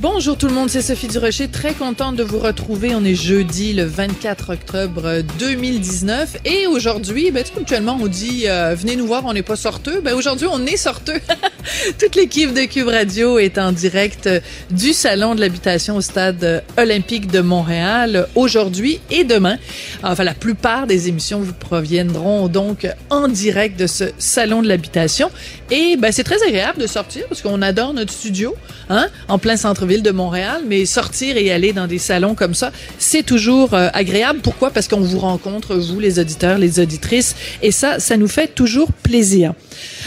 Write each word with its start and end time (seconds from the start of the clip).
Bonjour 0.00 0.38
tout 0.38 0.46
le 0.46 0.54
monde, 0.54 0.70
c'est 0.70 0.80
Sophie 0.80 1.08
Durocher, 1.08 1.48
très 1.48 1.74
contente 1.74 2.16
de 2.16 2.22
vous 2.22 2.38
retrouver. 2.38 2.94
On 2.94 3.04
est 3.04 3.14
jeudi 3.14 3.74
le 3.74 3.84
24 3.84 4.54
octobre 4.54 5.20
2019 5.38 6.38
et 6.46 6.66
aujourd'hui, 6.66 7.30
ben, 7.30 7.44
actuellement 7.54 7.98
on 8.00 8.06
dit 8.06 8.44
euh, 8.46 8.74
venez 8.74 8.96
nous 8.96 9.06
voir, 9.06 9.26
on 9.26 9.34
n'est 9.34 9.42
pas 9.42 9.56
sorteux. 9.56 10.00
Ben, 10.00 10.14
aujourd'hui 10.14 10.46
on 10.50 10.64
est 10.64 10.78
sorteux. 10.78 11.20
Toute 11.98 12.16
l'équipe 12.16 12.54
de 12.54 12.62
Cube 12.62 12.88
Radio 12.88 13.38
est 13.38 13.58
en 13.58 13.72
direct 13.72 14.26
du 14.70 14.94
Salon 14.94 15.34
de 15.34 15.40
l'habitation 15.40 15.96
au 15.96 16.00
Stade 16.00 16.64
olympique 16.78 17.30
de 17.30 17.40
Montréal 17.40 18.26
aujourd'hui 18.36 19.00
et 19.10 19.24
demain. 19.24 19.58
Enfin, 20.02 20.24
la 20.24 20.32
plupart 20.32 20.86
des 20.86 21.08
émissions 21.08 21.40
vous 21.40 21.52
proviendront 21.52 22.48
donc 22.48 22.88
en 23.10 23.28
direct 23.28 23.78
de 23.78 23.86
ce 23.86 24.04
Salon 24.16 24.62
de 24.62 24.68
l'habitation. 24.68 25.30
Et 25.70 25.96
ben, 25.98 26.10
c'est 26.10 26.24
très 26.24 26.42
agréable 26.42 26.80
de 26.80 26.86
sortir 26.86 27.26
parce 27.28 27.42
qu'on 27.42 27.60
adore 27.60 27.92
notre 27.92 28.12
studio 28.14 28.54
hein, 28.88 29.08
en 29.28 29.38
plein 29.38 29.58
centre-ville 29.90 30.02
de 30.02 30.10
Montréal, 30.12 30.62
mais 30.66 30.86
sortir 30.86 31.36
et 31.36 31.50
aller 31.50 31.72
dans 31.72 31.86
des 31.88 31.98
salons 31.98 32.34
comme 32.36 32.54
ça, 32.54 32.70
c'est 32.98 33.24
toujours 33.24 33.74
euh, 33.74 33.88
agréable. 33.92 34.38
Pourquoi? 34.40 34.70
Parce 34.70 34.86
qu'on 34.86 35.00
vous 35.00 35.18
rencontre, 35.18 35.74
vous, 35.74 35.98
les 35.98 36.20
auditeurs, 36.20 36.58
les 36.58 36.78
auditrices, 36.78 37.34
et 37.60 37.72
ça, 37.72 37.98
ça 37.98 38.16
nous 38.16 38.28
fait 38.28 38.54
toujours 38.54 38.92
plaisir. 38.92 39.52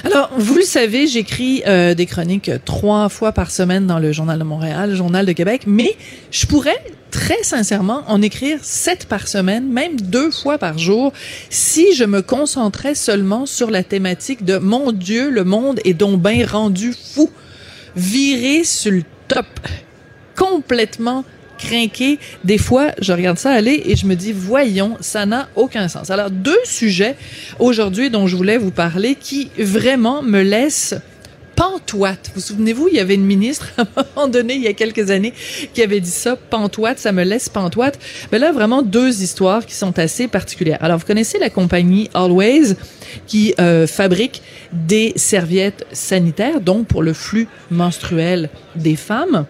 Alors, 0.06 0.30
vous 0.38 0.56
le 0.56 0.64
savez, 0.64 1.08
j'écris 1.08 1.64
euh, 1.68 1.94
des 1.96 2.06
chroniques 2.06 2.52
trois 2.64 3.10
fois 3.10 3.34
par 3.34 3.52
semaine 3.52 3.86
dans 3.86 4.00
le 4.00 4.14
Journal 4.14 4.40
de 4.40 4.44
Montréal, 4.46 4.96
Journal 4.96 5.26
de 5.26 5.34
Québec, 5.34 5.64
mais 5.68 5.98
je 6.32 6.46
pourrais 6.46 6.82
très 7.12 7.44
sincèrement 7.44 8.04
en 8.08 8.22
écrire 8.22 8.60
sept 8.62 9.06
par 9.06 9.28
semaine, 9.28 9.68
même 9.68 10.00
deux 10.00 10.32
fois 10.32 10.58
par 10.58 10.78
jour, 10.78 11.12
si 11.50 11.94
je 11.94 12.06
me 12.06 12.22
concentrais 12.22 12.96
seulement 12.96 13.46
sur 13.46 13.70
la 13.70 13.84
thématique 13.84 14.46
de 14.46 14.58
mon 14.58 14.92
Dieu, 14.94 15.30
le 15.30 15.44
monde 15.44 15.80
est 15.84 15.94
donc 15.94 16.22
bien 16.22 16.46
rendu 16.48 16.94
fou, 17.14 17.30
viré 17.96 18.64
sur 18.64 18.92
le 18.92 19.04
complètement 20.36 21.24
crinqué. 21.58 22.20
Des 22.44 22.58
fois, 22.58 22.92
je 23.00 23.14
regarde 23.14 23.38
ça 23.38 23.52
aller 23.52 23.82
et 23.86 23.96
je 23.96 24.06
me 24.06 24.16
dis, 24.16 24.32
voyons, 24.32 24.98
ça 25.00 25.26
n'a 25.26 25.50
aucun 25.56 25.88
sens. 25.88 26.10
Alors, 26.10 26.30
deux 26.30 26.60
sujets 26.66 27.16
aujourd'hui 27.60 28.10
dont 28.10 28.28
je 28.28 28.36
voulais 28.36 28.58
vous 28.58 28.72
parler 28.72 29.16
qui 29.16 29.50
vraiment 29.58 30.22
me 30.22 30.42
laissent 30.42 30.96
pantoite. 31.56 32.32
Vous 32.36 32.42
souvenez-vous, 32.42 32.88
il 32.90 32.96
y 32.96 33.00
avait 33.00 33.16
une 33.16 33.26
ministre 33.26 33.72
à 33.78 33.82
un 33.82 34.06
moment 34.16 34.28
donné, 34.28 34.56
il 34.56 34.62
y 34.62 34.68
a 34.68 34.74
quelques 34.74 35.12
années, 35.12 35.34
qui 35.74 35.82
avait 35.82 36.00
dit 36.00 36.10
ça, 36.10 36.36
pantoite, 36.36 37.00
ça 37.00 37.12
me 37.12 37.24
laisse 37.24 37.50
pantoite. 37.50 38.00
Mais 38.32 38.40
là, 38.40 38.52
vraiment 38.52 38.82
deux 38.82 39.22
histoires 39.22 39.66
qui 39.66 39.76
sont 39.76 39.98
assez 40.00 40.28
particulières. 40.28 40.78
Alors, 40.82 41.00
vous 41.00 41.06
connaissez 41.06 41.40
la 41.40 41.50
compagnie 41.50 42.10
Always 42.14 42.76
qui 43.28 43.54
euh, 43.60 43.88
fabrique 43.88 44.42
des 44.72 45.14
serviettes 45.16 45.86
sanitaires, 45.92 46.62
donc 46.62 46.88
pour 46.88 47.04
le 47.04 47.14
flux 47.14 47.48
menstruel 47.70 48.50
des 48.76 48.96
femmes. 48.96 49.46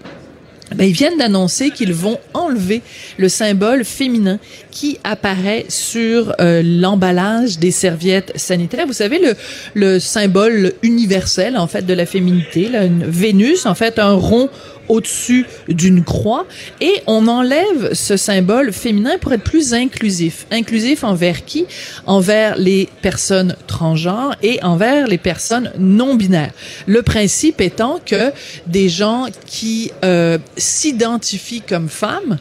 Ben, 0.75 0.85
ils 0.85 0.93
viennent 0.93 1.17
d'annoncer 1.17 1.69
qu'ils 1.69 1.93
vont 1.93 2.19
enlever 2.33 2.81
le 3.17 3.29
symbole 3.29 3.83
féminin 3.83 4.39
qui 4.71 4.97
apparaît 5.03 5.65
sur 5.69 6.33
euh, 6.39 6.61
l'emballage 6.63 7.59
des 7.59 7.71
serviettes 7.71 8.31
sanitaires. 8.35 8.87
Vous 8.87 8.93
savez, 8.93 9.19
le, 9.19 9.35
le 9.73 9.99
symbole 9.99 10.73
universel, 10.81 11.57
en 11.57 11.67
fait, 11.67 11.85
de 11.85 11.93
la 11.93 12.05
féminité, 12.05 12.69
là, 12.69 12.85
une 12.85 13.03
Vénus, 13.05 13.65
en 13.65 13.75
fait, 13.75 13.99
un 13.99 14.13
rond 14.13 14.49
au-dessus 14.93 15.47
d'une 15.67 16.03
croix 16.03 16.45
et 16.79 17.01
on 17.07 17.27
enlève 17.27 17.93
ce 17.93 18.15
symbole 18.15 18.71
féminin 18.71 19.17
pour 19.19 19.33
être 19.33 19.43
plus 19.43 19.73
inclusif. 19.73 20.45
Inclusif 20.51 21.03
envers 21.03 21.45
qui? 21.45 21.65
Envers 22.05 22.57
les 22.57 22.87
personnes 23.01 23.55
transgenres 23.65 24.35
et 24.43 24.63
envers 24.63 25.07
les 25.07 25.17
personnes 25.17 25.71
non 25.79 26.13
binaires. 26.13 26.53
Le 26.85 27.01
principe 27.01 27.59
étant 27.59 27.99
que 28.05 28.31
des 28.67 28.87
gens 28.87 29.25
qui 29.47 29.91
euh, 30.05 30.37
s'identifient 30.57 31.61
comme 31.61 31.89
femmes 31.89 32.37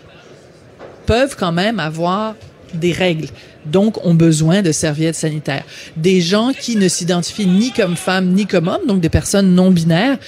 peuvent 1.07 1.37
quand 1.39 1.53
même 1.53 1.81
avoir 1.81 2.35
des 2.75 2.93
règles 2.93 3.29
donc 3.65 4.05
ont 4.05 4.15
besoin 4.15 4.63
de 4.63 4.73
serviettes 4.73 5.15
sanitaires. 5.15 5.65
Des 5.97 6.21
gens 6.21 6.53
qui 6.53 6.77
ne 6.77 6.89
s'identifient 6.89 7.47
ni 7.47 7.71
comme 7.71 7.97
femmes 7.97 8.29
ni 8.29 8.47
comme 8.47 8.69
hommes, 8.69 8.87
donc 8.87 9.01
des 9.01 9.09
personnes 9.09 9.55
non 9.55 9.71
binaires, 9.71 10.19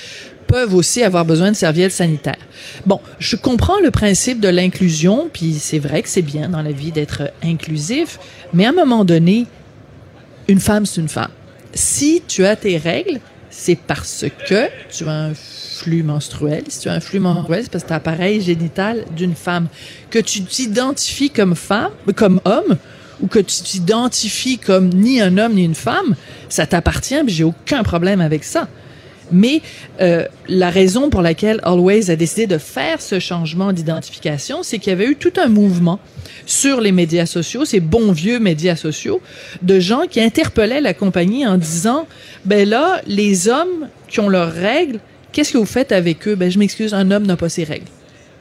peuvent 0.47 0.75
aussi 0.75 1.03
avoir 1.03 1.25
besoin 1.25 1.51
de 1.51 1.57
serviettes 1.57 1.93
sanitaires. 1.93 2.39
Bon, 2.87 3.01
je 3.19 3.37
comprends 3.37 3.79
le 3.81 3.91
principe 3.91 4.41
de 4.41 4.49
l'inclusion, 4.49 5.29
puis 5.33 5.55
c'est 5.55 5.79
vrai 5.79 6.03
que 6.03 6.09
c'est 6.09 6.23
bien 6.23 6.49
dans 6.49 6.63
la 6.63 6.73
vie 6.73 6.93
d'être 6.93 7.31
inclusif, 7.43 8.19
mais 8.53 8.67
à 8.67 8.71
un 8.71 8.73
moment 8.73 9.05
donné, 9.05 9.47
une 10.49 10.61
femme, 10.61 10.87
c'est 10.87 11.01
une 11.01 11.09
femme. 11.09 11.31
Si 11.73 12.23
tu 12.27 12.45
as 12.45 12.57
tes 12.57 12.77
règles, 12.77 13.21
c'est 13.51 13.77
parce 13.77 14.25
que 14.47 14.69
tu 14.91 15.05
as 15.09 15.13
un 15.13 15.33
flux 15.35 16.03
menstruel. 16.03 16.65
Si 16.69 16.81
tu 16.81 16.89
as 16.89 16.93
un 16.93 17.01
flux 17.01 17.21
menstruel, 17.21 17.63
c'est 17.63 17.71
parce 17.71 17.85
que 17.85 17.89
tu 17.89 17.93
as 17.93 17.97
l'appareil 17.97 18.41
génital 18.41 19.05
d'une 19.17 19.35
femme. 19.35 19.69
Que 20.11 20.19
tu 20.19 20.43
t'identifies 20.43 21.31
comme 21.31 21.55
femme, 21.55 21.93
comme 22.15 22.41
homme, 22.45 22.77
ou 23.21 23.27
que 23.27 23.39
tu 23.39 23.63
t'identifies 23.63 24.59
comme 24.59 24.89
ni 24.89 25.21
un 25.21 25.39
homme 25.39 25.55
ni 25.55 25.65
une 25.65 25.75
femme, 25.75 26.17
ça 26.49 26.67
t'appartient, 26.67 27.21
j'ai 27.27 27.45
aucun 27.45 27.83
problème 27.83 28.21
avec 28.21 28.45
ça. 28.45 28.69
Mais 29.33 29.63
euh, 30.01 30.27
la 30.49 30.71
raison 30.71 31.11
pour 31.11 31.23
laquelle 31.23 31.61
Always 31.63 32.11
a 32.11 32.17
décidé 32.17 32.47
de 32.47 32.59
faire 32.59 33.01
ce 33.01 33.19
changement 33.19 33.73
d'identification, 33.73 34.63
c'est 34.63 34.79
qu'il 34.79 34.91
y 34.91 34.93
avait 34.93 35.07
eu 35.07 35.17
tout 35.17 35.33
un 35.37 35.49
mouvement 35.49 35.99
sur 36.47 36.81
les 36.81 36.93
médias 36.93 37.27
sociaux, 37.27 37.65
ces 37.65 37.81
bons 37.81 38.13
vieux 38.13 38.39
médias 38.39 38.77
sociaux, 38.77 39.21
de 39.63 39.81
gens 39.81 40.03
qui 40.09 40.21
interpellaient 40.21 40.81
la 40.81 40.95
compagnie 40.95 41.47
en 41.47 41.57
disant, 41.57 42.07
ben 42.45 42.69
là, 42.69 43.01
les 43.07 43.49
hommes 43.49 43.89
qui 44.09 44.21
ont 44.21 44.29
leurs 44.29 44.53
règles, 44.53 45.01
qu'est-ce 45.33 45.53
que 45.53 45.59
vous 45.59 45.65
faites 45.65 45.93
avec 45.93 46.29
eux? 46.29 46.35
Ben, 46.35 46.51
je 46.51 46.59
m'excuse, 46.59 46.95
un 46.95 47.11
homme 47.11 47.27
n'a 47.27 47.37
pas 47.37 47.49
ses 47.49 47.65
règles. 47.65 47.87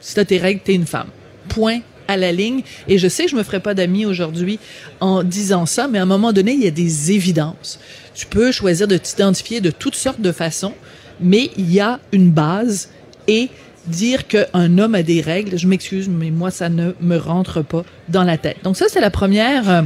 Si 0.02 0.16
t'as 0.16 0.26
tes 0.26 0.38
règles, 0.38 0.62
t'es 0.64 0.76
une 0.76 0.86
femme. 0.86 1.08
Point 1.48 1.80
à 2.08 2.18
la 2.18 2.32
ligne. 2.32 2.62
Et 2.88 2.98
je 2.98 3.08
sais 3.08 3.26
que 3.26 3.32
je 3.32 3.36
me 3.36 3.44
ferai 3.44 3.60
pas 3.60 3.74
d'amis 3.74 4.06
aujourd'hui 4.06 4.60
en 5.00 5.24
disant 5.24 5.66
ça, 5.66 5.88
mais 5.88 6.00
à 6.00 6.04
un 6.04 6.08
moment 6.08 6.34
donné, 6.34 6.54
il 6.54 6.64
y 6.64 6.68
a 6.68 6.72
des 6.72 7.12
évidences. 7.12 7.80
Tu 8.14 8.26
peux 8.26 8.52
choisir 8.52 8.88
de 8.88 8.98
t'identifier 8.98 9.62
de 9.62 9.72
toutes 9.72 9.96
sortes 9.96 10.22
de 10.22 10.32
façons, 10.32 10.74
mais 11.20 11.50
il 11.58 11.72
y 11.72 11.80
a 11.80 12.00
une 12.12 12.32
base 12.32 12.90
et 13.28 13.50
dire 13.88 14.28
qu'un 14.28 14.78
homme 14.78 14.96
a 14.96 15.04
des 15.04 15.22
règles, 15.22 15.58
je 15.58 15.68
m'excuse, 15.68 16.08
mais 16.08 16.32
moi, 16.32 16.52
ça 16.52 16.70
ne 16.70 16.94
me 17.02 17.18
rentre 17.18 17.62
pas 17.62 17.84
dans 18.10 18.24
la 18.24 18.38
tête. 18.38 18.58
Donc 18.64 18.78
ça, 18.78 18.86
c'est 18.90 19.02
la 19.02 19.10
première 19.10 19.70
euh, 19.70 19.82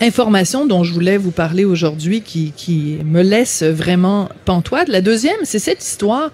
information 0.00 0.66
dont 0.66 0.84
je 0.84 0.92
voulais 0.92 1.16
vous 1.16 1.30
parler 1.30 1.64
aujourd'hui 1.64 2.20
qui, 2.20 2.52
qui 2.56 2.98
me 3.04 3.22
laisse 3.22 3.62
vraiment 3.62 4.28
pantoide. 4.44 4.88
La 4.88 5.00
deuxième, 5.00 5.38
c'est 5.44 5.58
cette 5.58 5.82
histoire 5.82 6.30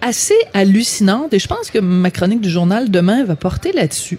assez 0.00 0.34
hallucinante 0.52 1.32
et 1.32 1.38
je 1.38 1.46
pense 1.46 1.70
que 1.70 1.78
ma 1.78 2.10
chronique 2.10 2.40
du 2.40 2.50
journal 2.50 2.90
demain 2.90 3.24
va 3.24 3.36
porter 3.36 3.72
là-dessus. 3.72 4.18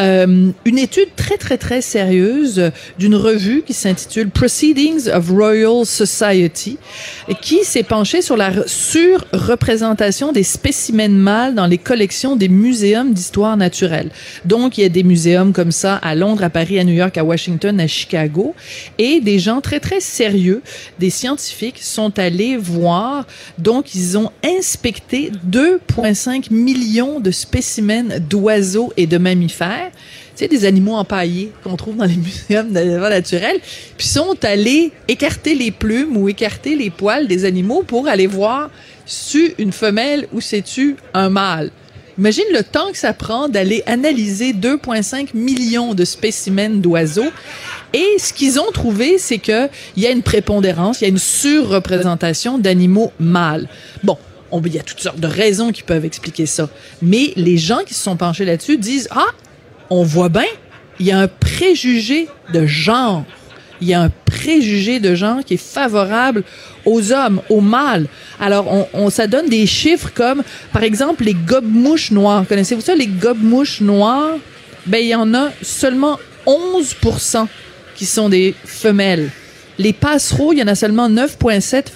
Euh, 0.00 0.52
une 0.64 0.78
étude 0.78 1.08
très 1.16 1.36
très 1.36 1.58
très 1.58 1.80
sérieuse 1.80 2.70
d'une 2.98 3.16
revue 3.16 3.62
qui 3.66 3.72
s'intitule 3.72 4.30
Proceedings 4.30 5.08
of 5.08 5.30
Royal 5.30 5.84
Society 5.84 6.78
et 7.28 7.34
qui 7.34 7.64
s'est 7.64 7.82
penchée 7.82 8.22
sur 8.22 8.36
la 8.36 8.52
surreprésentation 8.66 10.30
des 10.30 10.44
spécimens 10.44 11.08
mâles 11.08 11.56
dans 11.56 11.66
les 11.66 11.78
collections 11.78 12.36
des 12.36 12.48
muséums 12.48 13.12
d'histoire 13.12 13.56
naturelle. 13.56 14.10
Donc 14.44 14.78
il 14.78 14.82
y 14.82 14.84
a 14.84 14.88
des 14.88 15.02
muséums 15.02 15.52
comme 15.52 15.72
ça 15.72 15.96
à 15.96 16.14
Londres, 16.14 16.44
à 16.44 16.50
Paris, 16.50 16.78
à 16.78 16.84
New 16.84 16.94
York, 16.94 17.18
à 17.18 17.24
Washington, 17.24 17.80
à 17.80 17.88
Chicago. 17.88 18.54
Et 18.98 19.20
des 19.20 19.40
gens 19.40 19.60
très 19.60 19.80
très 19.80 20.00
sérieux, 20.00 20.62
des 21.00 21.10
scientifiques 21.10 21.82
sont 21.82 22.16
allés 22.20 22.56
voir. 22.56 23.26
Donc 23.58 23.96
ils 23.96 24.16
ont 24.16 24.30
inspecté 24.44 25.32
2,5 25.50 26.52
millions 26.52 27.18
de 27.18 27.32
spécimens 27.32 28.20
d'oiseaux 28.20 28.92
et 28.96 29.08
de 29.08 29.18
mammifères 29.18 29.87
tu 29.90 30.44
sais, 30.44 30.48
des 30.48 30.64
animaux 30.64 30.94
empaillés 30.94 31.52
qu'on 31.64 31.76
trouve 31.76 31.96
dans 31.96 32.04
les 32.04 32.16
muséums 32.48 32.70
d'animaux 32.70 33.08
naturels, 33.08 33.58
puis 33.96 34.06
sont 34.06 34.36
allés 34.42 34.92
écarter 35.08 35.54
les 35.54 35.70
plumes 35.70 36.16
ou 36.16 36.28
écarter 36.28 36.76
les 36.76 36.90
poils 36.90 37.26
des 37.26 37.44
animaux 37.44 37.82
pour 37.82 38.08
aller 38.08 38.26
voir 38.26 38.70
si 39.06 39.54
une 39.58 39.72
femelle 39.72 40.26
ou 40.32 40.40
c'est-tu 40.40 40.96
un 41.14 41.30
mâle? 41.30 41.70
Imagine 42.18 42.44
le 42.52 42.64
temps 42.64 42.90
que 42.90 42.98
ça 42.98 43.12
prend 43.12 43.48
d'aller 43.48 43.84
analyser 43.86 44.52
2,5 44.52 45.28
millions 45.34 45.94
de 45.94 46.04
spécimens 46.04 46.80
d'oiseaux. 46.80 47.30
Et 47.92 48.16
ce 48.18 48.32
qu'ils 48.32 48.58
ont 48.58 48.72
trouvé, 48.72 49.18
c'est 49.18 49.38
qu'il 49.38 49.70
y 49.96 50.04
a 50.04 50.10
une 50.10 50.22
prépondérance, 50.22 51.00
il 51.00 51.04
y 51.04 51.06
a 51.06 51.10
une 51.10 51.18
surreprésentation 51.18 52.58
d'animaux 52.58 53.12
mâles. 53.20 53.68
Bon, 54.02 54.18
il 54.64 54.74
y 54.74 54.80
a 54.80 54.82
toutes 54.82 55.00
sortes 55.00 55.20
de 55.20 55.28
raisons 55.28 55.70
qui 55.70 55.84
peuvent 55.84 56.04
expliquer 56.04 56.46
ça. 56.46 56.68
Mais 57.02 57.32
les 57.36 57.56
gens 57.56 57.80
qui 57.86 57.94
se 57.94 58.02
sont 58.02 58.16
penchés 58.16 58.44
là-dessus 58.44 58.78
disent, 58.78 59.08
ah, 59.12 59.28
on 59.90 60.02
voit 60.02 60.28
bien, 60.28 60.44
il 61.00 61.06
y 61.06 61.12
a 61.12 61.18
un 61.18 61.28
préjugé 61.28 62.28
de 62.52 62.66
genre. 62.66 63.24
il 63.80 63.88
y 63.88 63.94
a 63.94 64.02
un 64.02 64.10
préjugé 64.26 64.98
de 64.98 65.14
genre 65.14 65.44
qui 65.44 65.54
est 65.54 65.56
favorable 65.56 66.42
aux 66.84 67.12
hommes, 67.12 67.40
aux 67.48 67.60
mâles. 67.60 68.06
Alors, 68.40 68.88
on, 68.92 69.10
ça 69.10 69.26
donne 69.26 69.48
des 69.48 69.66
chiffres 69.66 70.10
comme, 70.14 70.42
par 70.72 70.82
exemple, 70.82 71.24
les 71.24 71.34
gobe-mouches 71.34 72.10
noires. 72.10 72.44
Connaissez-vous 72.48 72.80
ça, 72.80 72.94
les 72.94 73.06
gobe-mouches 73.06 73.80
noires? 73.80 74.36
Ben, 74.86 74.98
il 74.98 75.08
y 75.08 75.14
en 75.14 75.32
a 75.34 75.50
seulement 75.62 76.18
11% 76.46 77.46
qui 77.94 78.06
sont 78.06 78.28
des 78.28 78.54
femelles. 78.64 79.30
Les 79.78 79.92
passereaux, 79.92 80.52
il 80.52 80.58
y 80.58 80.62
en 80.62 80.68
a 80.68 80.74
seulement 80.74 81.08
9,7 81.08 81.86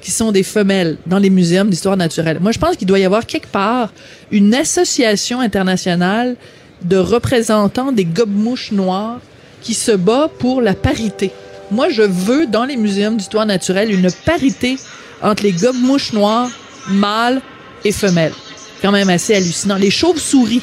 qui 0.00 0.10
sont 0.10 0.32
des 0.32 0.42
femelles 0.42 0.96
dans 1.06 1.18
les 1.18 1.30
muséums 1.30 1.70
d'histoire 1.70 1.96
naturelle. 1.96 2.38
Moi, 2.40 2.52
je 2.52 2.58
pense 2.58 2.76
qu'il 2.76 2.86
doit 2.86 2.98
y 2.98 3.04
avoir 3.04 3.26
quelque 3.26 3.48
part 3.48 3.92
une 4.30 4.54
association 4.54 5.40
internationale 5.40 6.36
de 6.82 6.96
représentants 6.96 7.92
des 7.92 8.04
gobe-mouches 8.04 8.72
noires 8.72 9.20
qui 9.62 9.74
se 9.74 9.92
bat 9.92 10.30
pour 10.38 10.62
la 10.62 10.74
parité. 10.74 11.32
Moi, 11.70 11.88
je 11.90 12.02
veux, 12.02 12.46
dans 12.46 12.64
les 12.64 12.76
muséums 12.76 13.16
d'histoire 13.16 13.46
naturelle, 13.46 13.92
une 13.92 14.10
parité 14.24 14.76
entre 15.22 15.42
les 15.42 15.52
gobe-mouches 15.52 16.12
noires, 16.12 16.50
mâles 16.88 17.40
et 17.84 17.92
femelles. 17.92 18.32
Quand 18.80 18.92
même 18.92 19.10
assez 19.10 19.34
hallucinant. 19.34 19.76
Les 19.76 19.90
chauves-souris. 19.90 20.62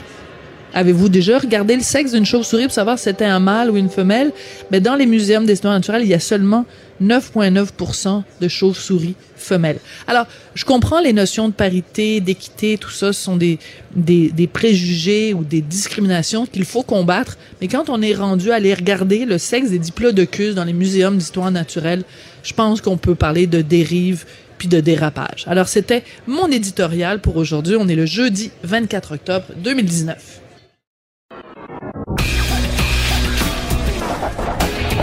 Avez-vous 0.74 1.10
déjà 1.10 1.40
regardé 1.40 1.76
le 1.76 1.82
sexe 1.82 2.12
d'une 2.12 2.26
chauve-souris 2.26 2.66
pour 2.66 2.74
savoir 2.74 2.98
si 2.98 3.06
c'était 3.06 3.26
un 3.26 3.40
mâle 3.40 3.70
ou 3.72 3.78
une 3.78 3.90
femelle? 3.90 4.32
Mais 4.72 4.82
dans 4.82 4.96
les 4.96 5.06
muséums 5.06 5.46
d'histoire 5.46 5.74
naturelle, 5.74 6.02
il 6.02 6.10
y 6.10 6.14
a 6.14 6.20
seulement 6.20 6.66
9,9% 7.02 8.24
de 8.42 8.48
chauves-souris 8.48 9.16
femelles. 9.36 9.80
Alors, 10.08 10.26
je 10.54 10.66
comprends 10.66 11.02
les 11.02 11.14
notions 11.14 11.50
de 11.50 11.54
parité, 11.54 12.22
d'équité, 12.22 12.78
tout 12.78 12.90
ça, 12.90 13.14
ce 13.14 13.22
sont 13.22 13.36
des, 13.36 13.60
des, 13.96 14.30
des 14.30 14.48
préjugés 14.48 15.34
ou 15.34 15.44
des 15.44 15.62
discriminations 15.62 16.46
qu'il 16.46 16.66
faut 16.66 16.84
combattre, 16.84 17.38
mais 17.62 17.68
quand 17.68 17.90
on 17.90 18.02
est 18.02 18.14
rendu 18.14 18.52
à 18.52 18.56
aller 18.56 18.74
regarder 18.74 19.26
le 19.26 19.38
sexe 19.38 19.70
des 19.70 19.80
diplodocus 19.80 20.56
dans 20.56 20.64
les 20.64 20.74
muséums 20.74 21.18
d'histoire 21.18 21.52
naturelle, 21.52 22.04
je 22.44 22.54
pense 22.54 22.82
qu'on 22.82 22.98
peut 22.98 23.16
parler 23.16 23.48
de 23.48 23.62
dérive 23.62 24.26
puis 24.58 24.68
de 24.68 24.80
dérapage. 24.80 25.46
Alors, 25.48 25.68
c'était 25.68 26.04
mon 26.28 26.48
éditorial 26.48 27.20
pour 27.20 27.36
aujourd'hui. 27.38 27.76
On 27.78 27.88
est 27.88 27.96
le 27.96 28.06
jeudi 28.06 28.52
24 28.64 29.16
octobre 29.16 29.46
2019. 29.58 30.42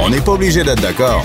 On 0.01 0.11
n'est 0.11 0.21
pas 0.21 0.33
obligé 0.33 0.65
d'être 0.65 0.81
d'accord 0.81 1.25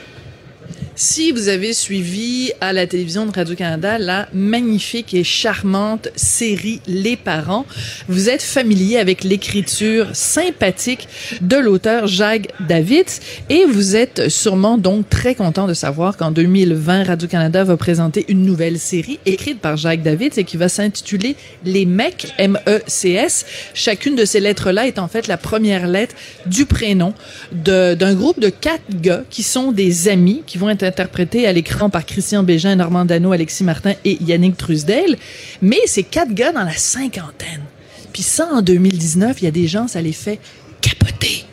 Si 1.03 1.31
vous 1.31 1.47
avez 1.47 1.73
suivi 1.73 2.51
à 2.61 2.73
la 2.73 2.85
télévision 2.85 3.25
de 3.25 3.31
Radio-Canada 3.31 3.97
la 3.97 4.29
magnifique 4.33 5.15
et 5.15 5.23
charmante 5.23 6.09
série 6.15 6.79
Les 6.85 7.15
Parents, 7.17 7.65
vous 8.07 8.29
êtes 8.29 8.43
familier 8.43 8.97
avec 8.97 9.23
l'écriture 9.23 10.09
sympathique 10.13 11.07
de 11.41 11.57
l'auteur 11.57 12.05
Jacques 12.05 12.49
Davids 12.67 13.19
et 13.49 13.65
vous 13.65 13.95
êtes 13.95 14.29
sûrement 14.29 14.77
donc 14.77 15.09
très 15.09 15.33
content 15.33 15.65
de 15.65 15.73
savoir 15.73 16.17
qu'en 16.17 16.29
2020, 16.29 17.05
Radio-Canada 17.05 17.63
va 17.63 17.77
présenter 17.77 18.23
une 18.27 18.45
nouvelle 18.45 18.77
série 18.77 19.19
écrite 19.25 19.59
par 19.59 19.77
Jacques 19.77 20.03
Davids 20.03 20.37
et 20.37 20.43
qui 20.43 20.57
va 20.57 20.69
s'intituler 20.69 21.35
Les 21.65 21.87
Mecs, 21.87 22.31
M-E-C-S. 22.37 23.47
Chacune 23.73 24.15
de 24.15 24.23
ces 24.23 24.39
lettres-là 24.39 24.85
est 24.85 24.99
en 24.99 25.07
fait 25.07 25.25
la 25.25 25.37
première 25.37 25.87
lettre 25.87 26.13
du 26.45 26.67
prénom 26.67 27.15
d'un 27.51 28.13
groupe 28.13 28.39
de 28.39 28.49
quatre 28.49 28.83
gars 29.01 29.23
qui 29.31 29.41
sont 29.41 29.71
des 29.71 30.07
amis, 30.07 30.43
qui 30.45 30.59
vont 30.59 30.69
être 30.69 30.90
interprété 30.91 31.47
à 31.47 31.53
l'écran 31.53 31.89
par 31.89 32.05
Christian 32.05 32.43
Bégin, 32.43 32.75
Normand 32.75 33.05
Dano, 33.05 33.31
Alexis 33.31 33.63
Martin 33.63 33.93
et 34.03 34.17
Yannick 34.21 34.57
Trusdale. 34.57 35.15
Mais 35.61 35.79
c'est 35.85 36.03
quatre 36.03 36.33
gars 36.33 36.51
dans 36.51 36.63
la 36.63 36.73
cinquantaine. 36.73 37.63
Puis 38.11 38.23
ça, 38.23 38.49
en 38.51 38.61
2019, 38.61 39.41
il 39.41 39.45
y 39.45 39.47
a 39.47 39.51
des 39.51 39.67
gens, 39.67 39.87
ça 39.87 40.01
les 40.01 40.11
fait 40.11 40.39
capoter. 40.81 41.45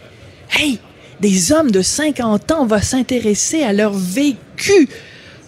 Hey, 0.58 0.80
des 1.20 1.52
hommes 1.52 1.70
de 1.70 1.82
50 1.82 2.50
ans, 2.50 2.66
on 2.68 2.78
s'intéresser 2.80 3.62
à 3.62 3.72
leur 3.72 3.92
vécu. 3.92 4.88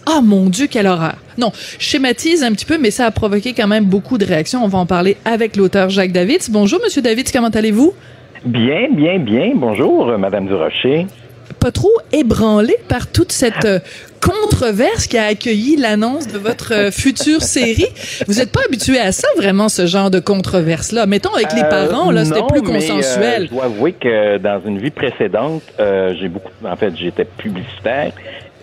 Ah 0.05 0.21
mon 0.23 0.49
Dieu, 0.49 0.67
quelle 0.67 0.87
horreur. 0.87 1.17
Non, 1.37 1.51
schématise 1.79 2.43
un 2.43 2.53
petit 2.53 2.65
peu, 2.65 2.77
mais 2.77 2.91
ça 2.91 3.05
a 3.05 3.11
provoqué 3.11 3.53
quand 3.53 3.67
même 3.67 3.85
beaucoup 3.85 4.17
de 4.17 4.25
réactions. 4.25 4.63
On 4.63 4.69
va 4.69 4.79
en 4.79 4.85
parler 4.85 5.17
avec 5.25 5.57
l'auteur 5.57 5.89
Jacques 5.89 6.13
Davids. 6.13 6.49
Bonjour, 6.49 6.79
Monsieur 6.81 7.01
Davids, 7.01 7.31
comment 7.31 7.49
allez-vous? 7.49 7.93
Bien, 8.45 8.89
bien, 8.91 9.19
bien. 9.19 9.51
Bonjour, 9.55 10.17
Madame 10.17 10.47
Durocher 10.47 11.05
pas 11.53 11.71
trop 11.71 11.91
ébranlé 12.11 12.75
par 12.87 13.11
toute 13.11 13.31
cette 13.31 13.65
euh, 13.65 13.79
controverse 14.21 15.07
qui 15.07 15.17
a 15.17 15.25
accueilli 15.25 15.77
l'annonce 15.77 16.27
de 16.27 16.37
votre 16.37 16.73
euh, 16.73 16.91
future 16.91 17.41
série. 17.41 17.87
Vous 18.27 18.35
n'êtes 18.35 18.51
pas 18.51 18.61
habitué 18.67 18.99
à 18.99 19.11
ça, 19.11 19.27
vraiment, 19.37 19.69
ce 19.69 19.85
genre 19.85 20.11
de 20.11 20.19
controverse-là. 20.19 21.05
Mettons, 21.05 21.33
avec 21.33 21.53
les 21.53 21.63
euh, 21.63 21.69
parents, 21.69 22.11
là, 22.11 22.25
c'était 22.25 22.45
plus 22.47 22.61
consensuel. 22.61 23.47
je 23.47 23.51
dois 23.51 23.65
avouer 23.65 23.93
que 23.93 24.37
dans 24.37 24.61
une 24.65 24.77
vie 24.77 24.91
précédente, 24.91 25.63
j'ai 25.79 26.27
beaucoup, 26.27 26.51
en 26.63 26.75
fait, 26.75 26.95
j'étais 26.95 27.25
publicitaire. 27.25 28.11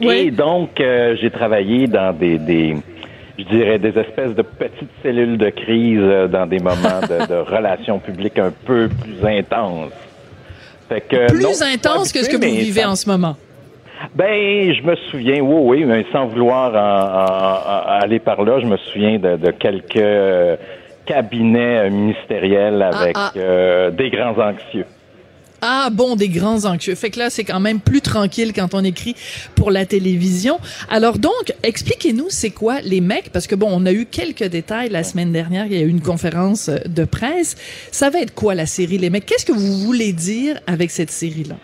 Et 0.00 0.30
donc, 0.30 0.70
j'ai 0.78 1.30
travaillé 1.30 1.88
dans 1.88 2.12
des, 2.12 2.38
des, 2.38 2.76
je 3.38 3.44
dirais, 3.44 3.78
des 3.78 3.98
espèces 3.98 4.34
de 4.34 4.42
petites 4.42 4.90
cellules 5.02 5.38
de 5.38 5.50
crise 5.50 6.30
dans 6.30 6.46
des 6.46 6.60
moments 6.60 7.00
de, 7.02 7.26
de 7.26 7.34
relations 7.56 7.98
publiques 7.98 8.38
un 8.38 8.52
peu 8.64 8.88
plus 8.88 9.26
intenses 9.26 9.92
plus 11.28 11.62
intense 11.62 12.12
que 12.12 12.22
ce 12.22 12.28
que 12.28 12.36
vous 12.36 12.56
vivez 12.56 12.84
en 12.84 12.96
ce 12.96 13.08
moment. 13.08 13.36
Ben, 14.14 14.72
je 14.72 14.82
me 14.82 14.96
souviens, 15.10 15.40
oui, 15.40 15.80
oui, 15.80 15.84
mais 15.84 16.06
sans 16.12 16.26
vouloir 16.26 16.74
aller 18.00 18.20
par 18.20 18.42
là, 18.42 18.60
je 18.60 18.66
me 18.66 18.76
souviens 18.76 19.18
de, 19.18 19.50
quelques 19.50 19.96
euh, 19.96 20.56
cabinets 21.04 21.90
ministériels 21.90 22.82
ah, 22.82 22.96
avec 22.96 23.16
ah. 23.18 23.32
Euh, 23.36 23.90
des 23.90 24.10
grands 24.10 24.38
anxieux. 24.38 24.86
Ah 25.60 25.88
bon, 25.90 26.14
des 26.14 26.28
grands 26.28 26.64
anxieux. 26.66 26.94
Fait 26.94 27.10
que 27.10 27.18
là, 27.18 27.30
c'est 27.30 27.44
quand 27.44 27.58
même 27.58 27.80
plus 27.80 28.00
tranquille 28.00 28.52
quand 28.54 28.74
on 28.74 28.84
écrit 28.84 29.16
pour 29.56 29.70
la 29.70 29.86
télévision. 29.86 30.58
Alors 30.88 31.18
donc, 31.18 31.52
expliquez-nous 31.62 32.26
c'est 32.28 32.50
quoi 32.50 32.80
les 32.80 33.00
mecs, 33.00 33.30
parce 33.32 33.46
que 33.46 33.56
bon, 33.56 33.68
on 33.70 33.84
a 33.86 33.92
eu 33.92 34.06
quelques 34.06 34.44
détails 34.44 34.88
la 34.88 35.02
semaine 35.02 35.32
dernière, 35.32 35.66
il 35.66 35.72
y 35.74 35.76
a 35.76 35.80
eu 35.80 35.88
une 35.88 36.00
conférence 36.00 36.68
euh, 36.68 36.78
de 36.86 37.04
presse. 37.04 37.56
Ça 37.90 38.10
va 38.10 38.20
être 38.20 38.34
quoi 38.34 38.54
la 38.54 38.66
série 38.66 38.98
Les 38.98 39.10
mecs? 39.10 39.26
Qu'est-ce 39.26 39.46
que 39.46 39.52
vous 39.52 39.78
voulez 39.78 40.12
dire 40.12 40.60
avec 40.66 40.90
cette 40.90 41.10
série-là? 41.10 41.56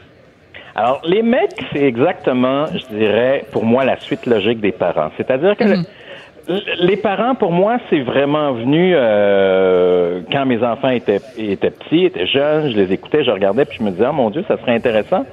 Alors, 0.74 1.00
les 1.04 1.22
mecs, 1.22 1.52
c'est 1.72 1.82
exactement, 1.82 2.66
je 2.66 2.96
dirais, 2.96 3.44
pour 3.52 3.64
moi, 3.64 3.84
la 3.84 3.98
suite 4.00 4.26
logique 4.26 4.60
des 4.60 4.72
parents. 4.72 5.10
C'est-à-dire 5.16 5.56
que 5.56 5.64
mhm. 5.64 5.84
Les 6.48 6.96
parents, 6.96 7.34
pour 7.34 7.52
moi, 7.52 7.78
c'est 7.88 8.00
vraiment 8.00 8.52
venu 8.52 8.92
euh, 8.94 10.20
quand 10.30 10.44
mes 10.44 10.62
enfants 10.62 10.90
étaient, 10.90 11.20
étaient 11.38 11.70
petits, 11.70 12.04
étaient 12.04 12.26
jeunes, 12.26 12.70
je 12.70 12.76
les 12.76 12.92
écoutais, 12.92 13.24
je 13.24 13.30
regardais, 13.30 13.64
puis 13.64 13.78
je 13.78 13.84
me 13.84 13.90
disais, 13.90 14.06
oh, 14.08 14.12
mon 14.12 14.30
Dieu, 14.30 14.44
ça 14.46 14.58
serait 14.58 14.74
intéressant 14.74 15.24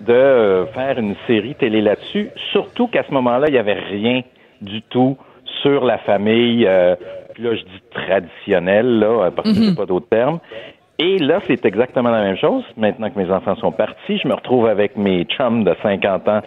de 0.00 0.12
euh, 0.12 0.66
faire 0.66 0.98
une 0.98 1.14
série 1.26 1.54
télé 1.54 1.80
là-dessus, 1.80 2.30
surtout 2.52 2.86
qu'à 2.86 3.02
ce 3.02 3.12
moment-là, 3.12 3.48
il 3.48 3.52
n'y 3.52 3.58
avait 3.58 3.74
rien 3.74 4.22
du 4.60 4.82
tout 4.82 5.16
sur 5.62 5.84
la 5.84 5.98
famille, 5.98 6.66
euh, 6.66 6.94
puis 7.34 7.44
là, 7.44 7.54
je 7.54 7.62
dis 7.62 7.82
traditionnelle, 7.90 8.98
là, 8.98 9.30
parce 9.34 9.48
que 9.48 9.54
je 9.54 9.70
n'ai 9.70 9.74
pas 9.74 9.86
d'autres 9.86 10.08
termes. 10.08 10.38
Et 11.00 11.18
là, 11.18 11.40
c'est 11.46 11.64
exactement 11.64 12.10
la 12.10 12.22
même 12.22 12.36
chose. 12.36 12.64
Maintenant 12.76 13.08
que 13.08 13.18
mes 13.18 13.30
enfants 13.30 13.54
sont 13.56 13.70
partis, 13.70 14.18
je 14.18 14.26
me 14.26 14.34
retrouve 14.34 14.66
avec 14.66 14.96
mes 14.96 15.24
chums 15.26 15.62
de 15.62 15.72
50 15.80 16.28
ans 16.28 16.40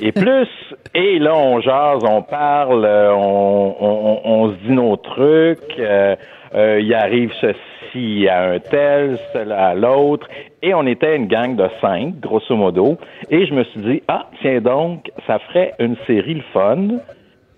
et 0.00 0.10
plus. 0.12 0.48
Et 0.94 1.18
là, 1.18 1.34
on 1.36 1.60
jase, 1.60 2.02
on 2.02 2.22
parle, 2.22 2.86
euh, 2.86 3.12
on, 3.12 3.76
on, 3.78 4.20
on 4.24 4.50
se 4.50 4.54
dit 4.66 4.72
nos 4.72 4.96
trucs. 4.96 5.78
Euh, 5.78 6.16
euh, 6.54 6.80
il 6.80 6.94
arrive 6.94 7.30
ceci 7.40 8.28
à 8.28 8.52
un 8.52 8.58
tel, 8.58 9.18
cela 9.32 9.66
à 9.68 9.74
l'autre. 9.74 10.28
Et 10.62 10.72
on 10.72 10.86
était 10.86 11.16
une 11.16 11.26
gang 11.26 11.54
de 11.54 11.68
cinq, 11.82 12.20
grosso 12.20 12.56
modo. 12.56 12.96
Et 13.28 13.44
je 13.44 13.52
me 13.52 13.64
suis 13.64 13.80
dit, 13.80 14.02
ah, 14.08 14.30
tiens 14.40 14.60
donc, 14.60 15.10
ça 15.26 15.38
ferait 15.40 15.74
une 15.78 15.96
série 16.06 16.34
le 16.34 16.44
fun. 16.54 17.00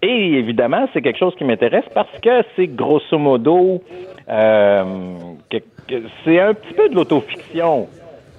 Et 0.02 0.35
évidemment, 0.35 0.88
c'est 0.92 1.02
quelque 1.02 1.18
chose 1.18 1.35
qui 1.37 1.45
m'intéresse 1.45 1.85
parce 1.95 2.18
que 2.21 2.42
c'est 2.56 2.66
grosso 2.68 3.16
modo 3.16 3.83
euh, 4.28 4.85
c'est 6.25 6.40
un 6.40 6.55
petit 6.55 6.75
peu 6.75 6.88
de 6.88 6.95
l'autofiction 6.95 7.88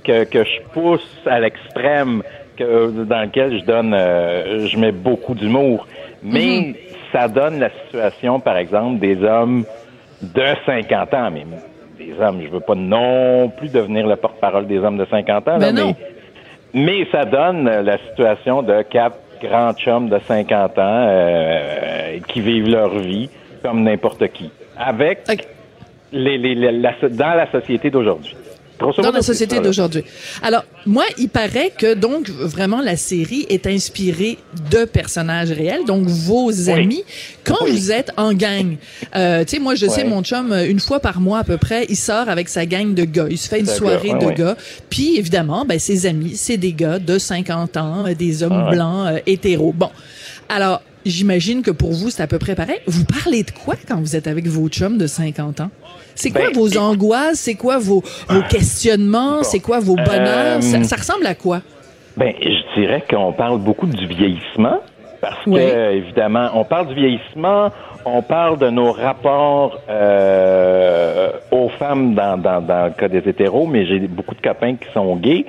que, 0.03 0.23
que 0.23 0.43
je 0.43 0.61
pousse 0.73 1.21
à 1.25 1.39
l'extrême, 1.39 2.23
dans 2.59 3.21
lequel 3.21 3.59
je 3.59 3.65
donne, 3.65 3.93
euh, 3.93 4.67
je 4.67 4.77
mets 4.77 4.91
beaucoup 4.91 5.35
d'humour. 5.35 5.87
Mais 6.23 6.59
mhm. 6.59 6.75
ça 7.11 7.27
donne 7.27 7.59
la 7.59 7.69
situation, 7.69 8.39
par 8.39 8.57
exemple, 8.57 8.99
des 8.99 9.21
hommes 9.23 9.63
de 10.21 10.45
50 10.65 11.13
ans. 11.13 11.31
Mais 11.31 11.45
des 11.97 12.19
hommes, 12.19 12.41
je 12.43 12.49
veux 12.49 12.59
pas 12.59 12.75
non 12.75 13.49
plus 13.49 13.71
devenir 13.71 14.07
le 14.07 14.15
porte-parole 14.15 14.67
des 14.67 14.79
hommes 14.79 14.97
de 14.97 15.05
50 15.05 15.47
ans. 15.47 15.57
Ben 15.59 15.75
mais, 15.75 15.95
mais, 16.73 17.07
ça 17.11 17.25
donne 17.25 17.65
la 17.65 17.97
situation 18.09 18.61
de 18.63 18.81
quatre 18.83 19.17
grands 19.41 19.73
chums 19.73 20.09
de 20.09 20.19
50 20.19 20.79
ans 20.79 21.05
euh, 21.07 22.17
qui 22.27 22.41
vivent 22.41 22.69
leur 22.69 22.97
vie 22.97 23.29
comme 23.63 23.83
n'importe 23.83 24.27
qui. 24.29 24.51
Avec 24.77 25.19
les, 26.11 26.37
les, 26.37 26.55
dans 26.55 27.33
la 27.33 27.51
société 27.51 27.89
d'aujourd'hui. 27.89 28.35
dans 28.79 29.11
la 29.11 29.21
société 29.21 29.59
d'aujourd'hui. 29.59 30.03
Alors, 30.41 30.63
moi, 30.85 31.03
il 31.17 31.29
paraît 31.29 31.71
que 31.77 31.93
donc 31.93 32.29
vraiment 32.29 32.81
la 32.81 32.95
série 32.95 33.45
est 33.49 33.67
inspirée 33.67 34.37
de 34.71 34.85
personnages 34.85 35.51
réels, 35.51 35.85
donc 35.85 36.05
vos 36.07 36.69
amis. 36.69 37.03
Quand 37.43 37.65
vous 37.65 37.91
êtes 37.91 38.11
en 38.17 38.33
gang, 38.33 38.77
euh, 39.15 39.43
tu 39.43 39.55
sais, 39.55 39.59
moi, 39.59 39.75
je 39.75 39.87
sais 39.87 40.03
mon 40.03 40.23
chum 40.23 40.51
euh, 40.51 40.69
une 40.69 40.79
fois 40.79 40.99
par 40.99 41.19
mois 41.19 41.39
à 41.39 41.43
peu 41.43 41.57
près, 41.57 41.85
il 41.89 41.95
sort 41.95 42.29
avec 42.29 42.49
sa 42.49 42.65
gang 42.65 42.93
de 42.93 43.03
gars, 43.03 43.27
il 43.29 43.37
se 43.37 43.49
fait 43.49 43.59
une 43.59 43.65
soirée 43.65 44.13
de 44.13 44.31
gars. 44.31 44.55
Puis 44.89 45.17
évidemment, 45.17 45.65
ben 45.65 45.79
ses 45.79 46.05
amis, 46.05 46.35
c'est 46.35 46.57
des 46.57 46.73
gars 46.73 46.99
de 46.99 47.17
50 47.17 47.77
ans, 47.77 48.05
euh, 48.05 48.13
des 48.13 48.43
hommes 48.43 48.65
ah 48.67 48.71
blancs 48.71 49.07
euh, 49.07 49.19
hétéros. 49.25 49.73
Bon, 49.73 49.89
alors 50.49 50.81
j'imagine 51.09 51.61
que 51.61 51.71
pour 51.71 51.91
vous 51.91 52.09
c'est 52.09 52.23
à 52.23 52.27
peu 52.27 52.39
près 52.39 52.55
pareil. 52.55 52.79
Vous 52.87 53.05
parlez 53.05 53.43
de 53.43 53.51
quoi 53.51 53.75
quand 53.87 53.99
vous 53.99 54.15
êtes 54.15 54.27
avec 54.27 54.47
vos 54.47 54.67
chums 54.69 54.97
de 54.97 55.07
50 55.07 55.61
ans? 55.61 55.69
C'est 56.15 56.31
quoi 56.31 56.47
ben, 56.47 56.53
vos 56.53 56.77
angoisses? 56.77 57.39
C'est 57.39 57.55
quoi 57.55 57.77
vos, 57.77 58.03
vos 58.29 58.41
questionnements? 58.49 59.43
C'est 59.43 59.59
quoi 59.59 59.79
vos 59.79 59.95
bonheurs? 59.95 60.63
Ça, 60.63 60.83
ça, 60.83 60.95
ressemble 60.95 61.27
à 61.27 61.35
quoi? 61.35 61.61
Ben, 62.15 62.33
je 62.41 62.79
dirais 62.81 63.03
qu'on 63.09 63.33
parle 63.33 63.59
beaucoup 63.59 63.85
du 63.85 64.07
vieillissement. 64.07 64.79
Parce 65.21 65.43
que, 65.45 65.93
évidemment, 65.93 66.49
on 66.53 66.63
parle 66.63 66.89
du 66.89 66.95
vieillissement, 66.95 67.71
on 68.05 68.21
parle 68.21 68.57
de 68.59 68.69
nos 68.69 68.91
rapports 68.91 69.79
euh, 69.89 71.31
aux 71.51 71.69
femmes 71.69 72.13
dans, 72.13 72.37
dans, 72.37 72.61
dans 72.61 72.85
le 72.85 72.91
cas 72.91 73.07
des 73.07 73.27
hétéros, 73.27 73.65
mais 73.65 73.85
j'ai 73.85 73.99
beaucoup 73.99 74.35
de 74.35 74.41
copains 74.41 74.75
qui 74.75 74.87
sont 74.93 75.15
gays, 75.15 75.45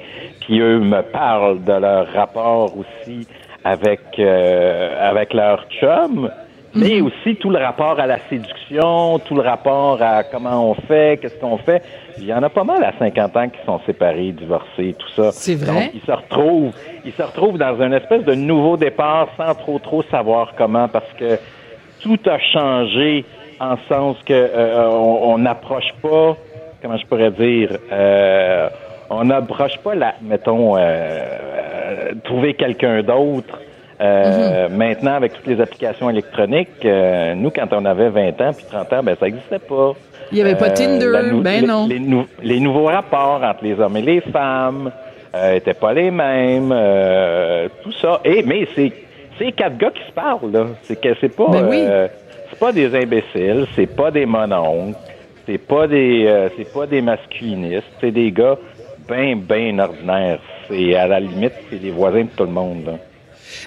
qui 0.47 0.59
eux 0.61 0.79
me 0.79 1.03
parlent 1.03 1.63
de 1.63 1.73
leur 1.73 2.11
rapport 2.13 2.75
aussi 2.77 3.27
avec 3.69 4.01
euh, 4.19 5.11
avec 5.11 5.35
leur 5.35 5.67
chum, 5.79 6.31
mais 6.75 7.01
mhm. 7.01 7.07
aussi 7.07 7.37
tout 7.37 7.51
le 7.51 7.59
rapport 7.59 8.01
à 8.01 8.07
la 8.07 8.19
séduction, 8.31 9.19
tout 9.19 9.35
le 9.35 9.43
rapport 9.43 10.01
à 10.01 10.25
comment 10.25 10.71
on 10.71 10.75
fait, 10.75 11.19
qu'est-ce 11.21 11.39
qu'on 11.39 11.59
fait. 11.59 11.83
Il 12.19 12.25
y 12.25 12.33
en 12.33 12.43
a 12.43 12.49
pas 12.49 12.65
mal 12.65 12.83
à 12.83 12.93
50 12.99 13.37
ans 13.37 13.49
qui 13.49 13.59
sont 13.67 13.81
séparés, 13.87 14.33
divorcés, 14.33 14.95
tout 14.99 15.11
ça. 15.15 15.33
C'est 15.33 15.55
vrai. 15.55 15.73
Donc, 15.73 15.91
ils 15.95 16.01
se 16.01 16.13
retrouvent, 16.13 16.73
ils 17.05 17.13
se 17.13 17.23
retrouvent 17.23 17.59
dans 17.59 17.81
une 17.81 17.93
espèce 17.93 18.25
de 18.25 18.35
nouveau 18.35 18.77
départ 18.77 19.29
sans 19.37 19.55
trop 19.55 19.79
trop 19.79 20.03
savoir 20.05 20.55
comment 20.57 20.89
parce 20.89 21.13
que 21.19 21.39
tout 22.01 22.19
a 22.27 22.39
changé 22.39 23.25
en 23.61 23.77
sens 23.89 24.17
que 24.25 24.33
euh, 24.33 24.89
on 24.89 25.37
n'approche 25.39 25.93
pas, 26.01 26.37
comment 26.81 26.97
je 26.97 27.07
pourrais 27.07 27.33
dire, 27.33 27.77
euh, 27.93 28.69
on 29.11 29.25
n'approche 29.25 29.79
pas 29.79 29.95
la, 29.95 30.15
mettons, 30.23 30.77
euh, 30.77 30.81
euh 30.81 31.48
trouver 32.25 32.55
quelqu'un 32.55 33.03
d'autre. 33.03 33.61
Euh, 34.01 34.69
mhm. 34.69 34.77
Maintenant, 34.77 35.15
avec 35.15 35.35
toutes 35.35 35.47
les 35.47 35.61
applications 35.61 36.09
électroniques, 36.09 36.85
nous, 36.85 37.51
quand 37.51 37.73
on 37.73 37.85
avait 37.85 38.11
20 38.11 38.41
ans 38.41 38.53
puis 38.57 38.65
30 38.71 38.93
ans, 38.93 39.03
ben 39.03 39.17
ça 39.19 39.27
n'existait 39.27 39.59
pas. 39.59 39.93
Il 40.31 40.37
n'y 40.37 40.43
avait 40.43 40.57
pas 40.57 40.71
Tinder, 40.71 41.11
ben 41.43 41.67
non. 41.67 41.89
Les, 41.89 42.01
les, 42.43 42.61
nouveaux 42.61 42.87
rapports 42.87 43.43
entre 43.43 43.65
les 43.65 43.81
hommes 43.81 43.97
et 43.97 44.03
les 44.03 44.21
femmes 44.21 44.93
étaient 45.55 45.75
pas 45.75 45.93
les 45.95 46.11
mêmes, 46.11 46.75
tout 47.83 47.93
ça. 47.93 48.21
Et 48.25 48.43
mais 48.43 48.69
c'est 48.75 48.93
c'est 49.39 49.53
quatre 49.53 49.79
gars 49.79 49.91
qui 49.91 50.05
se 50.05 50.13
parlent, 50.13 50.51
là. 50.51 50.67
C'est 50.83 51.01
que 51.01 51.15
c'est 51.21 51.35
pas, 51.35 51.49
ben 51.49 51.71
euh, 51.73 52.09
c'est 52.51 52.59
pas 52.59 52.73
des 52.73 52.95
imbéciles, 52.95 53.67
c'est 53.75 53.87
pas 53.87 54.11
des 54.11 54.27
mononcles, 54.27 54.99
c'est 55.47 55.59
pas 55.59 55.87
des, 55.87 56.27
euh, 56.27 56.49
c'est 56.57 56.73
pas 56.73 56.87
des 56.87 57.01
masculinistes, 57.01 57.87
c'est 58.01 58.11
des 58.11 58.33
gars 58.33 58.59
bien, 59.09 59.37
bien 59.37 59.79
ordinaires. 59.79 60.41
C'est 60.69 60.95
à 60.95 61.07
la 61.07 61.21
limite, 61.21 61.53
c'est 61.71 61.79
des 61.79 61.91
voisins 61.91 62.25
de 62.25 62.31
tout 62.37 62.45
le 62.45 62.51
monde. 62.51 62.99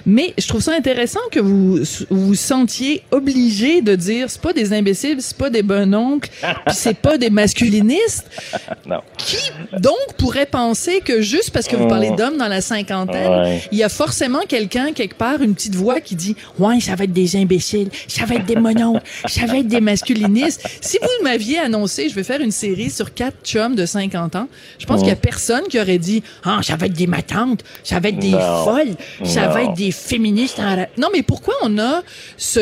Mais 0.06 0.34
je 0.38 0.46
trouve 0.48 0.60
ça 0.62 0.72
intéressant 0.74 1.20
que 1.30 1.40
vous 1.40 1.78
vous 2.10 2.34
sentiez 2.34 3.02
obligé 3.10 3.82
de 3.82 3.94
dire 3.94 4.30
c'est 4.30 4.40
pas 4.40 4.52
des 4.52 4.72
imbéciles, 4.72 5.16
c'est 5.20 5.36
pas 5.36 5.50
des 5.50 5.62
bon 5.62 5.94
oncles, 5.94 6.30
puis 6.40 6.74
c'est 6.74 6.96
pas 6.96 7.18
des 7.18 7.30
masculinistes. 7.30 8.26
non. 8.86 9.00
Qui 9.16 9.36
donc 9.78 10.14
pourrait 10.18 10.46
penser 10.46 11.00
que 11.00 11.20
juste 11.20 11.50
parce 11.50 11.66
que 11.66 11.76
vous 11.76 11.88
parlez 11.88 12.10
oh. 12.12 12.16
d'hommes 12.16 12.36
dans 12.36 12.48
la 12.48 12.60
cinquantaine, 12.60 13.60
il 13.70 13.78
y 13.78 13.82
a 13.82 13.88
forcément 13.88 14.40
quelqu'un 14.48 14.92
quelque 14.92 15.16
part 15.16 15.42
une 15.42 15.54
petite 15.54 15.74
voix 15.74 16.00
qui 16.00 16.16
dit 16.16 16.36
ouais 16.58 16.80
ça 16.80 16.94
va 16.94 17.04
être 17.04 17.12
des 17.12 17.36
imbéciles, 17.36 17.88
ça 18.08 18.24
va 18.24 18.36
être 18.36 18.46
des 18.46 18.56
mononcles, 18.56 19.02
ça 19.26 19.46
va 19.46 19.58
être 19.58 19.68
des 19.68 19.80
masculinistes. 19.80 20.66
Si 20.80 20.98
vous 21.00 21.24
m'aviez 21.24 21.58
annoncé 21.58 22.08
je 22.08 22.14
vais 22.14 22.24
faire 22.24 22.40
une 22.40 22.50
série 22.50 22.90
sur 22.90 23.14
quatre 23.14 23.38
chums 23.44 23.74
de 23.74 23.86
50 23.86 24.36
ans, 24.36 24.48
je 24.78 24.86
pense 24.86 25.00
qu'il 25.00 25.08
y 25.08 25.12
a 25.12 25.16
personne 25.16 25.62
qui 25.68 25.80
aurait 25.80 25.98
dit 25.98 26.22
ah 26.44 26.60
ça 26.62 26.76
va 26.76 26.86
être 26.86 26.92
des 26.92 27.06
matantes, 27.06 27.62
ça 27.84 28.00
va 28.00 28.08
être 28.08 28.18
des 28.18 28.32
folles, 28.32 28.96
ça 29.24 29.48
va 29.48 29.62
être 29.62 29.71
des 29.72 29.90
féministes. 29.90 30.60
Non, 30.98 31.08
mais 31.12 31.22
pourquoi 31.22 31.54
on 31.62 31.78
a 31.78 32.02
ce, 32.36 32.60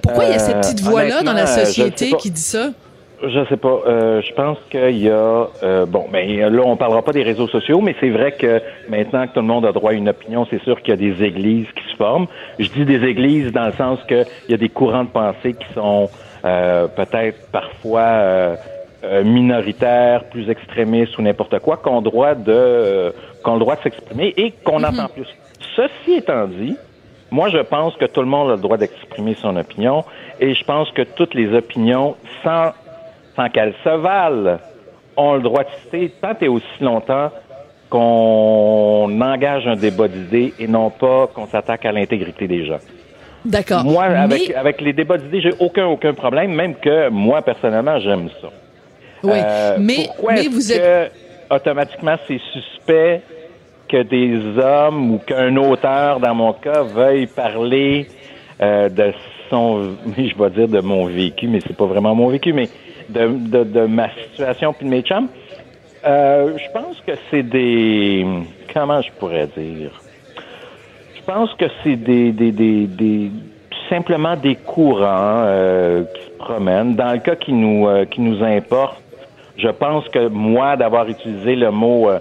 pourquoi 0.00 0.24
il 0.24 0.30
y 0.30 0.34
a 0.34 0.38
cette 0.38 0.60
petite 0.60 0.80
voix 0.80 1.04
là 1.04 1.22
dans 1.22 1.32
la 1.32 1.46
société 1.46 2.12
qui 2.12 2.30
dit 2.30 2.40
ça? 2.40 2.70
Je 3.22 3.44
sais 3.50 3.56
pas. 3.58 3.80
Euh, 3.86 4.22
je 4.22 4.32
pense 4.32 4.56
qu'il 4.70 4.96
y 4.96 5.10
a 5.10 5.48
euh, 5.62 5.84
bon, 5.84 6.06
mais 6.10 6.38
ben, 6.38 6.54
là 6.54 6.62
on 6.64 6.76
parlera 6.76 7.02
pas 7.02 7.12
des 7.12 7.22
réseaux 7.22 7.48
sociaux, 7.48 7.82
mais 7.82 7.94
c'est 8.00 8.08
vrai 8.08 8.32
que 8.32 8.62
maintenant 8.88 9.26
que 9.26 9.34
tout 9.34 9.40
le 9.40 9.46
monde 9.46 9.66
a 9.66 9.72
droit 9.72 9.90
à 9.90 9.94
une 9.94 10.08
opinion, 10.08 10.46
c'est 10.48 10.62
sûr 10.62 10.80
qu'il 10.80 10.90
y 10.90 10.92
a 10.94 10.96
des 10.96 11.22
églises 11.22 11.66
qui 11.76 11.90
se 11.90 11.96
forment. 11.96 12.26
Je 12.58 12.68
dis 12.70 12.86
des 12.86 13.06
églises 13.06 13.52
dans 13.52 13.66
le 13.66 13.72
sens 13.72 13.98
qu'il 14.08 14.24
y 14.48 14.54
a 14.54 14.56
des 14.56 14.70
courants 14.70 15.04
de 15.04 15.10
pensée 15.10 15.52
qui 15.52 15.74
sont 15.74 16.08
euh, 16.46 16.86
peut-être 16.88 17.50
parfois 17.52 18.56
minoritaires, 19.24 20.24
plus 20.24 20.48
extrémistes 20.50 21.16
ou 21.18 21.22
n'importe 21.22 21.58
quoi, 21.60 21.78
qu'on 21.78 22.02
droit 22.02 22.34
de 22.34 23.12
qu'on 23.42 23.54
le 23.54 23.60
droit 23.60 23.76
de 23.76 23.82
s'exprimer 23.82 24.32
et 24.36 24.52
qu'on 24.64 24.80
mm-hmm. 24.80 25.00
entend 25.00 25.08
plus. 25.08 25.26
Ceci 25.76 26.14
étant 26.16 26.46
dit, 26.46 26.76
moi, 27.30 27.48
je 27.48 27.58
pense 27.58 27.94
que 27.96 28.06
tout 28.06 28.20
le 28.20 28.26
monde 28.26 28.50
a 28.50 28.54
le 28.56 28.60
droit 28.60 28.76
d'exprimer 28.76 29.34
son 29.34 29.56
opinion 29.56 30.04
et 30.40 30.54
je 30.54 30.64
pense 30.64 30.90
que 30.90 31.02
toutes 31.02 31.34
les 31.34 31.54
opinions, 31.54 32.16
sans, 32.42 32.72
sans 33.36 33.48
qu'elles 33.48 33.74
se 33.84 33.96
valent, 33.96 34.58
ont 35.16 35.34
le 35.34 35.42
droit 35.42 35.62
de 35.62 35.68
citer 35.82 36.12
tant 36.20 36.34
et 36.40 36.48
aussi 36.48 36.66
longtemps 36.80 37.30
qu'on 37.88 39.20
engage 39.20 39.66
un 39.66 39.76
débat 39.76 40.08
d'idées 40.08 40.54
et 40.58 40.66
non 40.66 40.90
pas 40.90 41.28
qu'on 41.28 41.46
s'attaque 41.46 41.84
à 41.84 41.92
l'intégrité 41.92 42.46
des 42.46 42.64
gens. 42.64 42.78
D'accord. 43.44 43.84
Moi, 43.84 44.04
avec, 44.04 44.50
avec 44.50 44.80
les 44.80 44.92
débats 44.92 45.18
d'idées, 45.18 45.40
j'ai 45.40 45.54
aucun, 45.58 45.86
aucun 45.86 46.14
problème, 46.14 46.52
même 46.52 46.74
que 46.74 47.08
moi, 47.08 47.42
personnellement, 47.42 47.98
j'aime 47.98 48.28
ça. 48.40 48.48
Oui, 49.22 49.32
euh, 49.34 49.76
mais, 49.78 50.08
mais 50.28 50.48
vous 50.48 50.60
que, 50.60 50.72
êtes... 50.72 51.12
automatiquement, 51.50 52.16
c'est 52.26 52.40
suspect 52.52 53.22
que 53.90 54.02
des 54.02 54.58
hommes 54.58 55.14
ou 55.14 55.18
qu'un 55.18 55.56
auteur, 55.56 56.20
dans 56.20 56.34
mon 56.34 56.52
cas, 56.52 56.82
veuille 56.82 57.26
parler 57.26 58.06
euh, 58.62 58.88
de 58.88 59.12
son, 59.48 59.96
je 60.16 60.42
vais 60.42 60.50
dire 60.50 60.68
de 60.68 60.80
mon 60.80 61.06
vécu, 61.06 61.48
mais 61.48 61.60
c'est 61.66 61.76
pas 61.76 61.86
vraiment 61.86 62.14
mon 62.14 62.28
vécu, 62.28 62.52
mais 62.52 62.68
de, 63.08 63.26
de, 63.26 63.64
de 63.64 63.86
ma 63.86 64.08
situation 64.10 64.72
puis 64.72 64.86
de 64.86 64.90
mes 64.90 65.02
chums. 65.02 65.28
Euh, 66.06 66.56
je 66.56 66.72
pense 66.72 67.00
que 67.06 67.12
c'est 67.30 67.42
des, 67.42 68.24
comment 68.72 69.02
je 69.02 69.10
pourrais 69.18 69.48
dire, 69.48 69.90
je 71.16 71.22
pense 71.26 71.52
que 71.54 71.66
c'est 71.82 71.96
des, 71.96 72.32
des, 72.32 72.52
des, 72.52 72.86
des, 72.86 73.30
simplement 73.90 74.36
des 74.36 74.54
courants 74.54 75.42
euh, 75.44 76.04
qui 76.14 76.24
se 76.24 76.30
promènent. 76.38 76.94
Dans 76.94 77.12
le 77.12 77.18
cas 77.18 77.36
qui 77.36 77.52
nous, 77.52 77.86
euh, 77.86 78.06
qui 78.06 78.20
nous 78.20 78.42
importe, 78.42 79.02
je 79.58 79.68
pense 79.68 80.08
que 80.08 80.28
moi, 80.28 80.76
d'avoir 80.76 81.08
utilisé 81.08 81.56
le 81.56 81.70
mot 81.70 82.08
euh, 82.08 82.18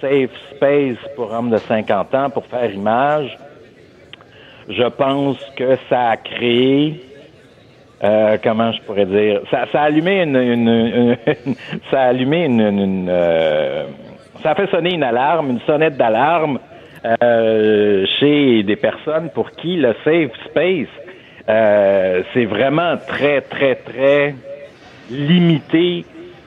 safe 0.00 0.30
space 0.54 0.98
pour 1.16 1.32
hommes 1.32 1.50
de 1.50 1.58
50 1.58 2.14
ans 2.14 2.30
pour 2.30 2.46
faire 2.46 2.72
image, 2.72 3.36
je 4.68 4.84
pense 4.84 5.38
que 5.56 5.76
ça 5.88 6.10
a 6.10 6.16
créé 6.16 7.00
euh, 8.04 8.36
comment 8.42 8.70
je 8.70 8.80
pourrais 8.82 9.06
dire 9.06 9.40
ça, 9.50 9.64
a 9.72 9.82
allumé 9.82 10.22
une, 10.22 11.16
ça 11.90 12.02
a 12.02 12.06
allumé 12.08 12.44
une, 12.44 13.08
euh, 13.10 13.86
ça 14.42 14.52
a 14.52 14.54
fait 14.54 14.70
sonner 14.70 14.94
une 14.94 15.02
alarme, 15.02 15.50
une 15.50 15.60
sonnette 15.60 15.96
d'alarme 15.96 16.60
euh, 17.22 18.06
chez 18.20 18.62
des 18.62 18.76
personnes 18.76 19.30
pour 19.30 19.50
qui 19.50 19.76
le 19.76 19.94
safe 20.04 20.30
space 20.46 20.88
c'est 22.34 22.44
vraiment 22.44 22.98
très 23.08 23.40
très 23.40 23.74
très 23.76 24.34
limité 25.10 26.04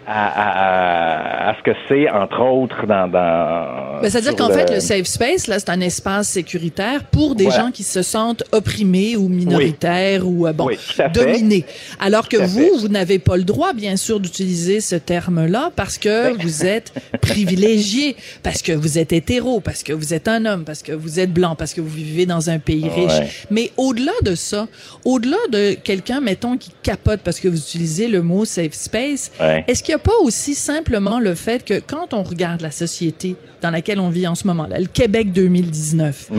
à, 0.07 1.49
à, 1.49 1.55
ce 1.55 1.63
que 1.63 1.77
c'est, 1.87 2.09
entre 2.09 2.41
autres, 2.41 2.87
dans... 2.87 3.07
dans 3.07 4.01
ben, 4.01 4.09
C'est-à-dire 4.09 4.35
qu'en 4.35 4.49
fait, 4.49 4.73
le 4.73 4.79
safe 4.79 5.05
space, 5.05 5.47
là, 5.47 5.59
c'est 5.59 5.69
un 5.69 5.81
espace 5.81 6.29
sécuritaire 6.29 7.03
pour 7.05 7.35
des 7.35 7.51
gens 7.51 7.71
qui 7.71 7.83
se 7.83 8.01
sentent 8.01 8.43
opprimés 8.51 9.15
ou 9.15 9.27
minoritaires 9.27 10.27
ou, 10.27 10.47
euh, 10.47 10.53
bon, 10.53 10.69
dominés. 11.13 11.65
Alors 11.99 12.27
que 12.29 12.37
vous, 12.37 12.79
vous 12.79 12.87
n'avez 12.87 13.19
pas 13.19 13.37
le 13.37 13.43
droit, 13.43 13.73
bien 13.73 13.95
sûr, 13.95 14.19
d'utiliser 14.19 14.81
ce 14.81 14.95
terme-là 14.95 15.71
parce 15.75 15.97
que 15.97 16.41
vous 16.41 16.65
êtes 16.65 16.93
privilégié, 17.21 18.15
parce 18.43 18.61
que 18.61 18.71
vous 18.71 18.97
êtes 18.97 19.13
hétéro, 19.13 19.59
parce 19.59 19.83
que 19.83 19.93
vous 19.93 20.13
êtes 20.13 20.27
un 20.27 20.45
homme, 20.45 20.63
parce 20.65 20.81
que 20.81 20.93
vous 20.93 21.19
êtes 21.19 21.31
blanc, 21.31 21.55
parce 21.55 21.73
que 21.73 21.81
vous 21.81 21.89
vivez 21.89 22.25
dans 22.25 22.49
un 22.49 22.59
pays 22.59 22.89
riche. 22.89 23.45
Mais 23.51 23.71
au-delà 23.77 24.13
de 24.23 24.35
ça, 24.35 24.67
au-delà 25.05 25.37
de 25.51 25.73
quelqu'un, 25.73 26.21
mettons, 26.21 26.57
qui 26.57 26.71
capote 26.81 27.21
parce 27.23 27.39
que 27.39 27.47
vous 27.47 27.57
utilisez 27.57 28.07
le 28.07 28.21
mot 28.21 28.45
safe 28.45 28.73
space, 28.73 29.31
est-ce 29.67 29.83
qu'il 29.91 29.97
n'y 29.97 30.01
a 30.03 30.05
pas 30.05 30.23
aussi 30.23 30.55
simplement 30.55 31.19
le 31.19 31.35
fait 31.35 31.65
que 31.65 31.81
quand 31.85 32.13
on 32.13 32.23
regarde 32.23 32.61
la 32.61 32.71
société 32.71 33.35
dans 33.61 33.71
laquelle 33.71 33.99
on 33.99 34.09
vit 34.09 34.25
en 34.25 34.35
ce 34.35 34.47
moment, 34.47 34.65
là, 34.65 34.79
le 34.79 34.85
Québec 34.85 35.33
2019, 35.33 36.29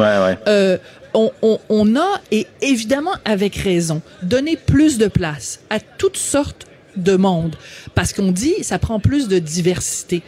euh, 0.49 0.79
on, 1.13 1.31
on, 1.69 1.97
a, 1.97 2.21
et 2.31 2.47
évidemment 2.63 3.13
avec 3.27 3.57
raison, 3.57 4.01
donné 4.23 4.57
plus 4.57 4.97
de 4.97 5.07
place 5.07 5.61
à 5.69 5.81
toutes 5.81 6.17
sortes 6.17 6.67
de 6.97 7.15
monde. 7.17 7.57
Parce 7.95 8.15
qu'on 8.15 8.33
dit, 8.33 8.55
ça 8.63 8.79
prend 8.79 9.01
plus 9.01 9.29
de 9.29 9.39
diversité. 9.39 10.23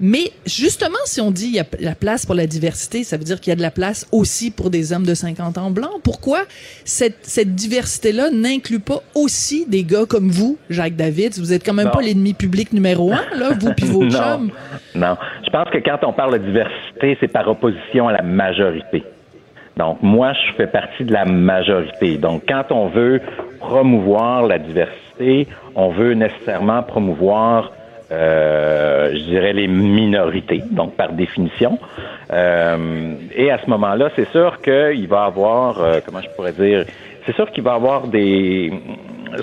Mais 0.00 0.30
justement, 0.46 0.98
si 1.04 1.20
on 1.20 1.30
dit 1.30 1.46
il 1.46 1.54
y 1.54 1.60
a 1.60 1.64
la 1.78 1.94
place 1.94 2.24
pour 2.24 2.34
la 2.34 2.46
diversité, 2.46 3.04
ça 3.04 3.16
veut 3.18 3.24
dire 3.24 3.40
qu'il 3.40 3.50
y 3.50 3.52
a 3.52 3.56
de 3.56 3.62
la 3.62 3.70
place 3.70 4.06
aussi 4.12 4.50
pour 4.50 4.70
des 4.70 4.92
hommes 4.92 5.04
de 5.04 5.14
50 5.14 5.58
ans 5.58 5.70
blancs. 5.70 6.00
Pourquoi 6.02 6.40
cette, 6.84 7.18
cette 7.22 7.54
diversité-là 7.54 8.30
n'inclut 8.32 8.80
pas 8.80 9.00
aussi 9.14 9.66
des 9.68 9.84
gars 9.84 10.06
comme 10.08 10.30
vous, 10.30 10.58
Jacques 10.70 10.96
David? 10.96 11.38
Vous 11.38 11.52
êtes 11.52 11.64
quand 11.64 11.74
même 11.74 11.90
pas 11.90 12.00
l'ennemi 12.00 12.32
public 12.32 12.72
numéro 12.72 13.12
un, 13.12 13.38
là, 13.38 13.50
vous 13.58 13.74
puis 13.74 13.86
vos 13.86 14.04
chums. 14.10 14.50
Non, 14.94 15.16
je 15.44 15.50
pense 15.50 15.68
que 15.70 15.78
quand 15.78 15.98
on 16.06 16.12
parle 16.12 16.38
de 16.38 16.44
diversité, 16.44 17.16
c'est 17.20 17.28
par 17.28 17.46
opposition 17.48 18.08
à 18.08 18.12
la 18.12 18.22
majorité. 18.22 19.04
Donc, 19.76 19.98
moi, 20.02 20.32
je 20.32 20.56
fais 20.56 20.66
partie 20.66 21.04
de 21.04 21.12
la 21.12 21.24
majorité. 21.24 22.16
Donc, 22.18 22.42
quand 22.48 22.64
on 22.70 22.88
veut 22.88 23.20
promouvoir 23.60 24.46
la 24.46 24.58
diversité, 24.58 25.46
on 25.74 25.90
veut 25.90 26.14
nécessairement 26.14 26.82
promouvoir 26.82 27.72
je 28.10 29.24
dirais 29.24 29.52
les 29.52 29.68
minorités, 29.68 30.62
donc 30.70 30.94
par 30.94 31.12
définition. 31.12 31.78
Euh, 32.32 33.14
et 33.34 33.50
à 33.50 33.58
ce 33.58 33.68
moment-là, 33.70 34.10
c'est 34.16 34.28
sûr 34.30 34.60
qu'il 34.60 35.08
va 35.08 35.24
avoir, 35.24 35.80
euh, 35.80 36.00
comment 36.04 36.20
je 36.20 36.28
pourrais 36.30 36.52
dire, 36.52 36.84
c'est 37.26 37.34
sûr 37.34 37.50
qu'il 37.50 37.64
va 37.64 37.74
avoir 37.74 38.06
des, 38.06 38.72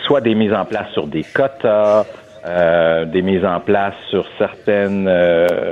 soit 0.06 0.22
des 0.22 0.36
mises 0.36 0.54
en 0.54 0.66
place 0.66 0.90
sur 0.94 1.08
des 1.08 1.24
quotas, 1.24 2.06
euh, 2.46 3.06
des 3.06 3.22
mises 3.22 3.44
en 3.44 3.60
place 3.60 3.96
sur 4.10 4.26
certaines 4.38 5.10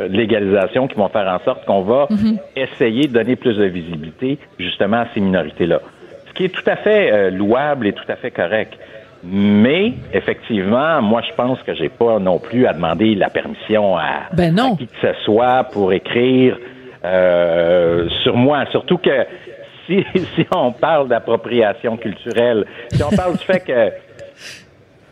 légalisations 0.10 0.88
qui 0.88 0.96
vont 0.96 1.08
faire 1.08 1.28
en 1.28 1.40
sorte 1.46 1.66
qu'on 1.66 1.82
va 1.82 2.08
mhm. 2.10 2.38
essayer 2.56 3.08
de 3.08 3.14
donner 3.14 3.36
plus 3.36 3.56
de 3.56 3.66
visibilité 3.66 4.38
justement 4.60 4.98
à 4.98 5.08
ces 5.14 5.22
minorités-là. 5.22 5.80
Ce 6.28 6.34
qui 6.34 6.46
est 6.46 6.50
tout 6.50 6.70
à 6.70 6.76
fait 6.76 7.32
louable 7.32 7.88
et 7.88 7.94
tout 7.94 8.10
à 8.10 8.18
fait 8.18 8.32
correct. 8.32 8.78
Mais 9.28 9.94
effectivement, 10.14 11.02
moi 11.02 11.22
je 11.28 11.34
pense 11.34 11.62
que 11.64 11.74
j'ai 11.74 11.90
pas 11.90 12.20
non 12.20 12.38
plus 12.38 12.68
à 12.68 12.74
demander 12.74 13.16
la 13.16 13.30
permission 13.30 13.98
à, 13.98 14.28
ben 14.34 14.56
qui 14.78 14.88
que 14.88 14.94
ce 15.02 15.14
soit 15.24 15.64
pour 15.72 15.94
écrire 15.94 16.58
euh, 17.04 18.08
sur 18.24 18.38
moi. 18.38 18.66
Surtout 18.72 18.98
que 18.98 19.26
si, 19.88 20.06
si 20.36 20.46
on 20.56 20.72
parle 20.72 21.08
d'appropriation 21.08 21.98
culturelle, 21.98 22.66
si 22.92 23.02
on 23.04 23.10
parle 23.10 23.34
du 23.34 23.44
fait 23.44 23.62
que 23.62 23.92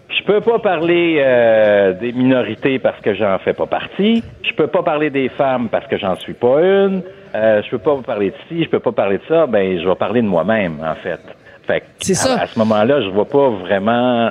je 0.09 0.23
peux 0.23 0.41
pas 0.41 0.59
parler 0.59 1.17
euh, 1.19 1.93
des 1.93 2.11
minorités 2.11 2.79
parce 2.79 2.99
que 3.01 3.13
j'en 3.15 3.39
fais 3.39 3.53
pas 3.53 3.65
partie, 3.65 4.23
je 4.43 4.53
peux 4.53 4.67
pas 4.67 4.83
parler 4.83 5.09
des 5.09 5.29
femmes 5.29 5.69
parce 5.69 5.87
que 5.87 5.97
j'en 5.97 6.15
suis 6.17 6.33
pas 6.33 6.61
une, 6.61 7.01
euh, 7.35 7.61
je 7.63 7.69
peux 7.71 7.79
pas 7.79 7.97
parler 8.05 8.29
de 8.29 8.35
ci, 8.47 8.63
je 8.63 8.69
peux 8.69 8.79
pas 8.79 8.91
parler 8.91 9.17
de 9.17 9.23
ça, 9.27 9.47
ben 9.47 9.79
je 9.79 9.87
vais 9.87 9.95
parler 9.95 10.21
de 10.21 10.27
moi-même 10.27 10.77
en 10.83 10.95
fait. 10.95 11.19
Fait 11.67 11.83
c'est 11.99 12.13
ça. 12.13 12.41
À, 12.41 12.47
ce 12.47 12.59
moment-là, 12.59 13.01
je 13.01 13.09
vois 13.09 13.25
pas 13.25 13.49
vraiment 13.49 14.29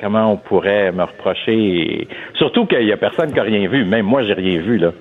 comment 0.00 0.32
on 0.32 0.36
pourrait 0.36 0.92
me 0.92 1.04
reprocher. 1.04 2.08
Surtout 2.34 2.66
qu'il 2.66 2.86
y 2.86 2.92
a 2.92 2.96
personne 2.96 3.32
qui 3.32 3.40
a 3.40 3.42
rien 3.42 3.68
vu. 3.68 3.84
Même 3.84 4.06
moi, 4.06 4.22
j'ai 4.22 4.34
rien 4.34 4.60
vu 4.60 4.78
là 4.78 4.92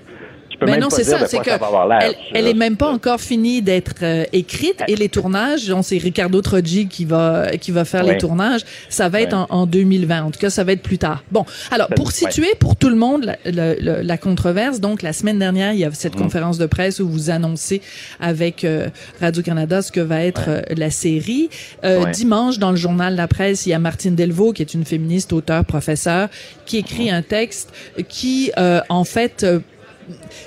mais 0.65 0.77
non, 0.77 0.89
c'est 0.89 1.03
ça, 1.03 1.25
c'est 1.27 1.39
que 1.39 1.49
elle, 1.49 2.15
elle 2.33 2.47
est 2.47 2.53
même 2.53 2.77
pas 2.77 2.91
encore 2.91 3.19
finie 3.19 3.61
d'être 3.61 3.95
euh, 4.03 4.25
écrite 4.33 4.81
et 4.87 4.95
les 4.95 5.09
tournages, 5.09 5.73
c'est 5.81 5.97
Ricardo 5.97 6.41
Troggi 6.41 6.87
qui 6.87 7.05
va 7.05 7.51
qui 7.59 7.71
va 7.71 7.85
faire 7.85 8.03
les 8.03 8.17
tournages. 8.17 8.61
Ça 8.89 9.09
va 9.09 9.21
être 9.21 9.47
en, 9.49 9.65
2020. 9.65 10.23
En 10.23 10.31
tout 10.31 10.39
cas, 10.39 10.49
ça 10.49 10.63
va 10.63 10.73
être 10.73 10.81
plus 10.81 10.97
tard. 10.97 11.23
Bon, 11.31 11.45
alors 11.71 11.87
pour 11.89 12.11
situer 12.11 12.55
pour 12.59 12.75
tout 12.75 12.89
le 12.89 12.95
monde 12.95 13.35
la, 13.45 13.75
la, 13.75 14.17
controverse, 14.17 14.79
donc 14.79 15.01
la 15.01 15.13
semaine 15.13 15.39
dernière, 15.39 15.73
il 15.73 15.79
y 15.79 15.85
a 15.85 15.91
cette 15.91 16.15
mm. 16.15 16.21
conférence 16.21 16.57
de 16.57 16.65
presse 16.65 16.99
où 16.99 17.07
vous 17.07 17.29
annoncez 17.29 17.81
avec 18.19 18.63
euh, 18.63 18.87
Radio 19.19 19.41
Canada 19.43 19.81
ce 19.81 19.91
que 19.91 19.99
va 19.99 20.23
être 20.23 20.45
euh, 20.47 20.61
la 20.75 20.89
série. 20.89 21.49
Dimanche, 22.13 22.59
dans 22.59 22.71
le 22.71 22.77
journal 22.77 23.15
La 23.15 23.27
Presse, 23.27 23.65
il 23.65 23.69
y 23.69 23.73
a 23.73 23.79
Martine 23.79 24.15
Delvaux 24.15 24.53
qui 24.53 24.61
est 24.61 24.73
une 24.73 24.85
féministe, 24.85 25.33
auteur, 25.33 25.65
professeur, 25.65 26.29
qui 26.65 26.77
écrit 26.77 27.09
un 27.09 27.21
texte 27.21 27.71
qui, 28.07 28.51
en 28.89 29.03
fait 29.03 29.45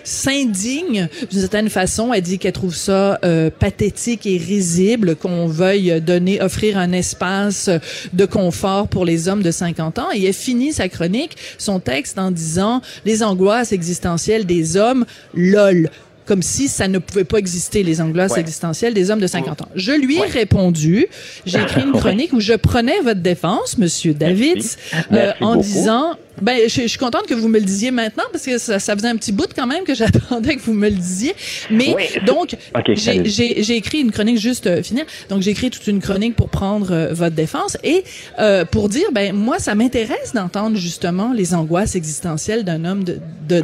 s'indigne 0.03 1.09
d'une 1.31 1.41
certaine 1.41 1.71
façon. 1.71 2.13
Elle 2.13 2.23
dit 2.23 2.39
qu'elle 2.39 2.53
trouve 2.53 2.75
ça 2.75 3.19
euh, 3.25 3.51
pathétique 3.51 4.27
et 4.27 4.37
risible 4.37 5.17
qu'on 5.17 5.47
veuille 5.47 6.01
donner, 6.01 6.41
offrir 6.41 6.79
un 6.79 6.93
espace 6.93 7.71
de 8.13 8.27
confort 8.27 8.89
pour 8.89 9.05
les 9.05 9.29
hommes 9.29 9.43
de 9.43 9.51
50 9.51 9.99
ans. 9.99 10.09
Et 10.15 10.25
elle 10.25 10.33
finit 10.33 10.73
sa 10.73 10.89
chronique, 10.89 11.37
son 11.59 11.81
texte, 11.81 12.19
en 12.19 12.31
disant 12.31 12.83
les 13.05 13.23
angoisses 13.23 13.73
existentielles 13.73 14.47
des 14.47 14.77
hommes, 14.77 15.05
lol 15.35 15.91
comme 16.27 16.43
si 16.43 16.69
ça 16.69 16.89
ne 16.89 16.99
pouvait 16.99 17.25
pas 17.25 17.39
exister, 17.39 17.83
les 17.83 18.01
angoisses 18.01 18.37
existentielles 18.39 18.95
des 18.95 19.11
hommes 19.11 19.21
de 19.21 19.27
50 19.27 19.63
ans. 19.63 19.69
Je 19.75 19.93
lui 19.93 20.17
ai 20.17 20.27
répondu, 20.27 21.07
j'ai 21.45 21.61
écrit 21.61 21.83
une 21.83 21.93
chronique 22.01 22.33
où 22.33 22.41
je 22.41 22.55
prenais 22.55 23.01
votre 23.01 23.21
défense, 23.21 23.79
Monsieur 23.79 24.15
David, 24.15 24.65
euh, 25.13 25.33
en 25.41 25.57
disant 25.57 26.17
ben, 26.41 26.61
je, 26.65 26.87
suis 26.87 26.99
contente 26.99 27.27
que 27.27 27.35
vous 27.35 27.49
me 27.49 27.59
le 27.59 27.65
disiez 27.65 27.91
maintenant 27.91 28.25
parce 28.33 28.45
que 28.45 28.59
ça, 28.59 28.79
ça 28.79 28.97
faisait 28.97 29.09
un 29.09 29.17
petit 29.17 29.33
bout 29.33 29.49
quand 29.55 29.67
même 29.67 29.85
que 29.85 29.95
j'attendais 29.95 30.57
que 30.57 30.63
vous 30.63 30.73
me 30.73 30.89
le 30.89 30.97
disiez. 30.97 31.35
Mais 31.71 31.95
donc, 32.27 32.57
j'ai 32.95 33.77
écrit 33.77 34.01
une 34.01 34.13
chronique 34.13 34.39
juste 34.39 34.67
euh, 34.67 34.83
finir. 34.83 35.05
Donc, 35.29 35.43
j'ai 35.43 35.51
écrit 35.51 35.71
toute 35.71 35.87
une 35.87 36.01
chronique 36.01 36.37
pour 36.37 36.49
prendre 36.49 36.93
euh, 36.93 37.13
votre 37.13 37.37
défense 37.37 37.79
et 37.85 38.05
euh, 38.39 38.65
pour 38.65 38.89
dire, 38.89 39.07
ben 39.13 39.35
moi, 39.35 39.59
ça 39.59 39.75
m'intéresse 39.75 40.33
d'entendre 40.35 40.77
justement 40.77 41.33
les 41.33 41.55
angoisses 41.55 41.95
existentielles 41.95 42.65
d'un 42.65 42.85
homme 42.85 43.05
de 43.05 43.19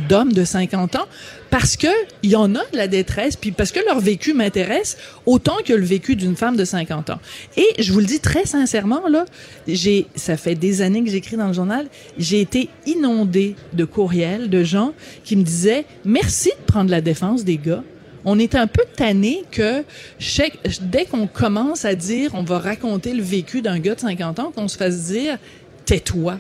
d'homme 0.09 0.33
de, 0.33 0.41
de 0.41 0.45
50 0.45 0.97
ans 0.97 1.07
parce 1.51 1.77
que 1.77 1.89
il 2.23 2.31
y 2.31 2.37
en 2.37 2.55
a 2.55 2.61
de 2.73 2.77
la 2.77 2.87
détresse, 2.87 3.37
puis 3.37 3.51
parce 3.51 3.73
que 3.73 3.81
leur 3.85 4.01
vécu 4.01 4.33
m'intéresse 4.33 4.97
autant 5.27 5.57
que 5.65 5.73
le 5.73 5.85
vécu 5.85 6.17
d'une 6.17 6.37
femme 6.37 6.57
de 6.57 6.65
50 6.65 7.11
ans. 7.11 7.19
Et 7.57 7.83
je 7.83 7.93
vous 7.93 7.99
le 7.99 8.07
dis 8.07 8.21
très 8.21 8.47
sincèrement 8.47 9.09
là, 9.09 9.25
j'ai 9.67 10.07
ça 10.15 10.37
fait 10.37 10.55
des 10.55 10.83
années 10.83 11.03
que 11.03 11.11
j'écris 11.11 11.37
dans 11.37 11.49
le 11.49 11.53
journal, 11.53 11.87
j'ai 12.19 12.41
été 12.41 12.60
inondé 12.87 13.57
de 13.73 13.85
courriels 13.85 14.51
de 14.51 14.63
gens 14.63 14.93
qui 15.25 15.37
me 15.37 15.43
disaient 15.43 15.85
merci 16.05 16.51
de 16.51 16.65
prendre 16.67 16.91
la 16.91 17.01
défense 17.01 17.45
des 17.45 17.57
gars. 17.57 17.83
On 18.25 18.39
est 18.39 18.55
un 18.55 18.67
peu 18.67 18.83
tanné 18.97 19.45
que 19.51 19.83
chaque, 20.19 20.59
dès 20.83 21.07
qu'on 21.07 21.27
commence 21.27 21.85
à 21.85 21.95
dire 21.95 22.33
on 22.35 22.43
va 22.43 22.59
raconter 22.59 23.15
le 23.15 23.23
vécu 23.23 23.63
d'un 23.63 23.79
gars 23.79 23.95
de 23.95 24.01
50 24.01 24.39
ans, 24.39 24.53
qu'on 24.55 24.69
se 24.69 24.77
fasse 24.77 25.11
dire 25.11 25.39
tais-toi. 25.87 26.37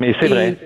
Mais 0.00 0.14
c'est 0.18 0.28
vrai. 0.28 0.56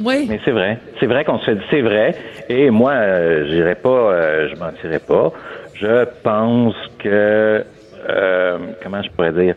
Oui. 0.00 0.26
Mais 0.28 0.40
c'est 0.44 0.50
vrai. 0.50 0.78
C'est 0.98 1.06
vrai 1.06 1.24
qu'on 1.24 1.38
se 1.38 1.44
fait 1.44 1.58
c'est 1.70 1.82
vrai. 1.82 2.16
Et 2.48 2.70
moi, 2.70 2.92
euh, 2.92 3.46
j'irai 3.48 3.76
pas, 3.76 3.88
euh, 3.88 4.48
je 4.52 4.58
mentirai 4.58 4.98
pas. 4.98 5.32
Je 5.74 6.04
pense 6.22 6.74
que 6.98 7.64
euh, 8.08 8.58
comment 8.82 9.02
je 9.02 9.10
pourrais 9.10 9.32
dire? 9.32 9.54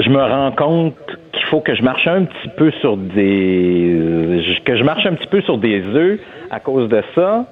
Je 0.00 0.08
me 0.08 0.18
rends 0.18 0.52
compte 0.52 0.96
qu'il 1.32 1.44
faut 1.46 1.60
que 1.60 1.74
je 1.74 1.82
marche 1.82 2.06
un 2.06 2.24
petit 2.24 2.48
peu 2.56 2.70
sur 2.80 2.96
des 2.96 4.40
que 4.64 4.76
je 4.76 4.84
marche 4.84 5.06
un 5.06 5.14
petit 5.14 5.26
peu 5.26 5.40
sur 5.42 5.58
des 5.58 5.82
œufs 5.82 6.20
à 6.50 6.60
cause 6.60 6.88
de 6.88 7.02
ça. 7.14 7.46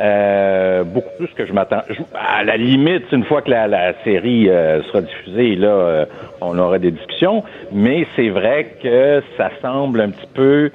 Euh, 0.00 0.82
beaucoup 0.82 1.10
plus 1.18 1.28
que 1.34 1.44
je 1.44 1.52
m'attends. 1.52 1.82
À 2.14 2.42
la 2.42 2.56
limite, 2.56 3.04
une 3.12 3.24
fois 3.24 3.42
que 3.42 3.50
la, 3.50 3.92
série 4.02 4.48
euh, 4.48 4.82
sera 4.84 5.02
diffusée, 5.02 5.56
là, 5.56 5.68
euh, 5.68 6.04
on 6.40 6.58
aura 6.58 6.78
des 6.78 6.90
discussions. 6.90 7.44
Mais 7.70 8.06
c'est 8.16 8.30
vrai 8.30 8.76
que 8.82 9.22
ça 9.36 9.50
semble 9.60 10.00
un 10.00 10.08
petit 10.08 10.28
peu. 10.32 10.70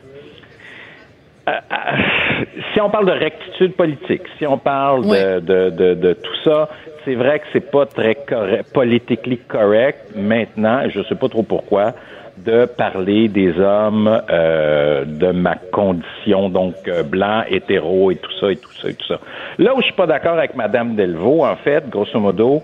si 2.74 2.82
on 2.82 2.90
parle 2.92 3.08
de 3.08 3.14
rectitude 3.14 3.74
politique, 3.74 4.22
si 4.38 4.46
on 4.46 4.60
parle 4.60 5.08
de, 5.08 5.40
de, 5.40 5.70
de, 5.72 5.94
de, 5.96 6.14
tout 6.14 6.36
ça, 6.44 6.70
c'est 7.04 7.16
vrai 7.16 7.40
que 7.40 7.46
c'est 7.54 7.72
pas 7.72 7.88
très 7.88 8.16
correct, 8.16 8.74
politiquement 8.74 9.38
correct 9.48 10.12
maintenant, 10.16 10.82
je 10.90 11.02
sais 11.04 11.16
pas 11.16 11.30
trop 11.30 11.44
pourquoi, 11.44 11.94
de 12.38 12.66
parler 12.66 13.28
des 13.28 13.58
hommes 13.60 14.22
euh, 14.30 15.06
de 15.06 15.32
ma 15.32 15.56
condition, 15.56 16.50
donc 16.50 16.76
euh, 16.88 17.04
blanc, 17.04 17.44
hétéro 17.50 18.12
et 18.12 18.18
tout 18.18 18.32
ça 18.40 18.52
et 18.52 18.58
tout 18.58 18.74
ça 18.82 18.90
et 18.90 18.94
tout 18.94 19.08
ça. 19.08 19.20
Là 19.58 19.74
où 19.74 19.80
je 19.80 19.86
suis 19.86 19.94
pas 19.94 20.08
d'accord 20.08 20.38
avec 20.38 20.56
Madame 20.56 20.96
Delvaux, 20.96 21.46
en 21.46 21.56
fait, 21.56 21.90
grosso 21.90 22.20
modo, 22.20 22.62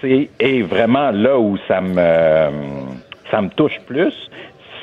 c'est 0.00 0.28
et 0.38 0.62
vraiment 0.62 1.10
là 1.10 1.38
où 1.38 1.56
ça 1.66 1.80
me 1.80 2.50
ça 3.30 3.40
me 3.40 3.48
touche 3.50 3.80
plus, 3.86 4.14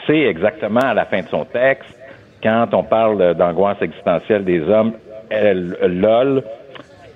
c'est 0.08 0.22
exactement 0.22 0.82
à 0.82 0.94
la 0.94 1.06
fin 1.06 1.22
de 1.22 1.28
son 1.28 1.46
texte 1.46 1.96
quand 2.42 2.70
on 2.74 2.84
parle 2.84 3.36
d'angoisse 3.36 3.78
existentielle 3.82 4.44
des 4.44 4.62
hommes, 4.62 4.94
elle, 5.30 5.78
lol, 5.82 6.44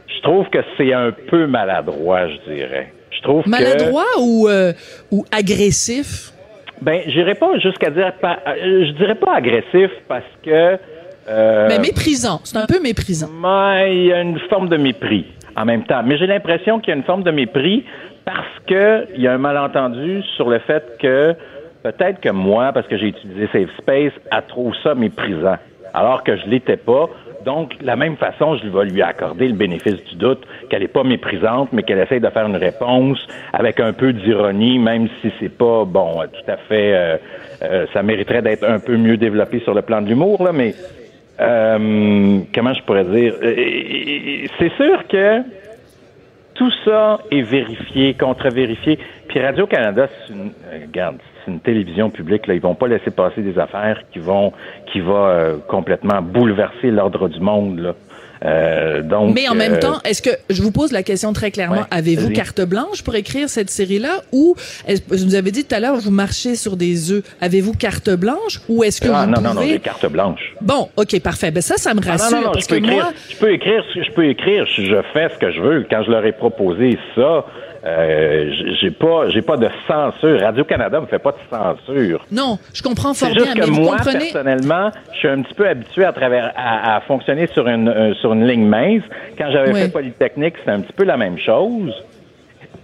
je 0.08 0.22
trouve 0.22 0.48
que 0.50 0.60
c'est 0.78 0.94
un 0.94 1.12
peu 1.12 1.48
maladroit, 1.48 2.28
je 2.28 2.54
dirais. 2.54 2.94
Je 3.12 3.22
trouve 3.22 3.48
maladroit 3.48 4.06
ou 4.20 4.48
euh, 4.48 4.74
ou 5.12 5.26
agressif? 5.32 6.32
Ben, 6.82 7.02
j'irais 7.08 7.36
pas 7.36 7.58
jusqu'à 7.60 7.90
dire 7.90 8.14
pas, 8.22 8.40
euh, 8.48 8.86
je 8.88 8.92
dirais 8.94 9.16
pas 9.16 9.36
agressif 9.36 9.92
parce 10.08 10.24
que. 10.44 10.78
Euh, 11.28 11.68
mais 11.68 11.80
méprisant, 11.80 12.40
c'est 12.44 12.58
un 12.58 12.68
peu 12.68 12.80
méprisant. 12.80 13.30
Mais 13.42 13.96
il 13.96 14.06
y 14.06 14.14
a 14.14 14.22
une 14.22 14.40
forme 14.50 14.70
de 14.70 14.78
mépris 14.78 15.26
en 15.56 15.66
même 15.66 15.84
temps. 15.86 16.02
Mais 16.04 16.18
j'ai 16.18 16.28
l'impression 16.28 16.80
qu'il 16.80 16.90
y 16.90 16.94
a 16.94 16.98
une 16.98 17.04
forme 17.04 17.24
de 17.24 17.32
mépris 17.32 17.86
parce 18.26 18.60
que 18.68 19.08
il 19.16 19.22
y 19.22 19.28
a 19.28 19.34
un 19.34 19.38
malentendu 19.38 20.22
sur 20.36 20.50
le 20.50 20.60
fait 20.60 20.84
que 21.00 21.36
peut-être 21.84 22.20
que 22.20 22.30
moi, 22.30 22.72
parce 22.74 22.88
que 22.88 22.98
j'ai 22.98 23.08
utilisé 23.08 23.48
Safe 23.54 23.70
Space, 23.78 24.14
a 24.32 24.42
trouvé 24.42 24.76
ça 24.84 24.96
méprisant, 24.96 25.58
alors 25.94 26.24
que 26.24 26.36
je 26.36 26.46
l'étais 26.48 26.78
pas 26.78 27.10
Donc, 27.46 27.78
de 27.80 27.86
la 27.86 27.96
même 27.96 28.18
façon, 28.18 28.58
je 28.58 28.68
vais 28.68 28.86
lui 28.86 29.04
accorder 29.04 29.48
le 29.48 29.54
bénéfice 29.54 30.04
du 30.06 30.16
doute, 30.16 30.42
qu'elle 30.68 30.82
n'est 30.82 30.88
pas 30.88 31.04
méprisante, 31.04 31.70
mais 31.74 31.84
qu'elle 31.84 32.00
essaye 32.00 32.20
de 32.20 32.30
faire 32.30 32.48
une 32.48 32.56
réponse 32.56 33.20
avec 33.54 33.80
un 33.80 33.94
peu 33.94 34.14
d'ironie, 34.14 34.80
même 34.80 35.08
si 35.22 35.32
c'est 35.40 35.56
pas, 35.56 35.86
bon, 35.86 36.24
tout 36.24 36.52
à 36.52 36.58
fait, 36.58 36.94
euh, 36.96 37.18
euh, 37.62 37.86
ça 37.94 38.02
mériterait 38.02 38.42
d'être 38.42 38.64
un 38.64 38.80
peu 38.80 38.98
mieux 38.98 39.18
développé 39.18 39.60
sur 39.60 39.76
le 39.76 39.84
plan 39.84 40.02
de 40.02 40.08
l'humour, 40.08 40.44
là, 40.44 40.52
mais 40.52 40.74
euh, 41.40 42.40
comment 42.54 42.74
je 42.74 42.82
pourrais 42.82 43.06
dire? 43.06 43.36
C'est 44.58 44.72
sûr 44.76 45.08
que 45.08 45.42
tout 46.56 46.72
ça 46.84 47.20
est 47.30 47.44
vérifié, 47.44 48.16
contre-vérifié. 48.16 48.98
Puis 49.28 49.40
Radio-Canada, 49.40 50.08
c'est 50.08 50.34
une, 50.34 50.52
regarde, 50.82 51.18
c'est 51.46 51.52
une 51.52 51.60
télévision 51.60 52.10
publique. 52.10 52.48
Là, 52.48 52.56
ils 52.56 52.62
vont 52.62 52.76
pas 52.76 52.88
laisser 52.88 53.12
passer 53.12 53.42
des 53.42 53.58
affaires 53.60 54.02
qui 54.12 54.20
vont, 54.20 54.52
qui 54.92 55.00
va 55.00 55.54
complètement 55.68 56.22
bouleverser 56.22 56.92
l'ordre 56.92 57.30
du 57.30 57.40
monde. 57.40 57.80
Là. 57.80 57.94
Euh, 58.44 59.02
donc, 59.02 59.34
Mais 59.34 59.48
en 59.48 59.56
même 59.56 59.74
euh, 59.74 59.80
temps, 59.80 60.00
est-ce 60.04 60.22
que 60.22 60.30
je 60.50 60.62
vous 60.62 60.72
pose 60.72 60.92
la 60.92 61.04
question 61.04 61.34
très 61.34 61.52
clairement 61.52 61.86
Avez-vous 61.90 62.32
carte 62.32 62.62
blanche 62.62 63.04
pour 63.04 63.16
écrire 63.16 63.50
cette 63.50 63.70
série-là 63.70 64.22
ou 64.32 64.56
vous 65.08 65.36
avez 65.36 65.52
dit 65.52 65.64
tout 65.66 65.74
à 65.74 65.80
l'heure 65.80 65.96
vous 65.96 66.12
marchez 66.12 66.56
sur 66.56 66.76
des 66.76 67.12
œufs 67.12 67.24
Avez-vous 67.42 67.74
carte 67.74 68.10
blanche 68.10 68.60
ou 68.70 68.84
est-ce 68.84 69.02
que 69.02 69.08
ah, 69.12 69.26
vous 69.26 69.32
non, 69.32 69.38
pouvez... 69.38 69.48
non 69.48 69.54
non 69.56 69.68
j'ai 69.68 69.80
carte 69.80 70.06
blanche. 70.08 70.54
Bon, 70.62 70.90
ok 70.98 71.20
parfait. 71.22 71.52
Ben 71.52 71.62
ça, 71.62 71.78
ça 71.78 71.94
me 71.94 72.02
rassure 72.02 72.32
non, 72.32 72.38
non, 72.38 72.48
non, 72.48 72.54
parce 72.54 72.66
je 72.66 72.70
peux 72.70 72.78
écrire, 72.78 72.94
moi, 72.94 73.14
je 73.30 73.36
peux 73.38 73.54
écrire, 73.54 73.84
je 73.96 74.12
peux 74.12 74.26
écrire, 74.26 74.66
je 74.68 75.02
fais 75.14 75.30
ce 75.30 75.38
que 75.40 75.52
je 75.52 75.62
veux. 75.62 75.86
Quand 75.90 76.04
je 76.04 76.12
leur 76.12 76.26
ai 76.26 76.34
proposé 76.34 76.98
ça, 77.16 77.46
euh, 77.86 78.52
j'ai 78.82 78.90
pas, 78.90 79.30
j'ai 79.30 79.42
pas 79.42 79.58
de 79.58 79.70
censure. 79.88 80.40
Radio 80.42 80.64
Canada 80.64 81.00
me 81.00 81.06
fait 81.06 81.20
pas 81.20 81.34
de 81.34 81.38
censure. 81.50 82.26
Non, 82.32 82.58
je 82.74 82.82
comprends 82.82 83.14
fort 83.14 83.30
bien. 83.30 83.54
mais 83.56 83.68
moi, 83.68 83.98
comprenez... 83.98 84.20
personnellement, 84.32 84.90
je 85.14 85.18
suis 85.20 85.28
un 85.28 85.42
petit 85.44 85.54
peu 85.54 85.68
habitué 85.68 86.04
à 86.04 86.12
travers 86.12 86.52
à, 86.56 87.00
fonctionner 87.02 87.48
sur 87.48 87.68
une 87.68 87.88
euh, 87.90 88.14
sur 88.16 88.34
une 88.34 88.48
ligne 88.48 88.66
mince. 88.66 89.04
Quand 89.38 89.52
j'avais 89.52 89.74
fait 89.74 89.92
Polytechnique, 89.92 90.56
c'était 90.60 90.72
un 90.72 90.82
petit 90.82 90.94
peu 90.94 91.04
la 91.04 91.18
même 91.18 91.38
chose. 91.38 91.94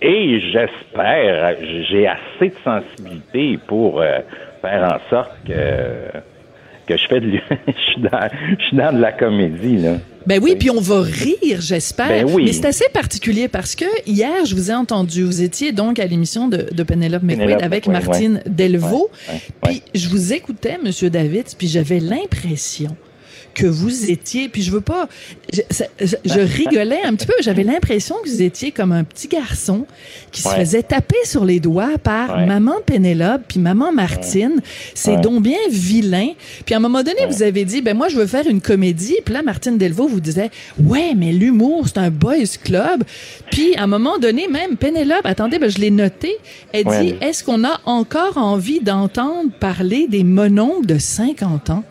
Et 0.03 0.39
j'espère, 0.51 1.55
j'ai 1.89 2.07
assez 2.07 2.49
de 2.49 2.55
sensibilité 2.63 3.59
pour 3.67 4.01
euh, 4.01 4.19
faire 4.61 4.83
en 4.83 5.09
sorte 5.09 5.31
que 5.47 5.53
que 6.95 7.01
je 7.01 7.07
fais 7.07 7.19
de 7.19 7.31
je 7.67 7.91
suis 7.91 8.01
dans, 8.01 8.29
je 8.59 8.65
suis 8.65 8.77
dans 8.77 8.93
de 8.93 9.01
la 9.01 9.11
comédie 9.11 9.77
là. 9.77 9.97
Ben 10.27 10.39
oui, 10.41 10.55
puis 10.55 10.69
on 10.69 10.79
va 10.79 11.01
rire, 11.01 11.61
j'espère. 11.61 12.07
Ben 12.07 12.25
oui. 12.31 12.43
Mais 12.45 12.53
c'est 12.53 12.67
assez 12.67 12.87
particulier 12.93 13.47
parce 13.47 13.73
que 13.73 13.85
hier, 14.05 14.45
je 14.45 14.53
vous 14.53 14.69
ai 14.69 14.73
entendu, 14.75 15.23
vous 15.23 15.41
étiez 15.41 15.71
donc 15.71 15.97
à 15.97 16.05
l'émission 16.05 16.47
de, 16.47 16.67
de 16.71 16.83
Penelope 16.83 17.23
McQuaid 17.23 17.63
avec 17.63 17.87
Martine 17.87 18.41
Delvaux. 18.45 19.09
puis 19.63 19.81
je 19.95 20.09
vous 20.09 20.31
écoutais, 20.31 20.77
Monsieur 20.83 21.09
David, 21.09 21.45
puis 21.57 21.67
j'avais 21.67 21.99
l'impression 21.99 22.95
que 23.53 23.65
vous 23.65 24.09
étiez, 24.09 24.49
puis 24.49 24.61
je 24.61 24.71
veux 24.71 24.81
pas, 24.81 25.07
je, 25.51 25.61
je, 25.99 26.39
rigolais 26.39 27.01
un 27.03 27.15
petit 27.15 27.25
peu, 27.25 27.33
j'avais 27.41 27.63
l'impression 27.63 28.15
que 28.23 28.29
vous 28.29 28.41
étiez 28.41 28.71
comme 28.71 28.91
un 28.91 29.03
petit 29.03 29.27
garçon 29.27 29.85
qui 30.31 30.41
se 30.41 30.49
faisait 30.49 30.83
taper 30.83 31.17
sur 31.25 31.45
les 31.45 31.59
doigts 31.59 31.97
par 31.97 32.45
maman 32.45 32.75
Pénélope 32.85 33.41
puis 33.47 33.59
maman 33.59 33.91
Martine. 33.91 34.61
C'est 34.93 35.19
donc 35.21 35.43
bien 35.43 35.57
vilain. 35.69 36.29
Puis 36.65 36.73
à 36.73 36.77
un 36.77 36.81
moment 36.81 37.03
donné, 37.03 37.25
vous 37.27 37.43
avez 37.43 37.65
dit, 37.65 37.81
ben 37.81 37.95
moi 37.95 38.09
je 38.09 38.15
veux 38.15 38.27
faire 38.27 38.47
une 38.47 38.61
comédie. 38.61 39.17
Puis 39.25 39.33
là, 39.33 39.41
Martine 39.43 39.77
Delvaux 39.77 40.07
vous 40.07 40.21
disait, 40.21 40.51
ouais, 40.79 41.13
mais 41.15 41.31
l'humour 41.31 41.87
c'est 41.87 41.97
un 41.97 42.09
boys 42.09 42.57
club. 42.63 43.03
Puis 43.51 43.75
à 43.75 43.83
un 43.83 43.87
moment 43.87 44.17
donné, 44.17 44.47
même 44.47 44.77
Pénélope, 44.77 45.25
attendez, 45.25 45.59
ben 45.59 45.69
je 45.69 45.79
l'ai 45.79 45.91
noté, 45.91 46.37
elle 46.71 46.85
dit, 46.85 47.15
est-ce 47.21 47.43
qu'on 47.43 47.63
a 47.63 47.79
encore 47.85 48.37
envie 48.37 48.79
d'entendre 48.79 49.51
parler 49.59 50.07
des 50.07 50.23
mononcles 50.23 50.85
de 50.85 50.97
50 50.97 51.69
ans? 51.69 51.83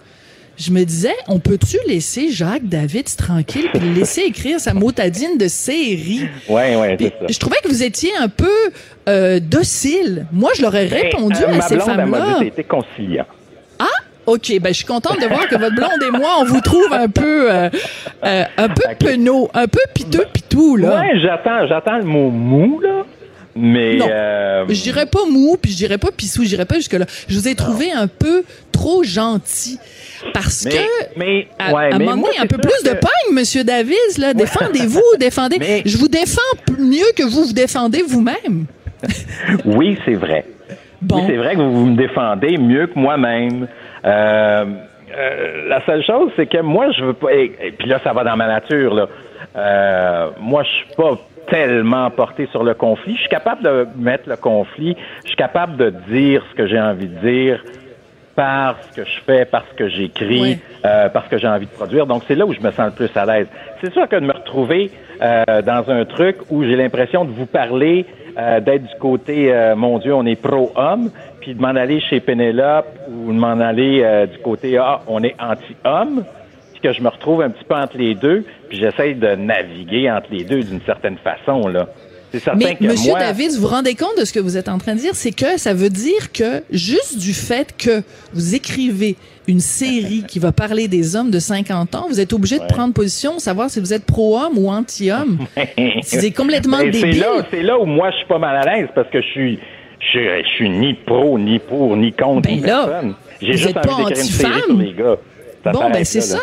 Je 0.60 0.72
me 0.72 0.84
disais, 0.84 1.14
on 1.26 1.38
peut-tu 1.38 1.78
laisser 1.88 2.30
Jacques 2.30 2.68
David 2.68 3.06
tranquille 3.16 3.68
puis 3.72 3.80
le 3.80 3.94
laisser 3.94 4.22
écrire 4.22 4.60
sa 4.60 4.74
motadine 4.74 5.38
de 5.38 5.48
série? 5.48 6.28
Oui, 6.48 6.62
oui, 6.76 7.10
Je 7.28 7.38
trouvais 7.38 7.56
que 7.64 7.68
vous 7.68 7.82
étiez 7.82 8.10
un 8.20 8.28
peu 8.28 8.46
euh, 9.08 9.40
docile. 9.40 10.26
Moi, 10.32 10.50
je 10.54 10.62
leur 10.62 10.76
ai 10.76 10.86
ben, 10.86 11.02
répondu 11.02 11.42
euh, 11.42 11.58
à 11.58 11.62
ces 11.62 11.78
femmes-là. 11.78 12.40
été 12.44 12.62
conciliant. 12.64 13.24
Ah, 13.78 13.86
OK. 14.26 14.52
Ben, 14.60 14.68
je 14.68 14.78
suis 14.78 14.84
contente 14.84 15.18
de 15.20 15.26
voir 15.26 15.48
que 15.48 15.56
votre 15.56 15.74
blonde 15.74 16.02
et 16.06 16.10
moi, 16.10 16.28
on 16.40 16.44
vous 16.44 16.60
trouve 16.60 16.92
un 16.92 17.08
peu, 17.08 17.50
euh, 17.50 17.70
un 18.22 18.68
peu 18.68 18.82
penaud, 18.98 19.48
un 19.54 19.66
peu 19.66 19.80
piteux 19.94 20.26
pitou, 20.30 20.76
là. 20.76 21.00
Oui, 21.00 21.20
j'attends, 21.22 21.66
j'attends 21.68 21.96
le 21.96 22.04
mot 22.04 22.28
mou, 22.28 22.80
là. 22.80 23.04
Mais 23.56 23.96
non, 23.96 24.06
je 24.68 24.82
dirais 24.82 25.06
pas 25.06 25.26
mou, 25.30 25.56
puis 25.60 25.72
je 25.72 25.76
dirais 25.76 25.98
pas 25.98 26.10
pissou, 26.16 26.44
je 26.44 26.48
dirais 26.48 26.66
pas 26.66 26.76
jusque 26.76 26.92
là. 26.92 27.06
Je 27.28 27.34
vous 27.34 27.48
ai 27.48 27.54
trouvé 27.54 27.90
un 27.90 28.06
peu 28.06 28.44
trop 28.70 29.02
gentil. 29.02 29.78
Parce 30.34 30.64
que, 30.64 31.18
mais, 31.18 31.48
à, 31.58 31.76
un 31.76 31.98
moment 31.98 32.16
donné, 32.16 32.38
un 32.38 32.46
peu 32.46 32.58
plus 32.58 32.82
de 32.84 32.90
pogne, 32.90 33.34
Monsieur 33.34 33.64
Davis, 33.64 34.18
là. 34.18 34.34
Défendez-vous, 34.34 35.02
défendez. 35.18 35.82
Je 35.84 35.96
vous 35.96 36.08
défends 36.08 36.40
mieux 36.78 37.12
que 37.16 37.22
vous 37.22 37.44
vous 37.44 37.52
défendez 37.52 38.02
vous-même. 38.06 38.66
oui, 39.64 39.98
c'est 40.04 40.14
vrai. 40.14 40.44
Bon. 41.02 41.24
c'est 41.26 41.36
vrai 41.36 41.54
que 41.54 41.60
vous, 41.60 41.86
me 41.86 41.96
défendez 41.96 42.58
mieux 42.58 42.86
que 42.86 42.98
moi-même. 42.98 43.66
Euh, 44.04 44.64
euh, 45.16 45.68
la 45.68 45.84
seule 45.86 46.04
chose, 46.04 46.30
c'est 46.36 46.46
que 46.46 46.60
moi, 46.60 46.90
je 46.92 47.04
veux 47.04 47.14
pas. 47.14 47.32
Et, 47.32 47.74
puis 47.78 47.88
là, 47.88 48.00
ça 48.04 48.12
va 48.12 48.24
dans 48.24 48.36
ma 48.36 48.46
nature, 48.46 48.94
là. 48.94 49.08
Euh, 49.56 50.30
moi, 50.40 50.62
je 50.62 50.68
suis 50.68 50.94
pas 50.96 51.18
tellement 51.48 52.10
porté 52.10 52.46
sur 52.50 52.62
le 52.62 52.74
conflit. 52.74 53.14
Je 53.14 53.20
suis 53.20 53.28
capable 53.28 53.62
de 53.62 53.86
mettre 53.96 54.28
le 54.28 54.36
conflit. 54.36 54.96
Je 55.22 55.28
suis 55.28 55.36
capable 55.36 55.76
de 55.76 55.90
dire 56.08 56.44
ce 56.50 56.56
que 56.56 56.66
j'ai 56.66 56.80
envie 56.80 57.08
de 57.08 57.18
dire 57.18 57.62
par 58.34 58.76
ce 58.82 58.96
que 58.96 59.04
je 59.04 59.20
fais, 59.26 59.44
par 59.44 59.64
ce 59.70 59.74
que 59.74 59.88
j'écris, 59.88 60.58
euh, 60.84 61.08
parce 61.08 61.28
que 61.28 61.36
j'ai 61.36 61.48
envie 61.48 61.66
de 61.66 61.72
produire. 61.72 62.06
Donc, 62.06 62.22
c'est 62.26 62.34
là 62.34 62.46
où 62.46 62.54
je 62.54 62.60
me 62.60 62.70
sens 62.70 62.86
le 62.86 62.92
plus 62.92 63.10
à 63.16 63.26
l'aise. 63.26 63.48
C'est 63.82 63.92
sûr 63.92 64.08
que 64.08 64.16
de 64.16 64.24
me 64.24 64.32
retrouver 64.32 64.90
euh, 65.20 65.62
dans 65.62 65.90
un 65.90 66.04
truc 66.04 66.36
où 66.48 66.62
j'ai 66.64 66.76
l'impression 66.76 67.24
de 67.24 67.30
vous 67.30 67.46
parler, 67.46 68.06
euh, 68.38 68.60
d'être 68.60 68.84
du 68.84 68.94
côté, 68.98 69.52
euh, 69.52 69.74
mon 69.74 69.98
Dieu, 69.98 70.14
on 70.14 70.24
est 70.24 70.40
pro-homme, 70.40 71.10
puis 71.40 71.54
de 71.54 71.60
m'en 71.60 71.68
aller 71.68 72.00
chez 72.00 72.20
Pénélope 72.20 72.86
ou 73.08 73.32
de 73.32 73.38
m'en 73.38 73.60
aller 73.60 74.02
euh, 74.02 74.26
du 74.26 74.38
côté, 74.38 74.78
ah, 74.78 75.00
on 75.06 75.22
est 75.22 75.34
anti-homme, 75.40 76.24
que 76.82 76.92
je 76.92 77.00
me 77.02 77.08
retrouve 77.08 77.42
un 77.42 77.50
petit 77.50 77.64
peu 77.64 77.74
entre 77.74 77.98
les 77.98 78.14
deux, 78.14 78.44
puis 78.68 78.78
j'essaye 78.78 79.14
de 79.14 79.34
naviguer 79.34 80.10
entre 80.10 80.28
les 80.30 80.44
deux 80.44 80.62
d'une 80.62 80.80
certaine 80.82 81.18
façon, 81.18 81.68
là. 81.68 81.88
Mais 82.56 82.76
Monsieur 82.80 83.14
David, 83.14 83.52
vous 83.52 83.62
vous 83.62 83.66
rendez 83.66 83.94
compte 83.94 84.16
de 84.18 84.24
ce 84.24 84.32
que 84.32 84.38
vous 84.38 84.56
êtes 84.56 84.68
en 84.68 84.78
train 84.78 84.94
de 84.94 85.00
dire, 85.00 85.14
c'est 85.14 85.32
que 85.32 85.58
ça 85.58 85.74
veut 85.74 85.90
dire 85.90 86.32
que 86.32 86.62
juste 86.70 87.18
du 87.18 87.32
fait 87.32 87.74
que 87.76 88.02
vous 88.32 88.54
écrivez 88.54 89.16
une 89.48 89.60
série 89.60 90.24
qui 90.28 90.38
va 90.38 90.52
parler 90.52 90.86
des 90.86 91.16
hommes 91.16 91.30
de 91.30 91.38
50 91.38 91.94
ans, 91.94 92.06
vous 92.08 92.20
êtes 92.20 92.32
obligé 92.32 92.58
de 92.58 92.66
prendre 92.66 92.94
position, 92.94 93.38
savoir 93.38 93.68
si 93.70 93.80
vous 93.80 93.92
êtes 93.92 94.04
pro-homme 94.04 94.58
ou 94.58 94.68
anti-homme. 94.68 95.38
c'est 96.02 96.30
complètement 96.30 96.78
débile. 96.78 97.24
C'est 97.50 97.62
là, 97.62 97.78
où 97.78 97.86
moi 97.86 98.10
je 98.12 98.18
suis 98.18 98.26
pas 98.26 98.38
mal 98.38 98.56
à 98.56 98.74
l'aise 98.74 98.88
parce 98.94 99.08
que 99.10 99.20
je 99.20 99.26
suis 99.26 99.58
je, 100.12 100.42
suis 100.56 100.70
ni 100.70 100.94
pro, 100.94 101.38
ni 101.38 101.58
pour, 101.58 101.96
ni 101.96 102.12
contre 102.12 102.48
ben 102.48 102.62
personne. 102.62 103.14
J'ai 103.42 103.56
juste 103.56 103.76
envie 103.76 104.04
d'écrire 104.04 104.08
une 104.08 104.14
série 104.14 104.60
sur 104.62 104.76
les 104.76 104.92
gars. 104.92 105.16
bon, 105.72 105.90
ben 105.90 106.04
c'est 106.04 106.20
ça. 106.20 106.38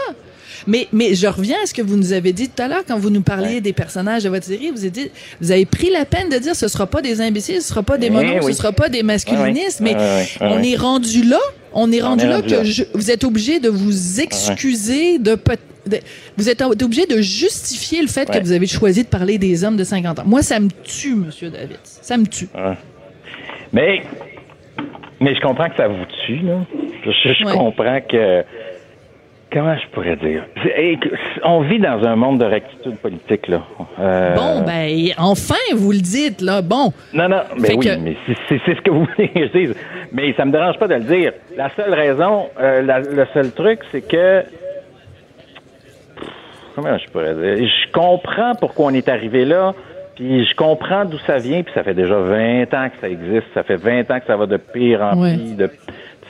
Mais, 0.68 0.88
mais 0.92 1.16
je 1.16 1.28
reviens 1.28 1.58
à 1.64 1.66
ce 1.66 1.74
que 1.74 1.82
vous 1.82 1.96
nous 1.96 2.14
avez 2.14 2.34
dit 2.34 2.50
tout 2.50 2.62
à 2.62 2.68
l'heure 2.68 2.84
quand 2.88 3.00
vous 3.00 3.10
nous 3.10 3.22
parliez 3.22 3.62
des 3.62 3.74
personnages 3.74 4.24
de 4.24 4.30
votre 4.30 4.46
série. 4.46 4.70
Vous 4.72 4.82
avez, 4.82 4.90
dit, 4.90 5.10
vous 5.42 5.52
avez 5.52 5.66
pris 5.66 5.90
la 5.90 6.06
peine 6.06 6.30
de 6.30 6.38
dire 6.38 6.56
ce 6.56 6.68
sera 6.68 6.86
pas 6.88 7.02
des 7.02 7.22
imbéciles, 7.22 7.62
ce 7.62 7.70
sera 7.70 7.84
pas 7.84 7.98
des 7.98 8.10
monos, 8.10 8.42
ce 8.46 8.54
sera 8.54 8.72
pas 8.72 8.90
des 8.90 9.04
masculinistes. 9.04 9.82
mais 9.82 9.96
on 10.42 10.62
est 10.62 10.76
rendu 10.76 11.24
là. 11.24 11.40
On 11.74 11.92
est 11.92 12.02
rendu 12.02 12.26
là 12.26 12.42
que 12.42 12.98
vous 12.98 13.12
êtes 13.12 13.24
obligé 13.24 13.60
de 13.60 13.70
vous 13.70 14.20
excuser 14.20 15.20
de, 15.20 15.38
vous 16.38 16.50
êtes 16.50 16.62
obligé 16.62 17.06
de 17.06 17.22
justifier 17.22 18.02
le 18.02 18.08
fait 18.08 18.30
que 18.30 18.40
vous 18.40 18.52
avez 18.52 18.68
choisi 18.68 19.04
de 19.04 19.08
parler 19.10 19.38
des 19.38 19.64
hommes 19.64 19.78
de 19.78 19.84
50 19.84 20.20
ans. 20.20 20.24
Moi, 20.26 20.42
ça 20.42 20.60
me 20.60 20.70
tue, 20.84 21.16
Monsieur 21.16 21.50
David. 21.50 21.80
Ça 21.84 22.18
me 22.18 22.26
tue. 22.26 22.48
Mais, 23.74 24.02
mais 25.20 25.36
je 25.36 25.42
comprends 25.42 25.70
que 25.70 25.76
ça 25.76 25.88
vous 25.88 26.06
tue, 26.26 26.40
là. 26.40 26.60
je 27.06 27.54
comprends 27.54 28.00
que 28.02 28.44
Comment 29.58 29.76
je 29.76 29.88
pourrais 29.88 30.16
dire? 30.18 30.44
On 31.44 31.62
vit 31.62 31.80
dans 31.80 32.06
un 32.06 32.16
monde 32.16 32.40
de 32.40 32.46
rectitude 32.46 32.96
politique, 32.98 33.48
là. 33.48 33.64
Euh, 34.00 34.36
bon, 34.36 34.62
ben, 34.62 34.88
enfin, 35.18 35.56
vous 35.76 35.94
le 35.94 35.98
dites, 35.98 36.42
là. 36.42 36.62
Bon. 36.62 36.94
Non, 37.12 37.28
non, 37.28 37.42
mais 37.60 37.74
oui, 37.74 37.90
mais 38.00 38.16
c'est 38.48 38.60
ce 38.64 38.82
que 38.82 38.92
vous 38.92 39.08
voulez 39.16 39.30
que 39.30 39.48
je 39.48 39.58
dise. 39.58 39.76
Mais 40.12 40.32
ça 40.34 40.46
me 40.46 40.52
dérange 40.52 40.78
pas 40.78 40.88
de 40.88 40.94
le 40.94 41.06
dire. 41.06 41.32
La 41.56 41.72
seule 41.76 41.92
raison, 41.92 42.50
euh, 42.60 42.84
le 42.84 43.26
seul 43.34 43.52
truc, 43.52 43.80
c'est 43.92 44.08
que. 44.08 44.44
Comment 46.76 46.96
je 47.00 47.08
pourrais 47.08 47.34
dire? 47.34 47.68
Je 47.68 47.92
comprends 47.92 48.54
pourquoi 48.54 48.92
on 48.92 48.94
est 48.94 49.10
arrivé 49.10 49.44
là, 49.44 49.74
puis 50.16 50.46
je 50.46 50.56
comprends 50.56 51.04
d'où 51.06 51.18
ça 51.26 51.40
vient, 51.40 51.64
puis 51.64 51.74
ça 51.74 51.82
fait 51.82 51.96
déjà 51.96 52.20
20 52.20 52.62
ans 52.76 52.90
que 52.90 53.02
ça 53.02 53.10
existe. 53.10 53.48
Ça 53.56 53.64
fait 53.64 53.78
20 53.78 54.12
ans 54.12 54.20
que 54.20 54.28
ça 54.28 54.38
va 54.38 54.46
de 54.46 54.58
pire 54.58 55.02
en 55.02 55.14
pire, 55.14 55.58
de. 55.58 55.68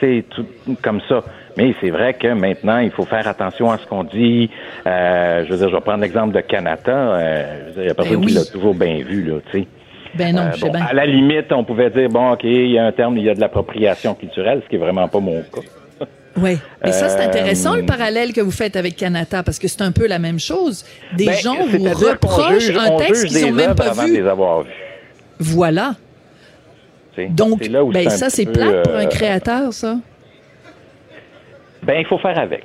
sais, 0.00 0.24
tout 0.30 0.46
comme 0.80 1.02
ça. 1.10 1.22
Mais 1.58 1.74
c'est 1.80 1.90
vrai 1.90 2.14
que 2.14 2.28
maintenant, 2.28 2.78
il 2.78 2.92
faut 2.92 3.04
faire 3.04 3.26
attention 3.26 3.68
à 3.72 3.78
ce 3.78 3.84
qu'on 3.86 4.04
dit. 4.04 4.48
Euh, 4.86 5.44
je 5.44 5.50
veux 5.50 5.58
dire, 5.58 5.68
je 5.68 5.74
vais 5.74 5.80
prendre 5.80 6.02
l'exemple 6.02 6.32
de 6.32 6.40
Canada. 6.40 6.92
Euh, 6.92 7.70
il 7.76 7.84
y 7.84 7.88
a 7.90 7.94
personne 7.94 8.20
ben 8.20 8.26
qui 8.26 8.34
l'a 8.34 8.44
toujours 8.44 8.74
bien 8.74 9.02
vu, 9.02 9.24
là, 9.24 9.38
tu 9.50 9.58
sais. 9.62 9.66
Ben 10.14 10.36
non, 10.36 10.42
euh, 10.42 10.78
À 10.88 10.94
la 10.94 11.04
limite, 11.04 11.50
on 11.50 11.64
pouvait 11.64 11.90
dire, 11.90 12.08
bon, 12.10 12.30
OK, 12.30 12.44
il 12.44 12.70
y 12.70 12.78
a 12.78 12.86
un 12.86 12.92
terme, 12.92 13.18
il 13.18 13.24
y 13.24 13.28
a 13.28 13.34
de 13.34 13.40
l'appropriation 13.40 14.14
culturelle, 14.14 14.62
ce 14.64 14.68
qui 14.68 14.76
est 14.76 14.78
vraiment 14.78 15.08
pas 15.08 15.18
mon 15.18 15.42
cas. 15.42 15.60
Oui, 16.40 16.56
mais 16.84 16.92
ça, 16.92 17.08
c'est 17.08 17.24
intéressant 17.24 17.74
le 17.74 17.84
parallèle 17.84 18.32
que 18.32 18.40
vous 18.40 18.52
faites 18.52 18.76
avec 18.76 18.94
Canada, 18.94 19.42
parce 19.42 19.58
que 19.58 19.66
c'est 19.66 19.82
un 19.82 19.90
peu 19.90 20.06
la 20.06 20.20
même 20.20 20.38
chose. 20.38 20.84
Des 21.16 21.26
Ben, 21.26 21.34
gens 21.34 21.56
vous 21.66 21.82
reprochent 21.82 22.66
juge- 22.66 22.76
un 22.78 22.96
texte 22.98 23.26
qu'ils 23.26 23.46
n'ont 23.46 23.52
même 23.52 23.74
pas 23.74 23.90
vu. 24.04 24.22
Voilà. 25.40 25.96
Donc, 27.30 27.58
C'est 27.64 27.68
là 27.70 27.82
où 27.82 27.90
ben, 27.90 28.08
ça, 28.10 28.30
c'est 28.30 28.44
peu, 28.46 28.52
plate 28.52 28.84
pour 28.84 28.94
un 28.94 29.06
créateur, 29.06 29.72
ça. 29.72 29.96
Ben, 31.88 31.96
il 32.00 32.06
faut 32.06 32.18
faire 32.18 32.38
avec. 32.38 32.64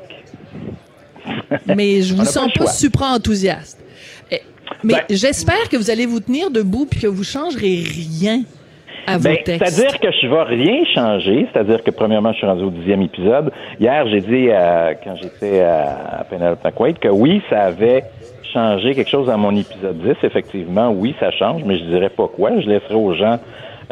Mais 1.75 2.01
je 2.01 2.13
vous 2.13 2.19
pas 2.23 2.25
sens 2.25 2.51
pas 2.53 2.65
choix. 2.65 2.67
super 2.67 3.03
enthousiaste. 3.07 3.79
Eh, 4.31 4.41
Mais 4.83 4.93
Ben- 4.95 5.03
j'espère 5.09 5.69
que 5.69 5.77
vous 5.77 5.89
allez 5.89 6.05
vous 6.05 6.19
tenir 6.19 6.51
debout 6.51 6.86
puis 6.89 6.99
que 6.99 7.07
vous 7.07 7.23
changerez 7.23 7.83
rien 7.86 8.41
à 9.07 9.17
vos 9.17 9.23
Ben, 9.23 9.38
textes. 9.43 9.65
c'est-à-dire 9.65 9.99
que 9.99 10.07
je 10.21 10.27
vais 10.27 10.43
rien 10.43 10.83
changer. 10.93 11.47
C'est-à-dire 11.51 11.83
que, 11.83 11.91
premièrement, 11.91 12.31
je 12.33 12.38
suis 12.39 12.47
rendu 12.47 12.63
au 12.63 12.69
dixième 12.69 13.01
épisode. 13.01 13.51
Hier, 13.79 14.05
j'ai 14.09 14.21
dit, 14.21 14.51
à- 14.51 14.93
quand 15.01 15.15
j'étais 15.21 15.62
à, 15.62 16.19
à 16.19 16.23
Penelope 16.25 16.63
McQuaid, 16.63 16.99
que 16.99 17.07
oui, 17.09 17.41
ça 17.49 17.62
avait 17.63 18.03
changé 18.53 18.93
quelque 18.93 19.09
chose 19.09 19.27
dans 19.27 19.38
mon 19.38 19.55
épisode 19.55 19.99
10. 20.03 20.15
Effectivement, 20.23 20.89
oui, 20.91 21.15
ça 21.19 21.31
change, 21.31 21.63
mais 21.65 21.77
je 21.77 21.83
dirais 21.86 22.09
pas 22.09 22.27
quoi. 22.27 22.51
Je 22.62 22.67
laisserai 22.67 22.95
aux 22.95 23.13
gens 23.13 23.39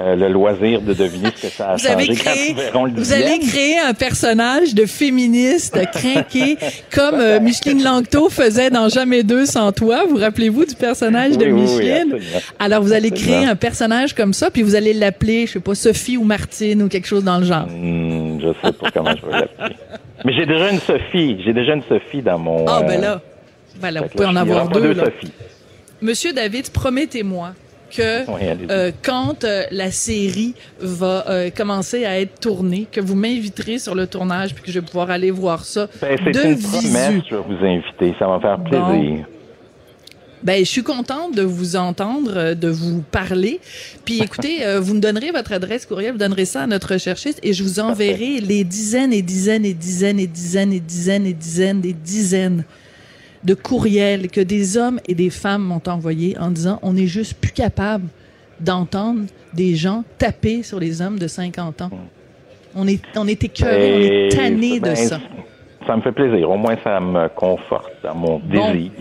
euh, 0.02 0.16
le 0.16 0.30
loisir 0.30 0.82
de 0.82 0.94
deviner 0.94 1.30
ce 1.36 1.42
que 1.44 1.48
ça 1.48 1.70
a 1.70 1.76
Vous 1.76 1.88
avez 1.88 2.06
changé 2.08 2.22
quand 2.24 2.32
créé, 2.32 2.56
le 2.56 3.02
vous 3.02 3.14
allez 3.14 3.40
créer 3.40 3.80
un 3.80 3.94
personnage 3.94 4.74
de 4.74 4.86
féministe 4.86 5.78
craqué 5.94 6.58
comme 6.94 7.20
euh, 7.20 7.40
Micheline 7.40 7.84
Langto 7.84 8.30
faisait 8.30 8.70
dans 8.70 8.90
Jamais 8.90 9.24
deux 9.24 9.46
sans 9.46 9.72
toi. 9.72 10.06
Vous 10.10 10.18
rappelez-vous 10.18 10.66
du 10.66 10.76
personnage 10.76 11.38
de 11.38 11.46
Oui, 11.46 11.52
oui, 11.52 11.62
oui, 11.68 11.78
Micheline? 11.78 12.16
Alors 12.60 12.82
vous 12.82 12.94
allez 12.94 13.12
Absolument. 13.12 13.38
créer 13.38 13.50
un 13.50 13.56
personnage 13.56 14.16
comme 14.16 14.34
ça, 14.34 14.50
puis 14.50 14.64
vous 14.64 14.76
allez 14.76 14.94
l'appeler, 14.94 15.46
je 15.46 15.54
sais 15.54 15.60
pas, 15.60 15.76
Sophie 15.76 16.18
ou 16.18 16.24
Martine 16.24 16.82
ou 16.84 16.88
quelque 16.88 17.08
chose 17.08 17.24
dans 17.24 17.38
le 17.38 17.46
genre. 17.46 17.68
Hmm, 17.68 18.40
je 18.42 18.48
sais 18.64 18.74
pas 18.74 18.92
comment 18.92 19.16
je 19.16 19.26
vais 19.26 19.40
l'appeler. 19.40 19.76
Mais 20.26 20.34
j'ai 20.34 20.46
déjà 20.46 20.72
une 20.72 20.80
Sophie. 20.80 21.38
J'ai 21.44 21.54
déjà 21.54 21.74
une 21.74 21.84
Sophie 21.84 22.22
dans 22.22 22.38
mon... 22.38 22.66
Ah 22.68 22.80
euh, 22.82 22.88
ben 22.88 23.02
là, 23.02 23.22
ben 23.80 23.92
là, 23.92 24.02
vous 24.02 24.10
pouvez 24.10 24.26
là, 24.26 24.32
en 24.32 24.36
avoir 24.36 24.70
deux. 24.70 24.94
deux. 24.94 25.06
Sophie. 25.06 25.32
Monsieur 26.02 26.34
David, 26.34 26.70
promettez-moi 26.72 27.54
que 27.96 28.26
Oui, 28.32 28.68
euh, 28.70 28.92
quand 29.04 29.44
euh, 29.44 29.64
la 29.72 29.92
série 29.92 30.54
va 30.80 31.26
euh, 31.30 31.50
commencer 31.50 32.06
à 32.06 32.20
être 32.20 32.40
tournée, 32.40 32.88
que 32.92 33.02
vous 33.02 33.16
m'inviterez 33.16 33.78
sur 33.80 33.94
le 33.96 34.08
tournage 34.08 34.54
puis 34.56 34.64
que 34.64 34.72
je 34.72 34.80
vais 34.80 34.86
pouvoir 34.86 35.12
aller 35.12 35.32
voir 35.32 35.66
ça 35.66 35.88
Ben, 36.02 36.18
c'est 36.24 36.32
de 36.32 36.44
une 36.48 36.54
visu. 36.56 36.68
promesse, 36.70 37.24
je 37.30 37.36
vais 37.36 37.42
vous 37.42 37.66
inviter. 37.66 38.16
Ça 38.18 38.28
va 38.28 38.38
me 38.38 38.42
faire 38.42 38.58
Bon. 38.58 38.70
plaisir. 38.70 39.26
Ben, 40.44 40.58
je 40.66 40.70
suis 40.70 40.82
contente 40.82 41.36
de 41.36 41.44
vous 41.44 41.76
entendre, 41.76 42.56
de 42.56 42.68
vous 42.68 43.04
parler. 43.12 43.60
Puis 44.06 44.22
écoutez, 44.24 44.66
euh, 44.66 44.80
vous 44.80 44.96
me 44.96 45.00
donnerez 45.00 45.30
votre 45.30 45.52
adresse 45.54 45.86
courriel, 45.86 46.14
vous 46.14 46.18
donnerez 46.18 46.46
ça 46.46 46.64
à 46.64 46.68
notre 46.68 46.94
recherchiste 46.94 47.40
et 47.44 47.54
je 47.54 47.62
vous 47.62 47.80
enverrai 47.80 48.40
les 48.40 48.64
dizaines 48.64 49.14
et 49.14 49.22
dizaines 49.22 49.66
et 49.66 49.74
dizaines 49.74 50.20
et 50.20 50.26
dizaines 50.26 50.74
et 50.74 50.80
dizaines 50.80 51.28
et 51.28 51.34
dizaines 51.34 51.86
et 51.86 51.94
dizaines 51.94 52.64
de 53.44 53.54
courriels 53.54 54.30
que 54.30 54.42
des 54.42 54.78
hommes 54.78 55.00
et 55.08 55.16
des 55.16 55.30
femmes 55.30 55.64
m'ont 55.64 55.82
envoyés 55.88 56.38
en 56.40 56.52
disant 56.52 56.80
on 56.84 56.96
est 56.96 57.08
juste 57.08 57.34
plus 57.36 57.52
capable 57.52 58.06
d'entendre 58.60 59.22
des 59.54 59.76
gens 59.76 60.04
taper 60.18 60.64
sur 60.64 60.80
les 60.80 61.02
hommes 61.02 61.18
de 61.18 61.28
50 61.28 61.82
ans. 61.82 61.90
On 62.76 62.88
est, 62.88 63.02
on 63.16 63.28
est 63.28 63.44
écœurés, 63.44 63.94
on 63.94 64.00
est 64.00 64.26
Et 64.28 64.30
tanné 64.30 64.80
de 64.80 64.86
ben, 64.86 64.96
ça. 64.96 65.20
Ça 65.88 65.96
me 65.98 66.02
fait 66.02 66.12
plaisir. 66.12 66.50
Au 66.50 66.58
moins, 66.58 66.76
ça 66.84 67.00
me 67.00 67.28
conforte 67.30 67.92
dans 68.04 68.16
mon 68.16 68.40
Bon. 68.40 68.72
désir. 68.72 68.92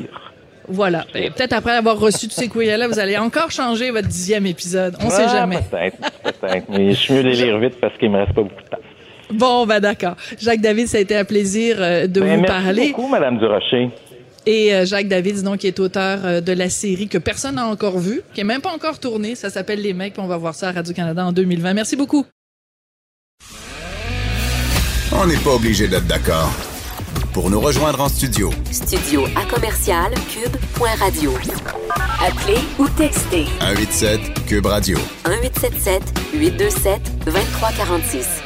Voilà. 0.67 1.05
Ben, 1.13 1.31
Peut-être 1.33 1.53
après 1.53 1.73
avoir 1.73 1.99
reçu 1.99 2.27
tous 2.27 2.35
ces 2.35 2.49
courriels-là, 2.49 2.89
vous 2.89 2.99
allez 2.99 3.19
encore 3.19 3.51
changer 3.51 3.91
votre 3.91 4.09
dixième 4.09 4.47
épisode. 4.47 4.97
On 5.05 5.11
sait 5.11 5.25
Ah, 5.27 5.37
jamais. 5.41 5.59
Peut-être, 5.71 5.99
peut-être. 6.23 6.67
Mais 6.71 6.91
je 6.91 6.97
suis 6.97 7.15
mieux 7.15 7.23
de 7.23 7.29
les 7.29 7.37
lire 7.37 7.59
vite 7.59 7.75
parce 7.81 7.97
qu'il 7.99 8.11
me 8.11 8.19
reste 8.19 8.33
pas 8.33 8.43
beaucoup 8.43 8.63
de 8.63 8.69
temps. 8.69 8.79
Bon, 9.33 9.67
ben 9.67 9.79
d'accord. 9.79 10.17
Jacques 10.41 10.61
David, 10.61 10.89
ça 10.89 10.99
a 10.99 11.01
été 11.01 11.17
un 11.17 11.25
plaisir 11.25 11.77
euh, 11.79 12.07
de 12.09 12.21
Ben, 12.21 12.37
vous 12.37 12.43
merci 12.43 12.47
parler. 12.65 12.89
beaucoup, 12.93 13.09
Madame 13.09 13.39
Durocher. 13.39 13.91
Et 14.47 14.75
euh, 14.75 14.87
Jacques 14.87 15.09
David, 15.09 15.43
donc, 15.43 15.59
qui 15.59 15.67
est 15.67 15.79
auteur 15.81 16.25
euh, 16.25 16.41
de 16.41 16.53
la 16.53 16.71
série 16.71 17.09
que 17.09 17.19
personne 17.19 17.57
n'a 17.57 17.67
encore 17.67 17.99
vue, 17.99 18.23
qui 18.35 18.41
est 18.41 18.45
même 18.45 18.61
pas 18.61 18.73
encore 18.73 18.99
tournée. 18.99 19.35
Ça 19.35 19.51
s'appelle 19.51 19.83
Les 19.83 19.93
Mecs, 19.93 20.15
puis 20.15 20.23
on 20.23 20.27
va 20.29 20.37
voir 20.37 20.55
ça 20.55 20.69
à 20.69 20.73
Radio-Canada 20.73 21.27
en 21.27 21.33
2020. 21.33 21.75
Merci 21.75 21.97
beaucoup. 21.97 22.25
On 25.13 25.27
n'est 25.27 25.37
pas 25.39 25.55
obligé 25.55 25.89
d'être 25.89 26.07
d'accord. 26.07 26.53
Pour 27.33 27.51
nous 27.51 27.61
rejoindre 27.61 28.01
en 28.01 28.09
studio, 28.09 28.51
Studio 28.73 29.25
à 29.37 29.45
commercial 29.45 30.13
cube.radio. 30.33 31.33
Appelez 32.21 32.59
ou 32.79 32.89
textez 32.89 33.47
187 33.61 34.47
Cube 34.47 34.67
Radio. 34.67 34.99
1877 35.29 36.03
827 36.35 37.01
2346. 37.25 38.40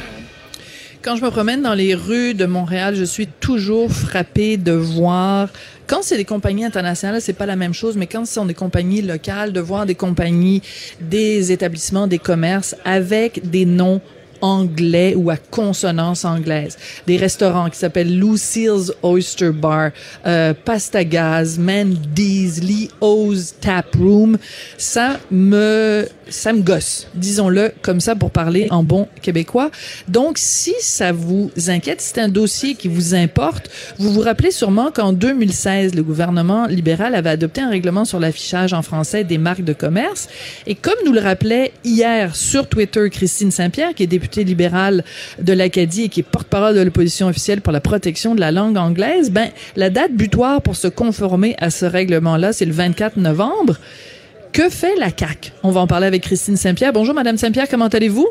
Quand 1.05 1.15
je 1.15 1.23
me 1.23 1.29
promène 1.29 1.61
dans 1.61 1.75
les 1.75 1.93
rues 1.93 2.33
de 2.33 2.47
Montréal, 2.47 2.95
je 2.95 3.03
suis 3.03 3.27
toujours 3.27 3.91
frappée 3.91 4.57
de 4.57 4.71
voir 4.71 5.49
quand 5.85 5.99
c'est 6.01 6.17
des 6.17 6.25
compagnies 6.25 6.65
internationales, 6.65 7.21
c'est 7.21 7.33
pas 7.33 7.45
la 7.45 7.55
même 7.55 7.75
chose, 7.75 7.95
mais 7.95 8.07
quand 8.07 8.25
ce 8.25 8.33
sont 8.33 8.45
des 8.47 8.55
compagnies 8.55 9.03
locales, 9.03 9.53
de 9.53 9.59
voir 9.59 9.85
des 9.85 9.93
compagnies, 9.93 10.63
des 10.99 11.51
établissements, 11.51 12.07
des 12.07 12.17
commerces 12.17 12.75
avec 12.85 13.51
des 13.51 13.67
noms 13.67 14.01
anglais 14.41 15.13
ou 15.15 15.29
à 15.29 15.37
consonance 15.37 16.25
anglaise. 16.25 16.77
Des 17.07 17.17
restaurants 17.17 17.69
qui 17.69 17.77
s'appellent 17.77 18.17
Lucille's 18.19 18.93
Oyster 19.03 19.51
Bar, 19.51 19.91
euh, 20.25 20.53
Pasta 20.53 21.03
Gaz, 21.03 21.57
Mandy's, 21.57 22.61
Lee 22.61 22.89
O's 23.01 23.55
Tap 23.59 23.95
Room. 23.95 24.37
Ça 24.77 25.19
me, 25.31 26.07
ça 26.29 26.53
me 26.53 26.61
gosse, 26.61 27.07
disons-le 27.15 27.71
comme 27.81 27.99
ça 27.99 28.15
pour 28.15 28.31
parler 28.31 28.67
en 28.71 28.83
bon 28.83 29.07
québécois. 29.21 29.71
Donc, 30.07 30.37
si 30.37 30.73
ça 30.79 31.11
vous 31.11 31.51
inquiète, 31.67 32.01
c'est 32.01 32.19
un 32.19 32.29
dossier 32.29 32.75
qui 32.75 32.87
vous 32.87 33.15
importe, 33.15 33.69
vous 33.97 34.11
vous 34.11 34.21
rappelez 34.21 34.51
sûrement 34.51 34.91
qu'en 34.91 35.13
2016, 35.13 35.95
le 35.95 36.03
gouvernement 36.03 36.67
libéral 36.67 37.15
avait 37.15 37.29
adopté 37.29 37.61
un 37.61 37.69
règlement 37.69 38.05
sur 38.05 38.19
l'affichage 38.19 38.73
en 38.73 38.81
français 38.81 39.23
des 39.23 39.37
marques 39.37 39.63
de 39.63 39.73
commerce. 39.73 40.27
Et 40.67 40.75
comme 40.75 40.95
nous 41.05 41.13
le 41.13 41.21
rappelait 41.21 41.71
hier 41.83 42.35
sur 42.35 42.67
Twitter 42.67 43.09
Christine 43.09 43.51
Saint-Pierre, 43.51 43.93
qui 43.93 44.03
est 44.03 44.07
députée 44.07 44.24
libérale 44.35 45.03
de 45.39 45.53
l'Acadie 45.53 46.03
et 46.03 46.09
qui 46.09 46.21
est 46.21 46.23
porte-parole 46.23 46.75
de 46.75 46.81
l'opposition 46.81 47.27
officielle 47.27 47.61
pour 47.61 47.73
la 47.73 47.81
protection 47.81 48.35
de 48.35 48.39
la 48.39 48.51
langue 48.51 48.77
anglaise, 48.77 49.31
ben, 49.31 49.49
la 49.75 49.89
date 49.89 50.13
butoir 50.13 50.61
pour 50.61 50.75
se 50.75 50.87
conformer 50.87 51.55
à 51.59 51.69
ce 51.69 51.85
règlement-là, 51.85 52.53
c'est 52.53 52.65
le 52.65 52.73
24 52.73 53.17
novembre. 53.17 53.77
Que 54.51 54.69
fait 54.69 54.95
la 54.97 55.09
CAQ? 55.09 55.51
On 55.63 55.71
va 55.71 55.81
en 55.81 55.87
parler 55.87 56.07
avec 56.07 56.23
Christine 56.23 56.55
Saint-Pierre. 56.55 56.93
Bonjour, 56.93 57.13
Madame 57.13 57.37
Saint-Pierre, 57.37 57.67
comment 57.69 57.87
allez-vous? 57.87 58.29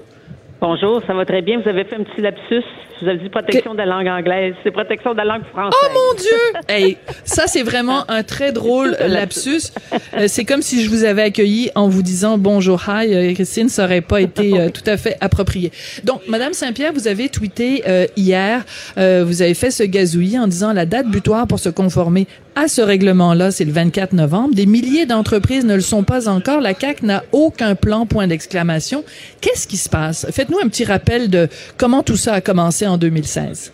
Bonjour, 0.60 1.02
ça 1.06 1.12
va 1.12 1.26
très 1.26 1.42
bien. 1.42 1.60
Vous 1.60 1.68
avez 1.68 1.84
fait 1.84 1.96
un 1.96 2.04
petit 2.04 2.22
lapsus? 2.22 2.64
Vous 3.04 3.10
avez 3.10 3.18
dit 3.18 3.28
protection 3.28 3.74
de 3.74 3.78
la 3.78 3.84
langue 3.84 4.08
anglaise. 4.08 4.54
C'est 4.64 4.70
protection 4.70 5.12
de 5.12 5.18
la 5.18 5.26
langue 5.26 5.44
française. 5.52 5.78
Oh 5.84 5.88
mon 5.92 6.18
Dieu! 6.18 6.30
Hey, 6.68 6.96
ça, 7.24 7.46
c'est 7.46 7.62
vraiment 7.62 8.10
un 8.10 8.22
très 8.22 8.50
drôle 8.50 8.96
lapsus. 9.06 9.70
Euh, 10.14 10.24
c'est 10.26 10.44
comme 10.44 10.62
si 10.62 10.82
je 10.82 10.88
vous 10.88 11.04
avais 11.04 11.22
accueilli 11.22 11.70
en 11.74 11.88
vous 11.88 12.02
disant 12.02 12.38
bonjour, 12.38 12.82
hi, 12.88 13.14
euh, 13.14 13.34
Christine, 13.34 13.68
ça 13.68 13.84
aurait 13.84 14.00
pas 14.00 14.22
été 14.22 14.58
euh, 14.58 14.70
tout 14.70 14.82
à 14.86 14.96
fait 14.96 15.18
approprié. 15.20 15.70
Donc, 16.04 16.22
Madame 16.28 16.54
Saint-Pierre, 16.54 16.92
vous 16.94 17.06
avez 17.06 17.28
tweeté 17.28 17.84
euh, 17.86 18.06
hier, 18.16 18.64
euh, 18.96 19.24
vous 19.26 19.42
avez 19.42 19.54
fait 19.54 19.70
ce 19.70 19.82
gazouillis 19.82 20.38
en 20.38 20.46
disant 20.46 20.72
la 20.72 20.86
date 20.86 21.06
butoir 21.08 21.46
pour 21.46 21.58
se 21.58 21.68
conformer 21.68 22.26
à 22.56 22.68
ce 22.68 22.80
règlement-là, 22.80 23.50
c'est 23.50 23.64
le 23.64 23.72
24 23.72 24.12
novembre. 24.12 24.54
Des 24.54 24.66
milliers 24.66 25.06
d'entreprises 25.06 25.64
ne 25.64 25.74
le 25.74 25.80
sont 25.80 26.04
pas 26.04 26.28
encore. 26.28 26.60
La 26.60 26.72
CAQ 26.72 27.04
n'a 27.04 27.24
aucun 27.32 27.74
plan, 27.74 28.06
point 28.06 28.28
d'exclamation. 28.28 29.02
Qu'est-ce 29.40 29.66
qui 29.66 29.76
se 29.76 29.88
passe? 29.88 30.26
Faites-nous 30.30 30.58
un 30.62 30.68
petit 30.68 30.84
rappel 30.84 31.30
de 31.30 31.48
comment 31.76 32.04
tout 32.04 32.16
ça 32.16 32.34
a 32.34 32.40
commencé 32.40 32.86
en 32.86 32.93
2016. 32.98 33.70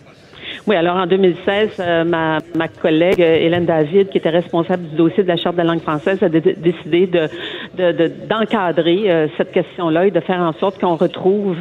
Oui, 0.67 0.75
alors 0.75 0.95
en 0.97 1.07
2016, 1.07 1.77
euh, 1.79 2.03
ma, 2.03 2.37
ma 2.55 2.67
collègue 2.67 3.19
euh, 3.21 3.35
Hélène 3.37 3.65
David, 3.65 4.09
qui 4.09 4.19
était 4.19 4.29
responsable 4.29 4.83
du 4.89 4.95
dossier 4.95 5.23
de 5.23 5.27
la 5.27 5.35
Charte 5.35 5.55
de 5.55 5.61
la 5.61 5.67
langue 5.73 5.81
française, 5.81 6.21
a 6.21 6.29
dé- 6.29 6.39
décidé 6.57 7.07
de, 7.07 7.27
de- 7.77 7.91
de- 7.91 8.11
d'encadrer 8.29 9.09
euh, 9.11 9.27
cette 9.37 9.51
question-là 9.51 10.05
et 10.05 10.11
de 10.11 10.19
faire 10.19 10.39
en 10.39 10.53
sorte 10.53 10.79
qu'on 10.79 10.95
retrouve 10.97 11.57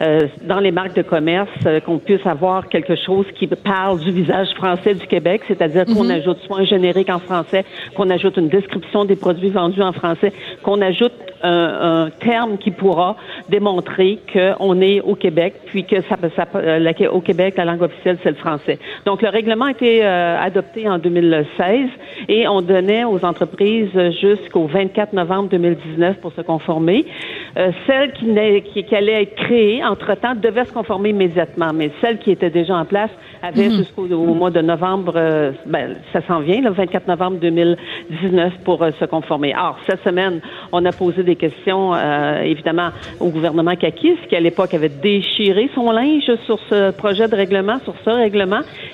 euh, 0.00 0.20
dans 0.44 0.60
les 0.60 0.70
marques 0.70 0.94
de 0.94 1.02
commerce, 1.02 1.48
qu'on 1.84 1.98
puisse 1.98 2.24
avoir 2.24 2.68
quelque 2.68 2.94
chose 2.94 3.26
qui 3.34 3.48
parle 3.48 3.98
du 3.98 4.12
visage 4.12 4.48
français 4.54 4.94
du 4.94 5.06
Québec, 5.08 5.42
c'est-à-dire 5.48 5.84
qu'on 5.84 6.08
ajoute 6.08 6.38
soit 6.46 6.60
un 6.60 6.64
générique 6.64 7.10
en 7.10 7.18
français, 7.18 7.64
qu'on 7.96 8.10
ajoute 8.10 8.36
une 8.36 8.48
description 8.48 9.04
des 9.04 9.16
produits 9.16 9.50
vendus 9.50 9.82
en 9.82 9.92
français, 9.92 10.32
qu'on 10.62 10.80
ajoute 10.82 11.12
un, 11.42 12.06
un 12.06 12.10
terme 12.10 12.58
qui 12.58 12.70
pourra 12.70 13.16
démontrer 13.48 14.18
qu'on 14.32 14.80
est 14.80 15.00
au 15.00 15.14
Québec, 15.16 15.54
puis 15.66 15.84
que 15.84 16.00
ça, 16.02 16.16
ça, 16.36 16.46
la- 16.78 17.12
au 17.12 17.20
Québec, 17.20 17.54
la 17.56 17.64
langue 17.64 17.82
officielle, 17.82 18.18
c'est 18.22 18.30
le 18.30 18.35
français. 18.36 18.78
Donc, 19.04 19.22
le 19.22 19.28
règlement 19.28 19.66
a 19.66 19.70
été 19.70 20.04
euh, 20.04 20.38
adopté 20.40 20.88
en 20.88 20.98
2016 20.98 21.88
et 22.28 22.48
on 22.48 22.62
donnait 22.62 23.04
aux 23.04 23.24
entreprises 23.24 23.90
jusqu'au 24.20 24.66
24 24.66 25.12
novembre 25.12 25.48
2019 25.50 26.18
pour 26.20 26.32
se 26.32 26.40
conformer. 26.40 27.04
Euh, 27.56 27.70
celle 27.86 28.12
qui, 28.12 28.26
qui, 28.72 28.84
qui, 28.84 28.94
allait 28.94 29.22
être 29.22 29.34
créée 29.34 29.84
entre-temps 29.84 30.34
devait 30.34 30.64
se 30.64 30.72
conformer 30.72 31.10
immédiatement, 31.10 31.72
mais 31.72 31.90
celle 32.00 32.18
qui 32.18 32.30
était 32.30 32.50
déjà 32.50 32.76
en 32.76 32.84
place 32.84 33.10
avait 33.42 33.68
mhm. 33.68 33.76
jusqu'au 33.76 34.06
mois 34.06 34.50
de 34.50 34.60
novembre, 34.60 35.14
euh, 35.16 35.52
ben, 35.66 35.96
ça 36.12 36.20
s'en 36.26 36.40
vient, 36.40 36.60
le 36.60 36.70
24 36.70 37.06
novembre 37.08 37.38
2019 37.38 38.54
pour 38.64 38.82
euh, 38.82 38.90
se 38.98 39.04
conformer. 39.04 39.54
Or, 39.56 39.78
cette 39.88 40.02
semaine, 40.02 40.40
on 40.72 40.84
a 40.84 40.92
posé 40.92 41.22
des 41.22 41.36
questions, 41.36 41.94
euh, 41.94 42.42
évidemment, 42.42 42.90
au 43.20 43.28
gouvernement 43.28 43.76
Kakis, 43.76 44.16
qui 44.28 44.36
à 44.36 44.40
l'époque 44.40 44.74
avait 44.74 44.88
déchiré 44.88 45.70
son 45.74 45.90
linge 45.90 46.30
sur 46.44 46.58
ce 46.68 46.90
projet 46.92 47.28
de 47.28 47.36
règlement, 47.36 47.78
sur 47.84 47.94
ce 48.04 48.10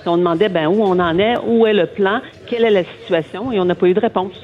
on 0.06 0.16
demandait 0.16 0.48
ben, 0.48 0.66
où 0.68 0.82
on 0.82 0.98
en 0.98 1.18
est, 1.18 1.36
où 1.46 1.66
est 1.66 1.72
le 1.72 1.86
plan, 1.86 2.20
quelle 2.46 2.64
est 2.64 2.70
la 2.70 2.84
situation, 2.84 3.52
et 3.52 3.60
on 3.60 3.64
n'a 3.64 3.74
pas 3.74 3.86
eu 3.86 3.94
de 3.94 4.00
réponse. 4.00 4.34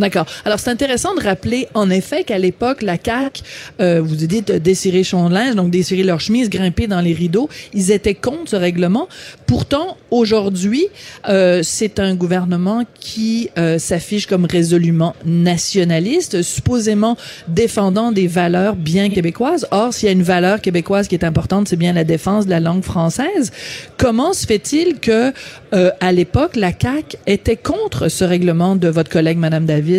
D'accord. 0.00 0.24
Alors, 0.46 0.58
c'est 0.58 0.70
intéressant 0.70 1.14
de 1.14 1.22
rappeler, 1.22 1.68
en 1.74 1.90
effet, 1.90 2.24
qu'à 2.24 2.38
l'époque, 2.38 2.80
la 2.80 2.96
CAQ, 2.96 3.42
euh, 3.80 4.00
vous 4.02 4.16
dites 4.16 4.50
desserrer 4.50 5.04
son 5.04 5.28
linge, 5.28 5.54
donc 5.54 5.70
desserrer 5.70 6.04
leur 6.04 6.20
chemise, 6.20 6.48
grimper 6.48 6.86
dans 6.86 7.02
les 7.02 7.12
rideaux, 7.12 7.50
ils 7.74 7.90
étaient 7.90 8.14
contre 8.14 8.48
ce 8.50 8.56
règlement. 8.56 9.08
Pourtant, 9.46 9.98
aujourd'hui, 10.10 10.86
euh, 11.28 11.60
c'est 11.62 11.98
un 11.98 12.14
gouvernement 12.14 12.84
qui 12.98 13.50
euh, 13.58 13.78
s'affiche 13.78 14.26
comme 14.26 14.46
résolument 14.46 15.14
nationaliste, 15.26 16.40
supposément 16.40 17.18
défendant 17.46 18.10
des 18.10 18.26
valeurs 18.26 18.76
bien 18.76 19.10
québécoises. 19.10 19.66
Or, 19.70 19.92
s'il 19.92 20.06
y 20.06 20.08
a 20.08 20.12
une 20.12 20.22
valeur 20.22 20.62
québécoise 20.62 21.08
qui 21.08 21.14
est 21.14 21.24
importante, 21.24 21.68
c'est 21.68 21.76
bien 21.76 21.92
la 21.92 22.04
défense 22.04 22.46
de 22.46 22.50
la 22.50 22.60
langue 22.60 22.84
française. 22.84 23.52
Comment 23.98 24.32
se 24.32 24.46
fait-il 24.46 24.98
que, 24.98 25.32
euh, 25.74 25.90
à 26.00 26.12
l'époque, 26.12 26.56
la 26.56 26.72
CAQ 26.72 27.18
était 27.26 27.56
contre 27.56 28.08
ce 28.08 28.24
règlement 28.24 28.76
de 28.76 28.88
votre 28.88 29.10
collègue, 29.10 29.36
Madame 29.36 29.66
David? 29.66 29.89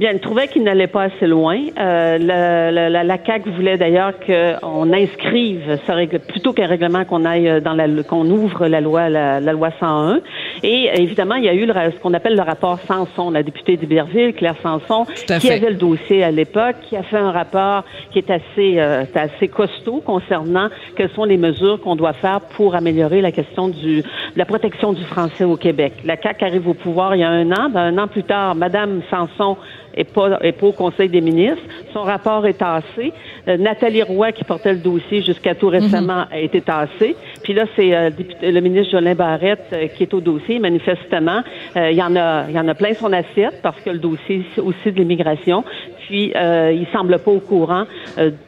Bien, 0.00 0.12
elle 0.12 0.20
trouvait 0.20 0.48
qu'il 0.48 0.62
n'allait 0.62 0.86
pas 0.86 1.02
assez 1.02 1.26
loin. 1.26 1.58
Euh, 1.78 2.16
la, 2.16 2.70
la, 2.70 3.04
la, 3.04 3.18
CAQ 3.22 3.50
voulait 3.50 3.76
d'ailleurs 3.76 4.14
qu'on 4.18 4.92
inscrive 4.94 5.78
ce 5.86 5.92
règle, 5.92 6.20
plutôt 6.20 6.54
qu'un 6.54 6.66
règlement 6.66 7.04
qu'on 7.04 7.26
aille 7.26 7.60
dans 7.60 7.74
la 7.74 7.86
qu'on 8.02 8.24
ouvre 8.30 8.66
la 8.66 8.80
loi 8.80 9.10
la, 9.10 9.40
loi 9.40 9.68
101. 9.78 10.20
Et 10.62 10.90
évidemment, 10.94 11.36
il 11.36 11.44
y 11.44 11.48
a 11.48 11.54
eu 11.54 11.66
le, 11.66 11.72
ce 11.72 11.98
qu'on 12.00 12.14
appelle 12.14 12.36
le 12.36 12.42
rapport 12.42 12.78
Sanson, 12.86 13.30
la 13.30 13.42
députée 13.42 13.76
d'Iberville, 13.76 14.34
Claire 14.34 14.56
Sanson, 14.62 15.06
qui 15.40 15.50
avait 15.50 15.70
le 15.70 15.76
dossier 15.76 16.22
à 16.22 16.30
l'époque, 16.30 16.76
qui 16.88 16.96
a 16.96 17.02
fait 17.02 17.18
un 17.18 17.32
rapport 17.32 17.84
qui 18.10 18.18
est 18.18 18.30
assez 18.30 18.78
euh, 18.78 19.04
assez 19.14 19.48
costaud 19.48 20.02
concernant 20.04 20.68
quelles 20.96 21.10
sont 21.10 21.24
les 21.24 21.36
mesures 21.36 21.80
qu'on 21.80 21.96
doit 21.96 22.12
faire 22.12 22.40
pour 22.40 22.74
améliorer 22.74 23.20
la 23.20 23.32
question 23.32 23.68
du 23.68 24.00
de 24.00 24.04
la 24.36 24.44
protection 24.44 24.92
du 24.92 25.04
français 25.04 25.44
au 25.44 25.56
Québec. 25.56 25.92
La 26.04 26.16
CAQ 26.20 26.44
arrive 26.44 26.68
au 26.68 26.74
pouvoir 26.74 27.14
il 27.14 27.20
y 27.20 27.24
a 27.24 27.30
un 27.30 27.50
an. 27.52 27.70
Ben, 27.70 27.80
un 27.80 27.98
an 27.98 28.08
plus 28.08 28.24
tard, 28.24 28.54
Madame 28.54 29.02
Sanson 29.10 29.56
et 29.94 30.04
pas, 30.04 30.38
et 30.42 30.52
pas 30.52 30.66
au 30.66 30.72
Conseil 30.72 31.08
des 31.08 31.20
ministres. 31.20 31.62
Son 31.92 32.02
rapport 32.02 32.46
est 32.46 32.54
tassé. 32.58 33.12
Euh, 33.48 33.56
Nathalie 33.56 34.02
Roy, 34.02 34.32
qui 34.32 34.44
portait 34.44 34.72
le 34.72 34.78
dossier 34.78 35.22
jusqu'à 35.22 35.54
tout 35.54 35.68
récemment, 35.68 36.20
mhm. 36.20 36.32
a 36.32 36.38
été 36.38 36.60
tassée. 36.60 37.16
Puis 37.42 37.52
là, 37.52 37.64
c'est 37.76 37.94
euh, 37.94 38.10
le 38.42 38.60
ministre 38.60 38.92
Jolin 38.92 39.14
Barrette 39.14 39.66
euh, 39.72 39.88
qui 39.88 40.04
est 40.04 40.14
au 40.14 40.20
dossier. 40.20 40.58
Manifestement, 40.58 41.42
il 41.76 41.96
y 41.96 42.02
en 42.02 42.14
a, 42.16 42.44
il 42.48 42.54
y 42.54 42.58
en 42.58 42.68
a 42.68 42.74
plein 42.74 42.94
son 42.94 43.12
assiette 43.12 43.60
parce 43.62 43.80
que 43.80 43.90
le 43.90 43.98
dossier 43.98 44.44
aussi 44.58 44.92
de 44.92 44.98
l'immigration. 44.98 45.64
Puis 46.10 46.32
il 46.34 46.86
semble 46.92 47.18
pas 47.20 47.30
au 47.30 47.38
courant. 47.38 47.84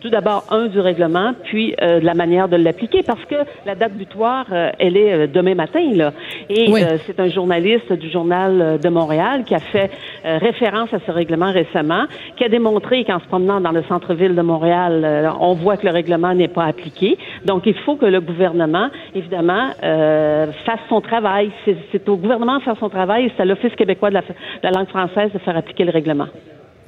tout 0.01 0.11
d'abord 0.11 0.45
un 0.51 0.67
du 0.67 0.81
règlement, 0.81 1.33
puis 1.45 1.75
de 1.81 2.05
la 2.05 2.15
manière 2.15 2.49
de 2.49 2.57
l'appliquer 2.57 3.05
parce 3.07 3.25
que 3.27 3.37
la 3.65 3.77
date 3.77 3.93
butoir, 3.93 4.47
elle 4.81 4.97
est 4.97 5.29
demain 5.29 5.55
matin 5.55 5.89
là. 5.95 6.13
Et 6.51 6.67
c'est 7.07 7.21
un 7.21 7.29
journaliste 7.29 7.93
du 7.93 8.11
journal 8.11 8.81
de 8.83 8.89
Montréal 8.89 9.45
qui 9.45 9.55
a 9.55 9.61
fait 9.61 9.91
référence 10.25 10.93
à 10.93 10.99
ce 11.07 11.13
règlement 11.13 11.53
récemment, 11.53 12.07
qui 12.37 12.45
a 12.45 12.49
démontré 12.49 13.05
qu'en 13.05 13.21
se 13.21 13.27
promenant 13.27 13.61
dans 13.61 13.73
le 13.73 13.83
centre-ville 13.85 14.35
de 14.35 14.43
Montréal, 14.43 15.03
euh, 15.05 15.31
on 15.41 15.55
voit 15.55 15.77
que 15.77 15.87
le 15.87 15.93
règlement 15.93 16.35
n'est 16.35 16.49
pas 16.49 16.65
appliqué. 16.65 17.17
Donc, 17.45 17.67
il 17.67 17.75
faut 17.75 17.97
que 17.97 18.07
le 18.07 18.21
gouvernement, 18.21 18.89
évidemment, 19.15 19.71
euh, 19.83 20.47
fasse 20.65 20.81
son 20.89 21.01
travail. 21.01 21.51
C'est 21.65 22.09
au 22.09 22.17
gouvernement 22.17 22.59
de 22.59 22.63
faire 22.63 22.77
son 22.79 22.89
travail 22.89 23.27
et 23.27 23.33
c'est 23.37 23.43
à 23.43 23.47
l'Office 23.47 23.75
québécois 23.75 24.11
de 24.11 24.21
la 24.63 24.71
langue 24.71 24.89
française 24.89 25.31
de 25.33 25.39
faire 25.39 25.57
appliquer 25.57 25.85
le 25.85 25.93
règlement. 25.93 26.27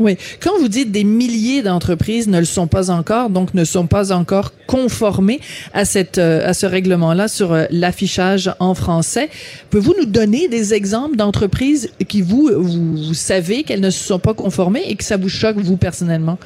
Oui. 0.01 0.17
Quand 0.43 0.59
vous 0.59 0.69
dites 0.69 0.91
des 0.91 1.05
milliers 1.05 1.63
d'entreprises 1.63 2.29
ne 2.29 2.39
le 2.39 2.45
sont 2.45 2.67
pas 2.67 2.91
encore, 2.91 3.31
donc 3.31 3.55
ne 3.55 3.65
sont 3.65 3.87
pas 3.87 4.13
encore 4.13 4.51
conformées 4.67 5.41
à 5.73 5.85
cette 5.85 6.19
euh, 6.19 6.47
à 6.47 6.53
ce 6.53 6.67
règlement-là 6.67 7.29
sur 7.29 7.53
euh, 7.53 7.65
l'affichage 7.71 8.51
en 8.59 8.75
français, 8.75 9.29
pouvez-vous 9.71 9.95
nous 10.01 10.07
donner 10.07 10.49
des 10.49 10.75
exemples 10.75 11.17
d'entreprises 11.17 11.93
qui 12.09 12.23
vous, 12.23 12.51
vous, 12.57 13.15
savez 13.15 13.63
qu'elles 13.63 13.81
ne 13.81 13.91
se 13.91 14.05
sont 14.05 14.19
pas 14.19 14.35
conformées 14.35 14.83
et 14.89 14.97
que 14.97 15.05
ça 15.05 15.17
vous 15.17 15.29
choque 15.29 15.57
vous 15.57 15.77
personnellement? 15.77 16.39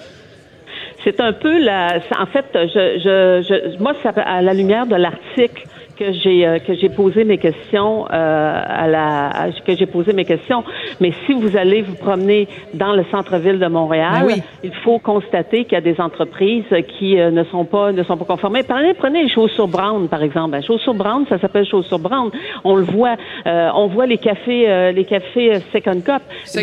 C'est 1.04 1.20
un 1.20 1.32
peu 1.32 1.58
la. 1.58 2.00
En 2.18 2.26
fait, 2.26 2.44
je, 2.52 2.98
je, 2.98 3.46
je 3.48 3.82
moi, 3.82 3.94
à 4.26 4.42
la 4.42 4.52
lumière 4.52 4.86
de 4.86 4.96
l'article 4.96 5.66
que 5.98 6.12
j'ai 6.12 6.46
euh, 6.46 6.58
que 6.58 6.74
j'ai 6.74 6.88
posé 6.88 7.24
mes 7.24 7.38
questions 7.38 8.06
euh, 8.10 8.62
à 8.66 8.86
la 8.86 9.48
que 9.66 9.76
j'ai 9.76 9.86
posé 9.86 10.12
mes 10.12 10.24
questions. 10.24 10.62
Mais 11.00 11.12
si 11.26 11.32
vous 11.32 11.56
allez 11.56 11.82
vous 11.82 11.96
promener 11.96 12.48
dans 12.74 12.92
le 12.92 13.04
centre-ville 13.10 13.58
de 13.58 13.66
Montréal, 13.66 14.26
ben 14.26 14.42
il 14.62 14.74
faut 14.84 14.98
constater 14.98 15.64
qu'il 15.64 15.72
y 15.72 15.76
a 15.76 15.80
des 15.80 16.00
entreprises 16.00 16.64
qui 16.98 17.18
euh, 17.18 17.30
ne 17.30 17.42
sont 17.44 17.64
pas 17.64 17.92
ne 17.92 18.02
sont 18.04 18.16
pas 18.16 18.24
conformées. 18.24 18.62
Prenez, 18.62 18.94
prenez 18.94 19.24
les 19.24 19.28
chaussures 19.28 19.68
Brown 19.68 20.08
par 20.08 20.22
exemple. 20.22 20.52
Ben, 20.52 20.62
chaussures 20.62 20.94
Brown, 20.94 21.26
ça 21.28 21.38
s'appelle 21.38 21.66
chaussures 21.66 21.98
Brown. 21.98 22.30
On 22.64 22.76
le 22.76 22.84
voit, 22.84 23.16
on 23.46 23.86
voit 23.88 24.06
les 24.06 24.18
cafés 24.18 24.92
les 24.92 25.04
cafés 25.04 25.60
Second 25.72 26.00
Cup. 26.00 26.22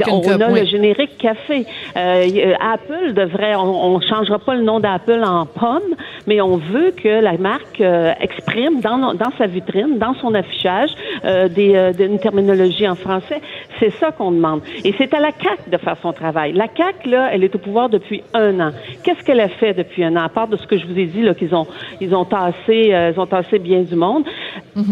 on, 0.10 0.42
a 0.42 0.50
le 0.50 0.66
générique 0.66 1.18
café. 1.18 1.66
Apple 1.96 3.14
devrait, 3.14 3.56
on, 3.56 3.96
on 3.96 4.02
changera 4.02 4.40
pas 4.40 4.56
le 4.56 4.62
nom 4.62 4.80
d'Apple 4.80 5.24
en 5.24 5.46
pomme, 5.46 5.96
mais 6.28 6.42
on 6.42 6.58
veut 6.58 6.92
que 6.92 7.22
la 7.22 7.38
marque 7.38 7.82
exprime 8.20 8.80
dans, 8.82 9.14
dans 9.14 9.25
dans 9.26 9.36
sa 9.38 9.48
vitrine, 9.48 9.98
dans 9.98 10.14
son 10.16 10.34
affichage, 10.34 10.92
euh, 11.24 11.48
des, 11.48 11.76
euh, 11.76 11.92
une 12.00 12.20
terminologie 12.20 12.88
en 12.88 12.96
français. 12.96 13.42
C'est 13.80 13.90
ça 13.92 14.12
qu'on 14.12 14.32
demande. 14.32 14.62
Et 14.84 14.94
c'est 14.98 15.14
à 15.14 15.20
la 15.20 15.32
CAC 15.32 15.70
de 15.70 15.78
faire 15.78 15.98
son 16.02 16.14
travail. 16.14 16.54
La 16.54 16.68
CAC, 16.68 17.06
là, 17.06 17.30
elle 17.32 17.44
est 17.44 17.56
au 17.56 17.60
pouvoir 17.60 17.90
depuis 17.90 18.24
un 18.34 18.60
an. 18.60 18.72
Qu'est-ce 19.04 19.24
qu'elle 19.24 19.40
a 19.40 19.50
fait 19.50 19.74
depuis 19.74 20.04
un 20.04 20.16
an, 20.16 20.24
à 20.24 20.30
part 20.30 20.48
de 20.48 20.58
ce 20.58 20.68
que 20.68 20.78
je 20.78 20.86
vous 20.86 20.98
ai 20.98 21.06
dit, 21.06 21.22
là, 21.22 21.34
qu'ils 21.34 21.56
ont, 21.56 21.68
ils 22.02 22.14
ont 22.16 22.26
tassé, 22.26 22.94
euh, 22.94 23.12
ils 23.14 23.20
ont 23.20 23.26
tassé 23.26 23.60
bien 23.60 23.82
du 23.82 23.96
monde? 23.96 24.26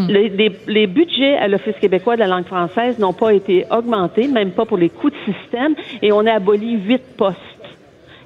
Les, 0.07 0.29
les, 0.29 0.51
les, 0.67 0.87
budgets 0.87 1.35
à 1.35 1.47
l'Office 1.47 1.75
québécois 1.79 2.15
de 2.15 2.21
la 2.21 2.27
langue 2.27 2.45
française 2.45 2.97
n'ont 2.99 3.13
pas 3.13 3.33
été 3.33 3.65
augmentés, 3.69 4.27
même 4.27 4.51
pas 4.51 4.65
pour 4.65 4.77
les 4.77 4.89
coûts 4.89 5.09
de 5.09 5.15
système, 5.25 5.75
et 6.01 6.11
on 6.13 6.25
a 6.25 6.33
aboli 6.33 6.77
huit 6.77 7.03
postes. 7.17 7.52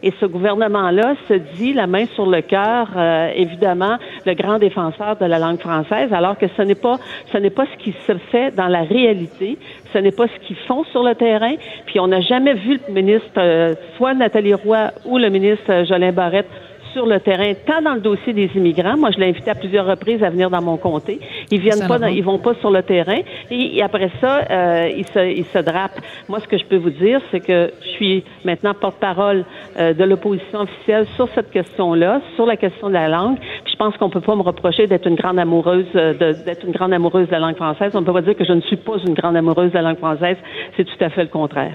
Et 0.03 0.13
ce 0.19 0.25
gouvernement-là 0.25 1.15
se 1.27 1.33
dit, 1.33 1.73
la 1.73 1.87
main 1.87 2.05
sur 2.15 2.25
le 2.25 2.41
cœur, 2.41 2.89
euh, 2.95 3.31
évidemment, 3.35 3.97
le 4.25 4.33
grand 4.33 4.59
défenseur 4.59 5.15
de 5.15 5.25
la 5.25 5.39
langue 5.39 5.59
française, 5.59 6.13
alors 6.13 6.37
que 6.37 6.47
ce 6.55 6.61
n'est 6.61 6.75
pas, 6.75 6.97
ce 7.31 7.37
n'est 7.37 7.49
pas 7.49 7.65
ce 7.65 7.83
qui 7.83 7.93
se 8.05 8.13
fait 8.31 8.55
dans 8.55 8.67
la 8.67 8.83
réalité, 8.83 9.57
ce 9.93 9.97
n'est 9.97 10.11
pas 10.11 10.27
ce 10.27 10.45
qu'ils 10.45 10.57
font 10.67 10.83
sur 10.85 11.03
le 11.03 11.15
terrain. 11.15 11.55
Puis 11.85 11.99
on 11.99 12.07
n'a 12.07 12.21
jamais 12.21 12.53
vu 12.53 12.79
le 12.87 12.93
ministre, 12.93 13.29
euh, 13.37 13.75
soit 13.97 14.13
Nathalie 14.13 14.53
Roy 14.53 14.91
ou 15.05 15.17
le 15.17 15.29
ministre 15.29 15.85
Jolin 15.85 16.11
Barrette 16.11 16.49
sur 16.97 17.05
le 17.05 17.19
terrain, 17.19 17.53
tant 17.67 17.79
dans 17.83 17.93
le 17.93 17.99
dossier 17.99 18.33
des 18.33 18.49
immigrants. 18.55 18.97
Moi, 18.97 19.11
je 19.11 19.19
l'ai 19.19 19.27
invité 19.27 19.51
à 19.51 19.55
plusieurs 19.55 19.85
reprises 19.85 20.23
à 20.23 20.31
venir 20.31 20.49
dans 20.49 20.63
mon 20.63 20.77
comté. 20.77 21.19
Ils 21.51 21.59
viennent 21.59 21.87
pas, 21.87 22.09
ils 22.09 22.23
vont 22.23 22.39
pas 22.39 22.55
sur 22.55 22.71
le 22.71 22.81
terrain. 22.81 23.19
Et, 23.51 23.83
après 23.83 24.09
ça, 24.19 24.39
euh, 24.49 24.89
ils, 24.97 25.05
se, 25.05 25.19
ils 25.19 25.45
se 25.45 25.59
drapent. 25.59 26.01
Moi, 26.27 26.39
ce 26.39 26.47
que 26.47 26.57
je 26.57 26.65
peux 26.65 26.77
vous 26.77 26.89
dire, 26.89 27.21
c'est 27.29 27.39
que 27.39 27.71
je 27.83 27.87
suis 27.89 28.23
maintenant 28.43 28.73
porte-parole 28.73 29.45
euh, 29.77 29.93
de 29.93 30.03
l'opposition 30.05 30.61
officielle 30.61 31.05
sur 31.15 31.29
cette 31.35 31.51
question-là, 31.51 32.19
sur 32.35 32.47
la 32.47 32.57
question 32.57 32.87
de 32.87 32.93
la 32.93 33.07
langue. 33.07 33.37
Puis 33.37 33.73
je 33.73 33.77
pense 33.77 33.95
qu'on 33.97 34.09
peut 34.09 34.21
pas 34.21 34.35
me 34.35 34.41
reprocher 34.41 34.87
d'être 34.87 35.05
une 35.07 35.15
grande 35.15 35.37
amoureuse, 35.37 35.85
euh, 35.93 36.15
d'être 36.15 36.65
une 36.65 36.73
grande 36.73 36.93
amoureuse 36.93 37.27
de 37.27 37.31
la 37.31 37.39
langue 37.39 37.57
française. 37.57 37.91
On 37.93 38.01
ne 38.01 38.05
peut 38.07 38.13
pas 38.13 38.23
dire 38.23 38.35
que 38.35 38.45
je 38.45 38.53
ne 38.53 38.61
suis 38.61 38.77
pas 38.77 38.97
une 39.05 39.13
grande 39.13 39.35
amoureuse 39.35 39.69
de 39.69 39.75
la 39.75 39.83
langue 39.83 39.99
française. 39.99 40.37
C'est 40.75 40.85
tout 40.85 41.03
à 41.03 41.09
fait 41.09 41.21
le 41.21 41.29
contraire. 41.29 41.73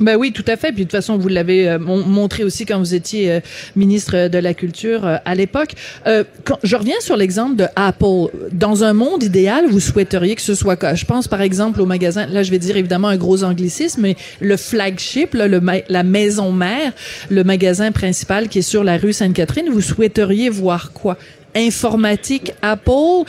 Ben 0.00 0.16
oui, 0.16 0.32
tout 0.32 0.44
à 0.46 0.56
fait. 0.56 0.68
Puis 0.68 0.84
de 0.84 0.90
toute 0.90 0.92
façon, 0.92 1.18
vous 1.18 1.28
l'avez 1.28 1.68
euh, 1.68 1.78
montré 1.78 2.44
aussi 2.44 2.66
quand 2.66 2.78
vous 2.78 2.94
étiez 2.94 3.32
euh, 3.32 3.40
ministre 3.74 4.28
de 4.28 4.38
la 4.38 4.54
Culture 4.54 5.04
euh, 5.04 5.16
à 5.24 5.34
l'époque. 5.34 5.74
je 6.06 6.76
reviens 6.76 7.00
sur 7.00 7.16
l'exemple 7.16 7.56
de 7.56 7.66
Apple. 7.74 8.30
Dans 8.52 8.84
un 8.84 8.92
monde 8.92 9.22
idéal, 9.22 9.66
vous 9.68 9.80
souhaiteriez 9.80 10.34
que 10.36 10.42
ce 10.42 10.54
soit 10.54 10.76
quoi? 10.76 10.94
Je 10.94 11.04
pense 11.04 11.26
par 11.26 11.40
exemple 11.40 11.80
au 11.80 11.86
magasin. 11.86 12.26
Là, 12.26 12.42
je 12.42 12.50
vais 12.50 12.58
dire 12.58 12.76
évidemment 12.76 13.08
un 13.08 13.16
gros 13.16 13.42
anglicisme, 13.42 14.02
mais 14.02 14.16
le 14.40 14.56
flagship, 14.56 15.34
là, 15.34 15.48
le, 15.48 15.60
la 15.88 16.02
maison 16.02 16.52
mère, 16.52 16.92
le 17.28 17.42
magasin 17.44 17.90
principal 17.90 18.48
qui 18.48 18.60
est 18.60 18.62
sur 18.62 18.84
la 18.84 18.96
rue 18.96 19.12
Sainte-Catherine. 19.12 19.68
Vous 19.70 19.80
souhaiteriez 19.80 20.48
voir 20.48 20.92
quoi? 20.92 21.16
Informatique 21.56 22.52
Apple, 22.62 23.24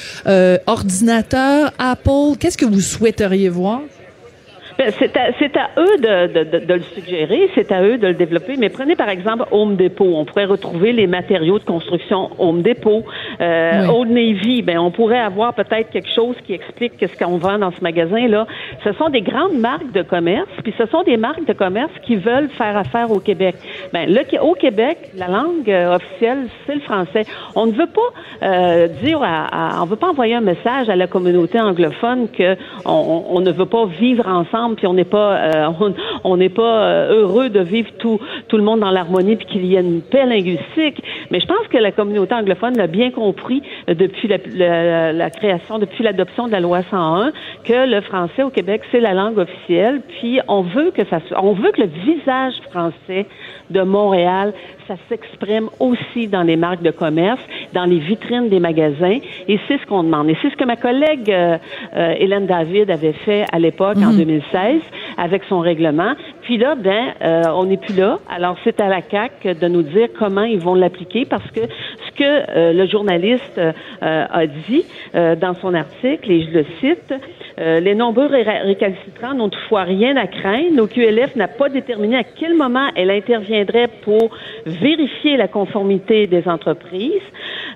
ordinateur 0.68 1.72
Apple? 1.80 2.38
Qu'est-ce 2.40 2.58
que 2.58 2.66
vous 2.66 2.82
souhaiteriez 2.82 3.50
voir? 3.50 3.82
C'est 4.98 5.18
à, 5.18 5.64
à, 5.64 5.82
eux 5.82 5.98
de, 5.98 6.44
de, 6.44 6.66
de, 6.66 6.74
le 6.74 6.82
suggérer, 6.82 7.50
c'est 7.54 7.72
à 7.72 7.84
eux 7.84 7.98
de 7.98 8.08
le 8.08 8.14
développer. 8.14 8.56
Mais 8.58 8.70
prenez 8.70 8.96
par 8.96 9.10
exemple 9.10 9.46
Home 9.52 9.76
Depot. 9.76 10.14
On 10.16 10.26
pourrait 10.26 10.46
retrouver 10.46 10.94
les 10.94 11.08
matériaux 11.08 11.60
de 11.60 11.66
construction 11.66 12.30
Home 12.40 12.62
Depot. 12.62 13.04
Euh, 13.42 13.88
Old 13.88 14.10
Navy, 14.10 14.62
ben 14.62 14.80
on 14.80 14.92
pourrait 14.92 15.20
avoir 15.20 15.54
peut-être 15.54 15.90
quelque 15.90 16.14
chose 16.14 16.36
qui 16.46 16.54
explique 16.54 16.94
ce 17.00 17.18
qu'on 17.18 17.38
vend 17.38 17.60
dans 17.60 17.72
ce 17.72 17.82
magasin-là. 17.82 18.48
Ce 18.84 18.94
sont 18.94 19.10
des 19.10 19.22
grandes 19.22 19.58
marques 19.58 19.92
de 19.92 20.02
commerce, 20.02 20.50
puis 20.64 20.74
ce 20.78 20.86
sont 20.88 21.04
des 21.04 21.18
marques 21.18 21.46
de 21.46 21.54
commerce 21.54 21.92
qui 22.04 22.16
veulent 22.16 22.50
faire 22.50 22.78
affaire 22.78 23.12
au 23.12 23.20
Québec. 23.20 23.56
Ben, 23.94 24.10
le, 24.10 24.22
au 24.42 24.54
Québec, 24.54 25.12
la 25.16 25.28
langue 25.28 25.70
euh, 25.70 25.96
officielle, 25.96 26.48
c'est 26.66 26.76
le 26.76 26.82
français. 26.82 27.26
On 27.56 27.66
ne 27.66 27.72
veut 27.72 27.88
pas 27.88 28.46
euh, 28.48 28.88
dire, 29.04 29.22
à, 29.24 29.82
on 29.82 29.86
veut 29.86 29.96
pas 29.96 30.10
envoyer 30.10 30.36
un 30.36 30.42
message 30.42 30.90
à 30.90 30.96
la 30.96 31.08
communauté 31.08 31.60
anglophone 31.60 32.28
que 32.30 32.56
on, 32.86 33.26
on 33.30 33.40
ne 33.42 33.52
veut 33.52 33.66
pas 33.66 33.86
vivre 33.86 34.28
ensemble, 34.28 34.69
puis 34.76 34.88
on 34.88 34.94
n'est 34.94 35.06
pas, 35.06 35.38
euh, 35.38 35.90
on 36.24 36.38
n'est 36.38 36.50
pas 36.50 37.06
heureux 37.08 37.50
de 37.50 37.60
vivre 37.60 37.90
tout, 37.98 38.20
le 38.52 38.62
monde 38.62 38.82
dans 38.82 38.92
l'harmonie, 38.92 39.36
puis 39.36 39.46
qu'il 39.46 39.66
y 39.66 39.76
ait 39.76 39.82
une 39.82 40.02
paix 40.02 40.26
linguistique. 40.26 41.04
Mais 41.32 41.40
je 41.40 41.48
pense 41.48 41.68
que 41.70 41.78
la 41.78 41.92
communauté 41.92 42.34
anglophone 42.34 42.78
l'a 42.78 42.88
bien 42.88 43.12
compris 43.12 43.62
depuis 43.88 44.28
la, 44.28 45.14
la 45.14 45.30
création, 45.30 45.80
depuis 45.80 46.04
l'adoption 46.04 46.48
de 46.48 46.52
la 46.52 46.60
loi 46.60 46.82
101, 46.84 47.32
que 47.64 47.90
le 47.90 48.02
français 48.02 48.44
au 48.44 48.50
Québec 48.50 48.82
c'est 48.92 49.00
la 49.00 49.14
langue 49.14 49.38
officielle, 49.38 50.02
puis 50.20 50.40
on 50.48 50.62
veut 50.62 50.92
que 50.92 51.06
ça, 51.06 51.20
on 51.42 51.54
veut 51.54 51.72
que 51.72 51.82
le 51.82 51.88
visage 51.88 52.56
français 52.70 53.26
de 53.70 53.82
Montréal, 53.82 54.54
ça 54.90 54.96
s'exprime 55.08 55.70
aussi 55.80 56.28
dans 56.28 56.42
les 56.42 56.56
marques 56.56 56.82
de 56.82 56.90
commerce, 56.90 57.42
dans 57.74 57.86
les 57.86 58.00
vitrines 58.00 58.50
des 58.50 58.60
magasins, 58.60 59.20
et 59.48 59.60
c'est 59.68 59.78
ce 59.78 59.86
qu'on 59.86 60.04
demande. 60.04 60.30
Et 60.30 60.38
c'est 60.42 60.50
ce 60.50 60.56
que 60.56 60.66
ma 60.66 60.78
collègue 60.78 61.30
euh, 61.30 61.58
euh, 61.96 62.16
Hélène 62.18 62.48
David 62.48 62.90
avait 62.90 63.14
fait 63.14 63.46
à 63.52 63.60
l'époque, 63.60 63.98
en 63.98 64.12
2016, 64.12 64.42
mhm. 64.52 64.82
avec 65.18 65.44
son 65.48 65.60
règlement. 65.60 66.14
Puis 66.42 66.58
là, 66.58 66.74
ben, 66.74 67.14
euh, 67.22 67.44
on 67.54 67.66
n'est 67.66 67.78
plus 67.78 67.96
là. 67.96 68.18
Alors, 68.36 68.58
c'est 68.64 68.82
à 68.82 68.88
la 68.88 69.04
CAC 69.04 69.44
de 69.44 69.68
nous 69.68 69.84
dire 69.84 70.08
comment 70.18 70.44
ils 70.44 70.60
vont 70.60 70.74
l'appliquer, 70.74 71.26
parce 71.26 71.50
que 71.52 71.62
que 72.20 72.74
le 72.74 72.86
journaliste 72.88 73.60
a 74.02 74.46
dit 74.46 74.86
dans 75.14 75.54
son 75.62 75.74
article, 75.74 76.32
et 76.32 76.44
je 76.44 76.52
le 76.52 76.66
cite, 76.80 77.14
les 77.58 77.96
nombreux 77.96 78.28
récalcitrants 78.28 79.34
n'ont 79.34 79.50
toutefois 79.50 79.84
rien 79.84 80.18
à 80.18 80.28
craindre. 80.28 80.74
Nos 80.74 80.88
QLF 80.88 81.36
n'a 81.36 81.48
pas 81.48 81.70
déterminé 81.70 82.18
à 82.18 82.24
quel 82.24 82.56
moment 82.56 82.90
elle 82.96 83.12
interviendrait 83.12 83.90
pour 84.04 84.30
vérifier 84.66 85.38
la 85.38 85.48
conformité 85.48 86.28
des 86.28 86.48
entreprises. 86.48 87.22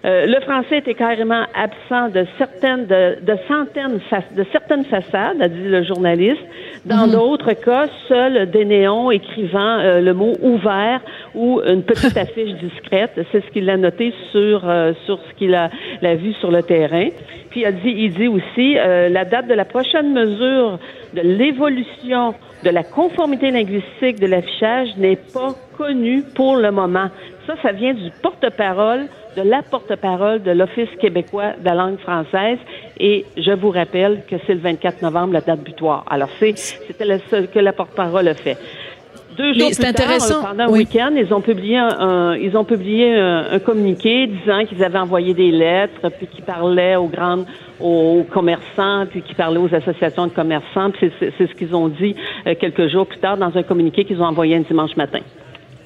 Euh, 0.06 0.26
le 0.26 0.40
français 0.42 0.80
était 0.80 0.96
carrément 0.96 1.44
absent 1.54 2.10
de 2.10 2.26
certaines, 2.38 2.86
de 2.86 3.38
centaines, 3.48 4.00
de 4.36 4.46
certaines 4.52 4.86
façades, 4.86 5.42
a 5.42 5.48
dit 5.48 5.64
le 5.64 5.84
journaliste. 5.84 6.44
Dans 6.86 7.08
mhm. 7.08 7.14
d'autres 7.14 7.54
cas, 7.54 7.88
seul 8.08 8.50
des 8.52 8.66
néons 8.66 9.10
écrivant 9.10 9.80
euh, 9.80 10.02
le 10.02 10.14
mot 10.14 10.34
ouvert 10.42 11.02
ou 11.34 11.62
une 11.66 11.84
petite 11.84 12.18
affiche 12.26 12.54
discrète. 12.62 13.20
C'est 13.32 13.46
ce 13.46 13.52
qu'il 13.52 13.70
a 13.70 13.78
noté 13.78 14.14
sur 14.32 14.68
euh, 14.68 14.94
sur 15.06 15.20
ce 15.20 15.34
qu'il 15.38 15.56
a, 15.56 15.70
a, 16.02 16.16
vu 16.16 16.34
sur 16.34 16.52
le 16.52 16.62
terrain. 16.62 17.08
Puis 17.50 17.62
il, 17.62 17.66
a 17.66 17.72
dit, 17.72 17.94
il 17.96 18.14
dit 18.14 18.28
aussi 18.28 18.74
la 18.76 19.26
date 19.26 19.48
de 19.48 19.54
la 19.54 19.66
prochaine 19.66 20.12
mesure 20.12 20.80
de 21.14 21.22
l'évolution 21.22 22.34
de 22.64 22.70
la 22.70 22.84
conformité 22.84 23.52
linguistique 23.52 24.20
de 24.20 24.26
l'affichage 24.26 24.90
n'est 24.98 25.18
pas 25.18 25.54
connue 25.78 26.24
pour 26.36 26.56
le 26.56 26.72
moment. 26.72 27.10
Ça, 27.46 27.56
ça 27.62 27.72
vient 27.72 27.94
du 27.94 28.10
porte-parole, 28.22 29.08
de 29.36 29.42
la 29.42 29.62
porte-parole 29.62 30.44
de 30.44 30.52
l'Office 30.52 30.90
québécois 31.00 31.54
de 31.60 31.66
la 31.66 31.76
langue 31.76 32.00
française. 32.00 32.58
Et 33.00 33.26
je 33.38 33.52
vous 33.52 33.72
rappelle 33.72 34.24
que 34.30 34.36
c'est 34.46 34.54
le 34.54 34.60
24 34.60 35.02
novembre, 35.02 35.34
la 35.34 35.42
date 35.42 35.62
butoir. 35.62 36.06
Alors, 36.10 36.30
c'est, 36.40 36.58
c'était 36.58 37.18
seul 37.30 37.48
que 37.50 37.60
la 37.60 37.74
porte-parole 37.74 38.28
a 38.28 38.34
fait. 38.34 38.58
Deux 39.38 39.54
jours 39.54 39.72
plus 39.72 39.86
intéressant. 39.86 40.42
tard, 40.42 40.52
pendant 40.52 40.66
un 40.66 40.70
week-end, 40.70 41.12
ils 41.16 41.34
ont 41.34 41.42
publié 41.42 41.78
un, 41.78 42.36
ils 42.36 42.56
ont 42.56 42.64
publié 42.64 43.16
un, 43.16 43.60
communiqué 43.60 44.28
disant 44.28 44.66
qu'ils 44.66 44.84
avaient 44.84 45.00
envoyé 45.00 45.34
des 45.34 45.52
lettres, 45.52 46.10
puis 46.18 46.28
qu'ils 46.28 46.44
parlaient 46.44 46.96
aux 46.96 47.08
grandes, 47.08 47.46
aux 47.80 48.26
commerçants, 48.32 49.06
puis 49.10 49.22
qu'ils 49.22 49.36
parlaient 49.36 49.60
aux 49.60 49.74
associations 49.74 50.28
de 50.28 50.32
commerçants. 50.32 50.92
c'est 51.00 51.48
ce 51.48 51.54
qu'ils 51.56 51.76
ont 51.76 51.88
dit 51.88 52.16
euh, 52.46 52.54
quelques 52.60 52.88
jours 52.90 53.08
plus 53.08 53.20
tard 53.20 53.38
dans 53.38 53.56
un 53.58 53.64
communiqué 53.64 54.06
qu'ils 54.06 54.22
ont 54.22 54.26
envoyé 54.26 54.56
un 54.56 54.62
dimanche 54.62 54.96
matin. 54.96 55.22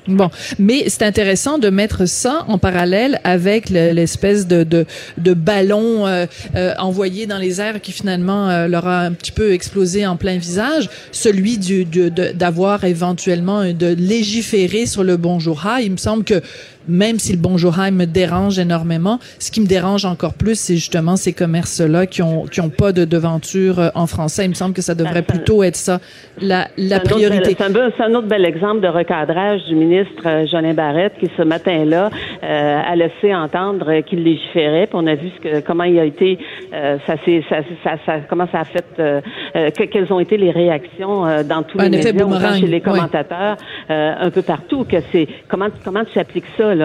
Bon, 0.08 0.30
mais 0.58 0.86
c'est 0.88 1.04
intéressant 1.04 1.58
de 1.58 1.70
mettre 1.70 2.06
ça 2.08 2.46
en 2.48 2.58
parallèle 2.58 3.20
avec 3.26 3.70
l'espèce 3.70 4.48
de, 4.48 4.64
de, 4.64 4.86
de, 5.18 5.34
ballon 5.34 6.08
euh, 6.08 6.26
euh, 6.56 6.74
envoyé 6.80 7.26
dans 7.26 7.38
les 7.38 7.60
airs 7.60 7.82
qui 7.82 7.92
finalement 7.92 8.50
euh, 8.50 8.68
leur 8.68 8.88
a 8.88 9.02
un 9.02 9.12
petit 9.12 9.34
peu 9.34 9.52
explosé 9.52 10.08
en 10.08 10.16
plein 10.16 10.38
visage, 10.38 10.90
celui 11.12 11.58
du, 11.58 11.86
d'avoir 11.86 12.86
éventuellement 12.86 13.66
de 13.66 13.88
légiférer 13.88 14.86
sur 14.86 15.04
le 15.04 15.18
bonjour. 15.18 15.64
Ah, 15.66 15.82
il 15.82 15.92
me 15.92 15.98
semble 15.98 16.24
que 16.24 16.42
même 16.88 17.20
si 17.20 17.34
le 17.34 17.40
bonjour 17.40 17.78
me 17.92 18.06
dérange 18.06 18.60
énormément, 18.60 19.20
ce 19.40 19.52
qui 19.52 19.62
me 19.62 19.68
dérange 19.68 20.06
encore 20.06 20.34
plus, 20.34 20.60
c'est 20.60 20.76
justement 20.76 21.16
ces 21.16 21.34
commerces-là 21.34 22.06
qui 22.06 22.22
ont 22.22 22.46
qui 22.46 22.62
ont 22.62 22.70
pas 22.70 22.92
de 22.92 23.06
devanture 23.06 23.80
euh, 23.80 23.90
en 23.96 24.08
français. 24.08 24.46
Il 24.46 24.50
me 24.50 24.54
semble 24.54 24.74
que 24.74 24.82
ça 24.82 24.96
devrait 24.96 25.22
plutôt 25.22 25.64
être 25.64 25.76
ça 25.76 26.00
la, 26.42 26.68
la 26.78 27.00
priorité. 27.00 27.56
C'est 27.58 28.04
un, 28.04 28.14
autre 28.14 28.28
bel 28.28 28.46
exemple 28.46 28.82
de 28.82 28.88
recadrage 28.88 29.64
du 29.66 29.76
ministre 29.76 30.24
euh, 30.26 30.46
Jolin 30.48 30.74
Barrette 30.74 31.14
qui 31.20 31.30
ce 31.38 31.44
matin-là 31.44 32.10
euh, 32.44 32.82
a 32.86 32.96
laissé 32.96 33.34
entendre 33.34 34.02
qu'il 34.02 34.24
légiférait. 34.24 34.88
Puis 34.88 34.96
on 34.96 35.08
a 35.08 35.16
vu 35.16 35.30
ce 35.36 35.42
que, 35.42 35.60
comment 35.62 35.84
il 35.84 36.00
a 36.00 36.06
été, 36.06 36.38
euh, 36.74 36.98
ça, 37.06 37.16
ça, 37.18 37.56
ça, 37.84 37.92
ça, 38.06 38.14
comment 38.30 38.48
ça 38.52 38.62
a 38.62 38.66
fait, 38.66 38.86
euh, 39.00 39.22
que, 39.54 39.84
quelles 39.84 40.12
ont 40.14 40.20
été 40.20 40.38
les 40.38 40.52
réactions 40.52 41.24
dans 41.44 41.64
tous 41.64 41.80
les 41.80 41.90
médias, 41.90 42.54
chez 42.56 42.68
les 42.68 42.82
commentateurs, 42.82 43.58
un 43.90 44.30
peu 44.30 44.42
partout. 44.42 44.86
Que 44.86 44.98
c'est 45.12 45.28
comment 45.48 45.68
comment 45.84 46.04
tu 46.06 46.20
appliques 46.20 46.46
ça 46.58 46.76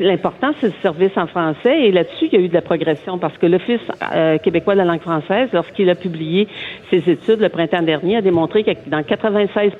L'important, 0.00 0.50
c'est 0.60 0.68
le 0.68 0.74
service 0.82 1.16
en 1.16 1.26
français. 1.26 1.82
Et 1.82 1.92
là-dessus, 1.92 2.26
il 2.30 2.32
y 2.32 2.36
a 2.36 2.44
eu 2.44 2.48
de 2.48 2.54
la 2.54 2.62
progression 2.62 3.18
parce 3.18 3.36
que 3.38 3.46
l'Office 3.46 3.80
euh, 4.14 4.38
québécois 4.38 4.74
de 4.74 4.78
la 4.78 4.84
langue 4.84 5.00
française, 5.00 5.48
lorsqu'il 5.52 5.88
a 5.90 5.94
publié 5.94 6.48
ses 6.90 7.08
études 7.10 7.40
le 7.40 7.48
printemps 7.48 7.82
dernier, 7.82 8.16
a 8.16 8.20
démontré 8.20 8.64
que 8.64 8.70
dans 8.86 9.00
96% 9.00 9.72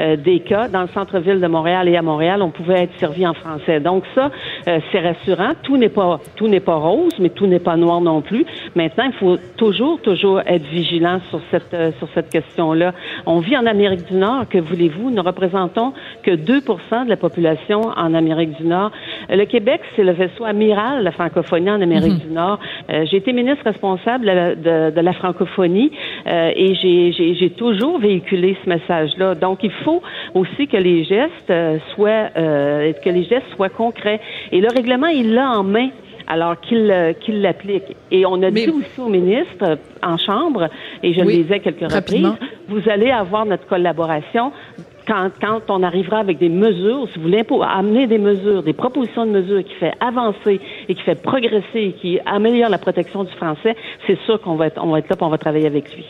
euh, 0.00 0.16
des 0.16 0.40
cas, 0.40 0.68
dans 0.68 0.82
le 0.82 0.88
centre-ville 0.88 1.40
de 1.40 1.46
Montréal 1.46 1.88
et 1.88 1.96
à 1.96 2.02
Montréal, 2.02 2.42
on 2.42 2.50
pouvait 2.50 2.82
être 2.84 2.98
servi 2.98 3.26
en 3.26 3.34
français. 3.34 3.80
Donc 3.80 4.04
ça, 4.14 4.30
euh, 4.68 4.80
c'est 4.90 5.00
rassurant. 5.00 5.52
Tout 5.62 5.76
n'est 5.76 5.88
pas 5.88 6.20
tout 6.36 6.48
n'est 6.48 6.60
pas 6.60 6.76
rose, 6.76 7.14
mais 7.18 7.30
tout 7.30 7.46
n'est 7.46 7.58
pas 7.58 7.76
noir 7.76 8.00
non 8.00 8.20
plus. 8.20 8.44
Maintenant, 8.74 9.04
il 9.06 9.12
faut 9.14 9.36
toujours 9.56 10.00
toujours 10.00 10.40
être 10.40 10.64
vigilant 10.64 11.20
sur 11.30 11.40
cette 11.50 11.76
sur 11.98 12.08
cette 12.14 12.30
question-là. 12.30 12.92
On 13.26 13.38
vit 13.38 13.56
en 13.56 13.66
Amérique 13.66 14.06
du 14.06 14.14
Nord. 14.14 14.48
Que 14.48 14.58
voulez-vous? 14.58 15.10
Nous 15.10 15.22
représentons 15.22 15.92
que 16.22 16.32
2% 16.32 17.04
de 17.04 17.08
la 17.08 17.16
population 17.16 17.82
en 17.96 18.14
Amérique 18.14 18.56
du 18.56 18.64
Nord. 18.64 18.81
Euh, 19.30 19.36
le 19.36 19.44
Québec, 19.44 19.80
c'est 19.94 20.04
le 20.04 20.12
vaisseau 20.12 20.44
amiral 20.44 21.00
de 21.00 21.04
la 21.04 21.12
francophonie 21.12 21.70
en 21.70 21.80
Amérique 21.80 22.24
mhm. 22.24 22.28
du 22.28 22.32
Nord. 22.32 22.58
Euh, 22.90 23.04
j'ai 23.10 23.18
été 23.18 23.32
ministre 23.32 23.64
responsable 23.64 24.26
de, 24.26 25.00
la 25.00 25.12
francophonie 25.12 25.90
euh, 26.26 26.50
et 26.54 26.74
j'ai 26.74 27.50
toujours 27.50 27.98
véhiculé 27.98 28.56
ce 28.64 28.68
message-là. 28.68 29.34
Donc, 29.34 29.60
il 29.62 29.72
faut 29.84 30.02
aussi 30.34 30.68
que 30.68 30.76
les 30.76 31.04
gestes 31.04 31.52
soient 31.94 32.30
que 32.34 33.10
les 33.10 33.24
gestes 33.24 33.46
soient 33.56 33.68
concrets. 33.68 34.20
Et 34.52 34.60
le 34.60 34.68
règlement, 34.68 35.08
il 35.08 35.34
l'a 35.34 35.50
en 35.50 35.64
main 35.64 35.88
alors 36.26 36.60
qu'il 36.60 36.86
l'applique. 37.40 37.96
Et 38.10 38.24
on 38.26 38.42
a 38.42 38.50
dit 38.50 38.70
aussi 38.70 39.00
au 39.00 39.08
ministre 39.08 39.78
en 40.02 40.16
chambre, 40.16 40.68
et 41.02 41.12
je 41.12 41.20
le 41.20 41.32
disais 41.32 41.60
quelques 41.60 41.92
reprises, 41.92 42.32
vous 42.68 42.88
allez 42.88 43.10
avoir 43.10 43.44
notre 43.44 43.66
collaboration 43.66 44.52
quand, 45.06 45.30
quand 45.40 45.60
on 45.68 45.82
arrivera 45.82 46.18
avec 46.18 46.38
des 46.38 46.48
mesures, 46.48 47.08
si 47.12 47.18
vous 47.18 47.24
voulez 47.24 47.44
amener 47.62 48.06
des 48.06 48.18
mesures, 48.18 48.62
des 48.62 48.72
propositions 48.72 49.26
de 49.26 49.32
mesures 49.32 49.64
qui 49.64 49.74
fait 49.74 49.94
avancer 50.00 50.60
et 50.88 50.94
qui 50.94 51.02
fait 51.02 51.20
progresser 51.20 51.64
et 51.74 51.92
qui 51.92 52.20
améliore 52.26 52.70
la 52.70 52.78
protection 52.78 53.24
du 53.24 53.32
français, 53.32 53.76
c'est 54.06 54.18
sûr 54.20 54.40
qu'on 54.40 54.56
va 54.56 54.66
être, 54.68 54.82
on 54.82 54.90
va 54.90 54.98
être 54.98 55.08
là 55.10 55.16
on 55.20 55.28
va 55.28 55.38
travailler 55.38 55.66
avec 55.66 55.94
lui. 55.94 56.04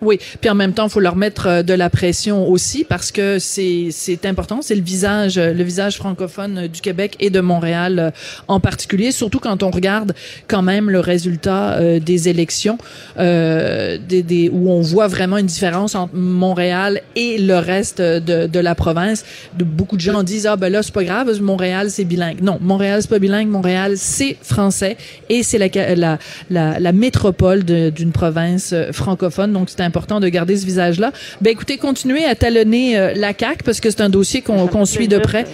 Oui, 0.00 0.18
puis 0.40 0.48
en 0.48 0.54
même 0.54 0.74
temps, 0.74 0.86
il 0.86 0.90
faut 0.90 1.00
leur 1.00 1.16
mettre 1.16 1.46
euh, 1.46 1.62
de 1.62 1.74
la 1.74 1.90
pression 1.90 2.48
aussi 2.48 2.84
parce 2.84 3.10
que 3.10 3.38
c'est 3.38 3.88
c'est 3.90 4.26
important, 4.26 4.62
c'est 4.62 4.74
le 4.76 4.82
visage 4.82 5.38
le 5.38 5.62
visage 5.64 5.96
francophone 5.96 6.68
du 6.68 6.80
Québec 6.80 7.16
et 7.20 7.30
de 7.30 7.40
Montréal 7.40 7.98
euh, 7.98 8.10
en 8.46 8.60
particulier, 8.60 9.12
surtout 9.12 9.40
quand 9.40 9.62
on 9.62 9.70
regarde 9.70 10.14
quand 10.46 10.62
même 10.62 10.90
le 10.90 11.00
résultat 11.00 11.74
euh, 11.74 12.00
des 12.00 12.28
élections 12.28 12.78
euh, 13.18 13.98
des, 13.98 14.22
des, 14.22 14.48
où 14.48 14.70
on 14.70 14.80
voit 14.80 15.08
vraiment 15.08 15.36
une 15.36 15.46
différence 15.46 15.94
entre 15.94 16.14
Montréal 16.14 17.00
et 17.16 17.38
le 17.38 17.58
reste 17.58 18.00
de, 18.00 18.46
de 18.46 18.60
la 18.60 18.74
province. 18.74 19.24
De, 19.58 19.64
beaucoup 19.64 19.96
de 19.96 20.00
gens 20.00 20.22
disent 20.22 20.46
ah 20.46 20.56
ben 20.56 20.70
là 20.72 20.82
c'est 20.82 20.94
pas 20.94 21.04
grave, 21.04 21.42
Montréal 21.42 21.90
c'est 21.90 22.04
bilingue. 22.04 22.40
Non, 22.40 22.58
Montréal 22.60 23.02
c'est 23.02 23.10
pas 23.10 23.18
bilingue, 23.18 23.48
Montréal 23.48 23.94
c'est 23.96 24.36
français 24.42 24.96
et 25.28 25.42
c'est 25.42 25.58
la, 25.58 25.68
la 25.94 26.18
la, 26.50 26.80
la 26.80 26.92
métropole 26.92 27.64
d'une 27.64 28.12
province 28.12 28.74
francophone, 28.92 29.52
donc 29.52 29.70
c'est 29.70 29.80
important 29.88 30.20
de 30.20 30.28
garder 30.28 30.56
ce 30.56 30.64
visage-là. 30.64 31.12
Ben 31.40 31.50
écoutez, 31.50 31.78
continuez 31.78 32.24
à 32.24 32.34
talonner 32.34 32.96
euh, 32.96 33.12
la 33.16 33.34
CAC 33.34 33.62
parce 33.64 33.80
que 33.80 33.90
c'est 33.90 34.02
un 34.02 34.08
dossier 34.08 34.42
qu'on 34.42 34.84
suit 34.84 35.08
de 35.08 35.18
près. 35.18 35.46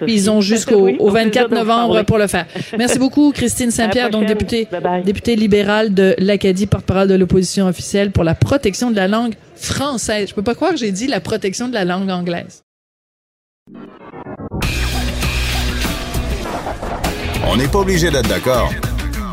Puis 0.00 0.14
ils 0.14 0.30
ont 0.30 0.40
jusqu'au 0.40 0.88
24 1.10 1.50
novembre 1.50 2.02
pour 2.04 2.16
le 2.16 2.26
faire. 2.26 2.46
Merci 2.78 2.98
beaucoup, 2.98 3.32
Christine 3.32 3.70
Saint-Pierre, 3.70 4.08
donc 4.08 4.24
députée, 4.24 4.66
députée 5.04 5.36
libérale 5.36 5.92
de 5.92 6.14
l'Acadie, 6.16 6.66
porte-parole 6.66 7.06
de 7.06 7.14
l'opposition 7.16 7.66
officielle 7.66 8.10
pour 8.10 8.24
la 8.24 8.34
protection 8.34 8.90
de 8.90 8.96
la 8.96 9.08
langue 9.08 9.34
française. 9.56 10.30
Je 10.30 10.34
peux 10.34 10.42
pas 10.42 10.54
croire 10.54 10.70
que 10.70 10.78
j'ai 10.78 10.90
dit 10.90 11.06
la 11.06 11.20
protection 11.20 11.68
de 11.68 11.74
la 11.74 11.84
langue 11.84 12.08
anglaise. 12.08 12.62
On 17.46 17.56
n'est 17.56 17.68
pas 17.68 17.80
obligé 17.80 18.10
d'être 18.10 18.28
d'accord 18.28 18.72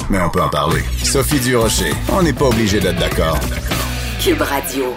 mais 0.09 0.19
on 0.19 0.29
peut 0.29 0.41
en 0.41 0.49
parler. 0.49 0.81
Sophie 1.03 1.39
Durocher, 1.39 1.91
on 2.11 2.23
n'est 2.23 2.33
pas 2.33 2.45
obligé 2.45 2.79
d'être 2.79 2.99
d'accord. 2.99 3.39
Cube 4.19 4.41
Radio. 4.41 4.95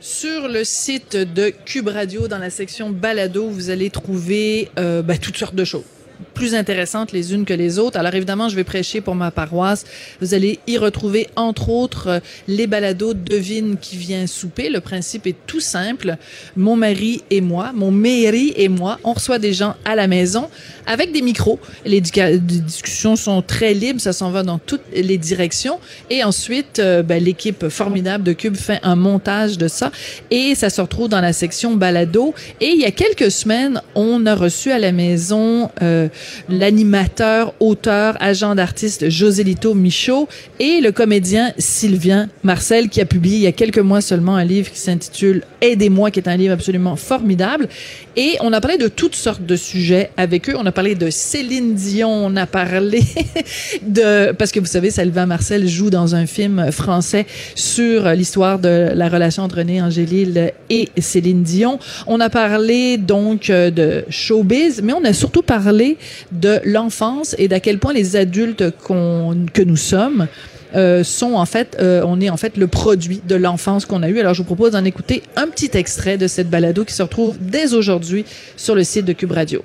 Sur 0.00 0.48
le 0.48 0.64
site 0.64 1.14
de 1.16 1.50
Cube 1.50 1.88
Radio, 1.88 2.26
dans 2.26 2.38
la 2.38 2.48
section 2.48 2.90
balado, 2.90 3.48
vous 3.48 3.70
allez 3.70 3.90
trouver 3.90 4.70
euh, 4.78 5.02
ben, 5.02 5.18
toutes 5.18 5.36
sortes 5.36 5.54
de 5.54 5.64
choses 5.64 5.84
plus 6.32 6.54
intéressantes 6.54 7.12
les 7.12 7.34
unes 7.34 7.44
que 7.44 7.54
les 7.54 7.78
autres. 7.78 7.98
Alors 7.98 8.14
évidemment, 8.14 8.48
je 8.48 8.56
vais 8.56 8.64
prêcher 8.64 9.00
pour 9.00 9.14
ma 9.14 9.30
paroisse. 9.30 9.84
Vous 10.20 10.34
allez 10.34 10.58
y 10.66 10.78
retrouver 10.78 11.28
entre 11.36 11.68
autres 11.68 12.08
euh, 12.08 12.20
les 12.48 12.66
balados 12.66 13.14
Devine 13.14 13.76
qui 13.80 13.96
vient 13.96 14.26
souper. 14.26 14.68
Le 14.68 14.80
principe 14.80 15.26
est 15.26 15.36
tout 15.46 15.60
simple. 15.60 16.16
Mon 16.56 16.76
mari 16.76 17.22
et 17.30 17.40
moi, 17.40 17.72
mon 17.74 17.90
mairie 17.90 18.52
et 18.56 18.68
moi, 18.68 18.98
on 19.04 19.12
reçoit 19.12 19.38
des 19.38 19.52
gens 19.52 19.74
à 19.84 19.94
la 19.94 20.06
maison 20.06 20.48
avec 20.86 21.12
des 21.12 21.22
micros. 21.22 21.58
Les, 21.84 22.00
discussions 22.00 23.16
sont 23.16 23.42
très 23.42 23.74
libres, 23.74 24.00
ça 24.00 24.12
s'en 24.12 24.30
va 24.30 24.42
dans 24.42 24.58
toutes 24.58 24.82
les 24.94 25.18
directions. 25.18 25.78
Et 26.10 26.24
ensuite, 26.24 26.78
euh, 26.78 27.02
ben, 27.02 27.22
l'équipe 27.22 27.68
formidable 27.68 28.24
de 28.24 28.32
Cube 28.32 28.56
fait 28.56 28.80
un 28.82 28.96
montage 28.96 29.58
de 29.58 29.68
ça 29.68 29.90
et 30.30 30.54
ça 30.54 30.70
se 30.70 30.80
retrouve 30.80 31.08
dans 31.08 31.20
la 31.20 31.32
section 31.32 31.74
balado. 31.74 32.34
Et 32.60 32.70
il 32.70 32.80
y 32.80 32.84
a 32.84 32.90
quelques 32.90 33.30
semaines, 33.30 33.80
on 33.94 34.26
a 34.26 34.34
reçu 34.34 34.70
à 34.70 34.78
la 34.78 34.92
maison 34.92 35.70
euh, 35.82 36.08
l'animateur, 36.48 37.54
auteur, 37.60 38.16
agent 38.20 38.54
d'artiste 38.54 39.08
Joselito 39.08 39.74
Michaud 39.74 40.28
et 40.58 40.80
le 40.80 40.92
comédien 40.92 41.52
Sylvien 41.58 42.28
Marcel 42.42 42.88
qui 42.88 43.00
a 43.00 43.04
publié 43.04 43.36
il 43.36 43.42
y 43.42 43.46
a 43.46 43.52
quelques 43.52 43.78
mois 43.78 44.00
seulement 44.00 44.36
un 44.36 44.44
livre 44.44 44.70
qui 44.70 44.78
s'intitule 44.78 45.42
Aidez-moi, 45.60 46.10
qui 46.10 46.18
est 46.18 46.28
un 46.28 46.36
livre 46.36 46.52
absolument 46.54 46.96
formidable. 46.96 47.68
Et 48.16 48.36
on 48.40 48.52
a 48.52 48.60
parlé 48.60 48.78
de 48.78 48.88
toutes 48.88 49.14
sortes 49.14 49.46
de 49.46 49.56
sujets 49.56 50.10
avec 50.16 50.50
eux. 50.50 50.54
On 50.58 50.66
a 50.66 50.72
parlé 50.72 50.94
de 50.94 51.08
Céline 51.08 51.74
Dion, 51.74 52.10
on 52.10 52.36
a 52.36 52.46
parlé 52.46 53.02
de... 53.82 54.32
Parce 54.32 54.50
que 54.50 54.60
vous 54.60 54.66
savez, 54.66 54.90
Sylvain 54.90 55.26
Marcel 55.26 55.68
joue 55.68 55.88
dans 55.88 56.14
un 56.14 56.26
film 56.26 56.70
français 56.72 57.26
sur 57.54 58.10
l'histoire 58.10 58.58
de 58.58 58.90
la 58.94 59.08
relation 59.08 59.44
entre 59.44 59.58
René 59.58 59.80
Angélil 59.80 60.52
et 60.68 60.88
Céline 60.98 61.42
Dion. 61.42 61.78
On 62.06 62.20
a 62.20 62.28
parlé 62.28 62.96
donc 62.98 63.48
de 63.48 64.04
showbiz, 64.08 64.80
mais 64.82 64.92
on 64.92 65.04
a 65.04 65.12
surtout 65.12 65.42
parlé 65.42 65.96
de 66.32 66.60
l'enfance 66.64 67.34
et 67.38 67.48
d'à 67.48 67.60
quel 67.60 67.78
point 67.78 67.92
les 67.92 68.16
adultes 68.16 68.76
qu'on 68.78 69.36
que 69.52 69.62
nous 69.62 69.76
sommes 69.76 70.28
euh, 70.74 71.04
sont 71.04 71.34
en 71.34 71.44
fait, 71.44 71.76
euh, 71.80 72.02
on 72.06 72.20
est 72.20 72.30
en 72.30 72.36
fait 72.36 72.56
le 72.56 72.66
produit 72.66 73.20
de 73.26 73.34
l'enfance 73.34 73.84
qu'on 73.84 74.02
a 74.02 74.08
eu. 74.08 74.18
Alors 74.18 74.34
je 74.34 74.38
vous 74.38 74.46
propose 74.46 74.72
d'en 74.72 74.84
écouter 74.84 75.22
un 75.36 75.48
petit 75.48 75.70
extrait 75.74 76.16
de 76.16 76.26
cette 76.26 76.48
balado 76.48 76.84
qui 76.84 76.94
se 76.94 77.02
retrouve 77.02 77.36
dès 77.40 77.74
aujourd'hui 77.74 78.24
sur 78.56 78.74
le 78.74 78.84
site 78.84 79.04
de 79.04 79.12
Cube 79.12 79.32
Radio. 79.32 79.62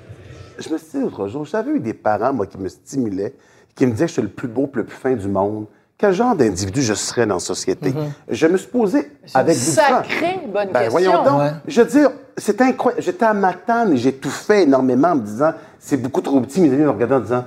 Je 0.58 0.68
me 0.70 0.78
suis 0.78 0.88
dit 0.94 1.00
l'autre 1.00 1.28
jour, 1.28 1.44
j'avais 1.44 1.70
eu 1.70 1.80
des 1.80 1.94
parents, 1.94 2.32
moi, 2.32 2.46
qui 2.46 2.58
me 2.58 2.68
stimulaient, 2.68 3.34
qui 3.74 3.86
me 3.86 3.92
disaient 3.92 4.06
que 4.06 4.08
je 4.08 4.14
suis 4.14 4.22
le 4.22 4.28
plus 4.28 4.48
beau, 4.48 4.68
le 4.74 4.84
plus 4.84 4.96
fin 4.96 5.14
du 5.14 5.28
monde. 5.28 5.66
Quel 5.96 6.12
genre 6.12 6.36
d'individu 6.36 6.82
je 6.82 6.94
serais 6.94 7.26
dans 7.26 7.34
la 7.34 7.40
société? 7.40 7.90
Mhm. 7.90 8.12
Je 8.28 8.46
me 8.46 8.56
suis 8.56 8.68
posé 8.68 9.10
avec 9.34 9.54
une 9.54 9.60
sacrée 9.60 10.38
bonne 10.46 10.68
ben, 10.72 10.80
question. 10.80 10.90
Voyons 10.90 11.24
donc. 11.24 11.52
Je 11.66 11.80
veux 11.80 11.88
dire, 11.88 12.10
c'est 12.38 12.60
incroyable. 12.60 13.02
J'étais 13.02 13.24
à 13.24 13.34
Matane 13.34 13.92
et 13.92 13.96
j'ai 13.96 14.14
tout 14.14 14.30
fait 14.30 14.62
énormément 14.62 15.08
en 15.08 15.16
me 15.16 15.22
disant, 15.22 15.52
c'est 15.78 15.96
beaucoup 15.96 16.20
trop 16.20 16.40
petit. 16.40 16.60
Mes 16.60 16.68
amis 16.72 16.82
me 16.82 16.90
regardaient 16.90 17.14
en 17.16 17.20
disant, 17.20 17.44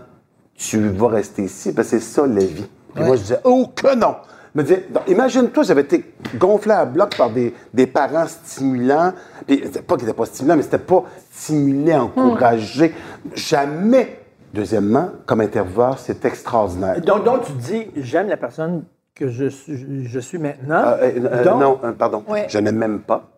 tu 0.56 0.80
vas 0.90 1.08
rester 1.08 1.44
ici, 1.44 1.74
parce 1.74 1.90
que 1.90 2.00
c'est 2.00 2.06
ça 2.06 2.28
la 2.28 2.46
vie. 2.46 2.66
Puis 2.94 3.04
moi, 3.04 3.16
je 3.16 3.22
disais, 3.22 3.40
oh 3.44 3.68
que 3.76 3.96
non! 3.96 4.16
Me 4.54 4.64
disais, 4.64 4.86
imagine-toi, 5.08 5.64
j'avais 5.64 5.82
été 5.82 6.14
gonflé 6.36 6.74
à 6.74 6.84
bloc 6.86 7.16
par 7.16 7.30
des, 7.30 7.54
des 7.74 7.88
parents 7.88 8.28
stimulants. 8.28 9.14
Puis, 9.48 9.60
pas 9.88 9.96
qu'ils 9.96 10.06
n'étaient 10.06 10.18
pas 10.18 10.26
stimulants, 10.26 10.58
mais 10.58 10.64
c'était 10.64 10.78
pas 10.78 11.04
stimulé, 11.32 11.96
encouragé. 11.96 12.94
Jamais. 13.34 14.20
Deuxièmement, 14.54 15.10
comme 15.26 15.40
intervieweur, 15.40 15.98
c'est 15.98 16.26
extraordinaire. 16.26 17.00
Donc, 17.00 17.24
donc, 17.24 17.46
tu 17.46 17.54
dis, 17.54 17.88
j'aime 17.96 18.28
la 18.28 18.36
personne 18.36 18.84
que 19.16 19.30
je 19.30 19.48
suis, 19.48 20.06
je 20.06 20.20
suis 20.20 20.38
maintenant. 20.38 20.84
Euh, 21.02 21.12
euh, 21.16 21.44
Donc- 21.46 21.60
non, 21.62 21.80
euh, 21.86 21.92
pardon. 21.94 22.24
Ouais. 22.28 22.48
Je 22.50 22.58
n'aime 22.58 22.76
même 22.76 23.00
pas. 23.00 23.30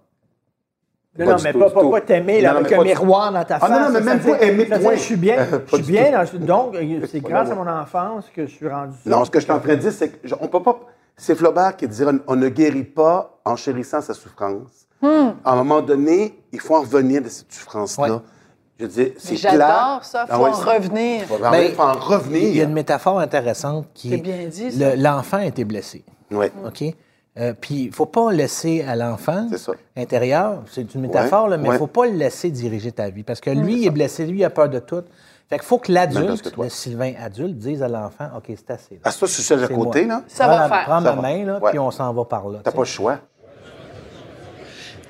Non, 1.17 1.25
non, 1.27 1.35
mais 1.43 1.53
pas, 1.53 1.69
pas, 1.69 2.01
t'aimer 2.01 2.41
là, 2.41 2.55
avec 2.57 2.71
un 2.71 2.83
miroir 2.83 3.31
dans 3.31 3.43
ta 3.43 3.57
Ah 3.57 3.59
face. 3.59 3.69
non, 3.69 3.79
non, 3.85 3.91
mais 3.93 4.01
même 4.01 4.19
pas 4.19 4.41
aimer, 4.41 4.65
point. 4.65 4.95
Je 4.95 4.99
suis 4.99 5.15
bien, 5.15 5.45
je 5.67 5.75
suis 5.75 5.83
bien. 5.83 6.25
donc, 6.39 6.75
c'est 7.11 7.21
Pas 7.21 7.29
grâce 7.29 7.51
à 7.51 7.55
mon 7.55 7.67
enfance 7.67 8.25
que 8.35 8.47
je 8.47 8.51
suis 8.51 8.67
rendu 8.67 8.93
ça. 9.03 9.09
Non, 9.09 9.23
ce 9.23 9.29
que 9.29 9.39
je 9.39 9.43
suis 9.43 9.53
en 9.53 9.59
train 9.59 9.75
de 9.75 9.79
dire, 9.79 9.91
c'est 9.91 10.09
que 10.09 10.27
je- 10.27 10.33
on 10.41 10.47
peut 10.47 10.63
pas. 10.63 10.79
C'est 11.15 11.35
Flaubert 11.35 11.75
qui 11.77 11.87
disait 11.87 12.05
on 12.25 12.35
ne 12.35 12.49
guérit 12.49 12.83
pas 12.83 13.37
en 13.45 13.55
chérissant 13.55 14.01
sa 14.01 14.15
souffrance. 14.15 14.87
Hmm. 15.03 15.33
À 15.45 15.51
un 15.51 15.55
moment 15.57 15.81
donné, 15.81 16.39
il 16.51 16.59
faut 16.59 16.75
en 16.75 16.81
revenir 16.81 17.21
de 17.21 17.29
cette 17.29 17.51
souffrance-là. 17.53 18.15
Ouais. 18.15 18.19
Je 18.79 18.85
veux 18.85 18.91
dire, 18.91 19.11
c'est 19.19 19.35
J'adore 19.35 19.57
clair. 19.59 19.99
ça, 20.01 20.25
faut 20.25 20.31
Ah 20.33 20.41
ouais, 20.41 20.49
en 20.49 20.53
c'est- 20.55 20.77
revenir. 20.77 21.21
Faut, 21.25 21.37
Ben, 21.37 21.71
faut 21.75 21.81
en 21.83 21.93
revenir. 21.93 22.41
Il 22.41 22.55
y 22.57 22.61
a 22.61 22.63
une 22.63 22.73
métaphore 22.73 23.19
intéressante 23.19 23.85
qui 23.93 24.09
C'est 24.09 24.15
est 24.15 24.21
bien 24.21 24.47
dit, 24.49 24.71
ça. 24.71 24.95
le- 24.95 25.01
l'enfant 25.03 25.37
a 25.37 25.45
été 25.45 25.63
blessé. 25.63 26.03
Ouais. 26.31 26.51
OK? 26.65 26.83
Euh, 27.39 27.53
Puis, 27.59 27.85
il 27.85 27.91
faut 27.91 28.05
pas 28.05 28.31
laisser 28.31 28.83
à 28.83 28.95
l'enfant 28.95 29.47
intérieur, 29.97 30.61
c'est 30.69 30.93
une 30.93 31.01
métaphore, 31.01 31.45
Ouais, 31.45 31.49
là, 31.51 31.57
mais 31.57 31.67
il 31.69 31.71
ouais. 31.71 31.77
faut 31.79 31.87
pas 31.87 32.05
le 32.05 32.13
laisser 32.13 32.51
diriger 32.51 32.91
ta 32.91 33.09
vie. 33.09 33.23
Parce 33.23 33.41
que 33.41 33.49
lui, 33.49 33.81
il 33.81 33.87
est 33.87 33.91
blessé, 33.91 34.25
lui, 34.27 34.39
il 34.39 34.43
a 34.45 34.49
peur 34.51 34.69
de 34.69 34.77
tout. 34.79 35.01
Fait 35.49 35.57
qu'il 35.57 35.65
faut 35.67 35.77
que 35.79 35.91
l'adulte, 35.91 36.53
le 36.57 36.69
Sylvain 36.69 37.13
adulte, 37.19 37.57
dise 37.57 37.81
à 37.83 37.87
l'enfant 37.87 38.25
OK, 38.37 38.45
c'est 38.49 38.71
assez. 38.71 38.95
là. 38.95 39.01
Ah, 39.03 39.11
ça, 39.11 39.25
c'est 39.27 39.41
C'est 39.41 39.73
côté, 39.73 40.05
moi. 40.05 40.15
là? 40.17 40.23
Ça 40.27 40.47
va 40.47 40.57
prends, 40.59 40.69
faire. 40.69 40.85
Prends 40.85 41.01
Ça 41.01 41.01
ma 41.01 41.11
va. 41.15 41.21
main, 41.21 41.45
là, 41.45 41.59
puis 41.69 41.79
on 41.79 41.91
s'en 41.91 42.13
va 42.13 42.23
par 42.25 42.47
là. 42.49 42.59
T'as 42.63 42.71
pas 42.71 42.79
le 42.79 42.85
choix. 42.85 43.19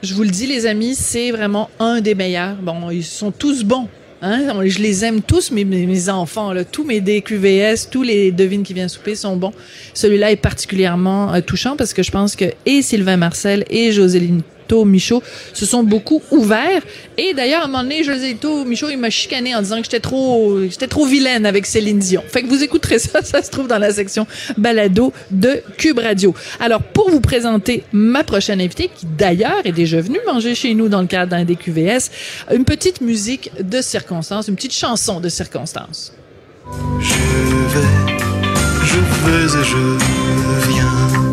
Je 0.01 0.13
vous 0.15 0.23
le 0.23 0.29
dis, 0.29 0.47
les 0.47 0.65
amis, 0.65 0.95
c'est 0.95 1.31
vraiment 1.31 1.69
un 1.79 2.01
des 2.01 2.15
meilleurs. 2.15 2.55
Bon, 2.55 2.89
ils 2.89 3.03
sont 3.05 3.31
tous 3.31 3.63
bons. 3.63 3.87
Hein? 4.23 4.65
Je 4.65 4.79
les 4.79 5.03
aime 5.03 5.21
tous, 5.21 5.51
mes, 5.51 5.65
mes 5.65 6.09
enfants. 6.09 6.53
Là. 6.53 6.63
Tous 6.63 6.85
mes 6.85 7.01
DQVS, 7.01 7.89
tous 7.91 8.03
les 8.03 8.31
devines 8.31 8.63
qui 8.63 8.73
viennent 8.73 8.89
souper 8.89 9.15
sont 9.15 9.35
bons. 9.35 9.51
Celui-là 9.93 10.31
est 10.31 10.37
particulièrement 10.37 11.33
euh, 11.33 11.41
touchant 11.41 11.75
parce 11.75 11.93
que 11.93 12.01
je 12.01 12.11
pense 12.11 12.35
que 12.35 12.45
et 12.65 12.81
Sylvain 12.81 13.17
Marcel 13.17 13.65
et 13.69 13.91
Joséline 13.91 14.41
Michaud 14.71 15.21
se 15.53 15.65
sont 15.65 15.83
beaucoup 15.83 16.21
ouverts. 16.31 16.81
Et 17.17 17.33
d'ailleurs, 17.33 17.61
à 17.61 17.65
un 17.65 17.67
moment 17.67 17.83
donné, 17.83 18.03
Joséito 18.03 18.65
Michaud, 18.65 18.89
il 18.89 18.97
m'a 18.97 19.09
chicané 19.09 19.55
en 19.55 19.61
disant 19.61 19.77
que 19.77 19.83
j'étais 19.83 19.99
trop, 19.99 20.59
j'étais 20.69 20.87
trop 20.87 21.05
vilaine 21.05 21.45
avec 21.45 21.65
Céline 21.65 21.99
Dion. 21.99 22.23
Fait 22.27 22.41
que 22.41 22.47
vous 22.47 22.63
écouterez 22.63 22.99
ça, 22.99 23.21
ça 23.23 23.41
se 23.41 23.51
trouve 23.51 23.67
dans 23.67 23.77
la 23.77 23.91
section 23.91 24.25
balado 24.57 25.13
de 25.31 25.61
Cube 25.77 25.99
Radio. 25.99 26.33
Alors, 26.59 26.81
pour 26.81 27.09
vous 27.09 27.21
présenter 27.21 27.83
ma 27.91 28.23
prochaine 28.23 28.61
invitée, 28.61 28.89
qui 28.93 29.05
d'ailleurs 29.05 29.61
est 29.65 29.71
déjà 29.71 30.01
venue 30.01 30.19
manger 30.25 30.55
chez 30.55 30.73
nous 30.73 30.89
dans 30.89 31.01
le 31.01 31.07
cadre 31.07 31.31
d'un 31.31 31.45
des 31.45 31.55
QVS, 31.55 32.09
une 32.53 32.65
petite 32.65 33.01
musique 33.01 33.51
de 33.61 33.81
circonstance, 33.81 34.47
une 34.47 34.55
petite 34.55 34.73
chanson 34.73 35.19
de 35.19 35.29
circonstance. 35.29 36.13
Je 36.99 37.13
vais, 37.73 37.87
je 38.85 38.99
vais 39.25 39.59
et 39.59 39.63
je 39.63 40.69
viens. 40.69 41.32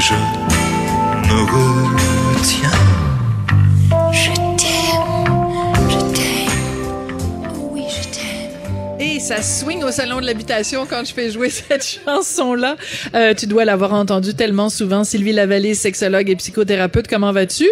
Et 0.00 0.02
je 0.02 0.14
me 0.14 1.40
retiens. 2.38 2.70
Je 4.10 4.30
t'aime, 4.56 5.28
je 5.90 5.98
t'aime, 6.14 7.52
oui 7.70 7.82
je 7.86 8.08
t'aime. 8.08 8.98
Et 8.98 9.20
ça 9.20 9.42
swing 9.42 9.84
au 9.84 9.90
salon 9.90 10.22
de 10.22 10.24
l'habitation 10.24 10.86
quand 10.88 11.04
je 11.04 11.12
fais 11.12 11.30
jouer 11.30 11.50
cette 11.50 12.00
chanson-là. 12.02 12.76
Euh, 13.14 13.34
tu 13.34 13.46
dois 13.46 13.66
l'avoir 13.66 13.92
entendue 13.92 14.32
tellement 14.32 14.70
souvent. 14.70 15.04
Sylvie 15.04 15.32
Lavallée, 15.32 15.74
sexologue 15.74 16.30
et 16.30 16.36
psychothérapeute, 16.36 17.06
comment 17.06 17.32
vas-tu? 17.32 17.68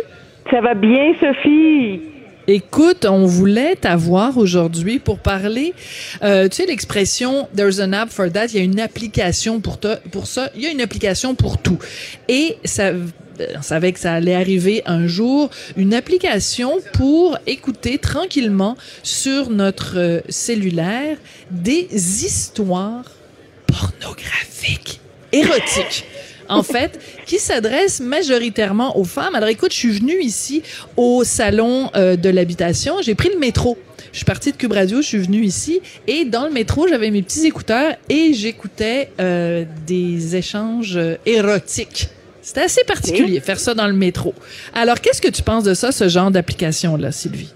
Ça 0.51 0.61
va 0.61 0.75
bien, 0.75 1.15
Sophie? 1.19 2.03
Écoute, 2.51 3.05
on 3.05 3.27
voulait 3.27 3.77
t'avoir 3.77 4.39
aujourd'hui 4.39 4.99
pour 4.99 5.19
parler. 5.19 5.75
Euh, 6.23 6.49
tu 6.49 6.57
sais 6.57 6.67
l'expression 6.67 7.47
"There's 7.55 7.79
an 7.79 7.93
app 7.93 8.09
for 8.09 8.33
that". 8.33 8.47
Il 8.47 8.55
y 8.55 8.59
a 8.61 8.63
une 8.63 8.81
application 8.81 9.61
pour 9.61 9.79
ça. 10.27 10.51
Il 10.55 10.63
y 10.63 10.67
a 10.67 10.71
une 10.71 10.81
application 10.81 11.35
pour 11.35 11.59
tout. 11.59 11.79
Et 12.27 12.57
ça, 12.65 12.93
on 13.55 13.61
savait 13.61 13.93
que 13.93 14.01
ça 14.01 14.15
allait 14.15 14.35
arriver 14.35 14.83
un 14.87 15.07
jour. 15.07 15.51
Une 15.77 15.93
application 15.93 16.79
pour 16.95 17.37
écouter 17.47 17.99
tranquillement 17.99 18.79
sur 19.03 19.51
notre 19.51 19.99
euh, 19.99 20.21
cellulaire 20.31 21.19
des 21.51 21.87
histoires 21.93 23.05
pornographiques, 23.67 25.01
érotiques. 25.33 26.07
En 26.49 26.63
fait, 26.63 26.99
qui 27.27 27.39
s'adresse 27.39 28.01
majoritairement 28.01 28.99
aux 28.99 29.05
femmes. 29.05 29.35
Alors 29.35 29.49
écoute, 29.49 29.73
je 29.73 29.79
suis 29.79 29.99
venue 29.99 30.21
ici 30.21 30.63
au 30.97 31.25
salon 31.25 31.91
euh, 31.95 32.17
de 32.17 32.29
l'habitation, 32.31 32.97
j'ai 33.03 33.15
pris 33.15 33.31
le 33.33 33.39
métro. 33.39 33.77
Je 34.13 34.19
suis 34.19 34.25
partie 34.25 34.53
de 34.53 34.57
Cube 34.57 34.73
Radio, 34.73 35.03
je 35.03 35.07
suis 35.07 35.19
venue 35.19 35.43
ici 35.43 35.81
et 36.07 36.25
dans 36.25 36.47
le 36.47 36.51
métro, 36.51 36.89
j'avais 36.89 37.11
mes 37.11 37.23
petits 37.23 37.47
écouteurs 37.47 37.95
et 38.09 38.33
j'écoutais 38.33 39.11
euh, 39.21 39.65
des 39.87 40.37
échanges 40.37 40.97
euh, 40.97 41.17
érotiques. 41.27 42.09
C'était 42.41 42.63
assez 42.63 42.85
particulier, 42.85 43.41
faire 43.41 43.61
ça 43.61 43.75
dans 43.75 43.87
le 43.87 43.93
métro. 43.93 44.33
Alors, 44.75 45.03
qu'est-ce 45.03 45.21
que 45.21 45.29
tu 45.29 45.43
penses 45.43 45.65
de 45.65 45.75
ça, 45.75 45.93
ce 45.93 46.09
genre 46.09 46.31
d'application-là, 46.31 47.13
Sylvie? 47.13 47.53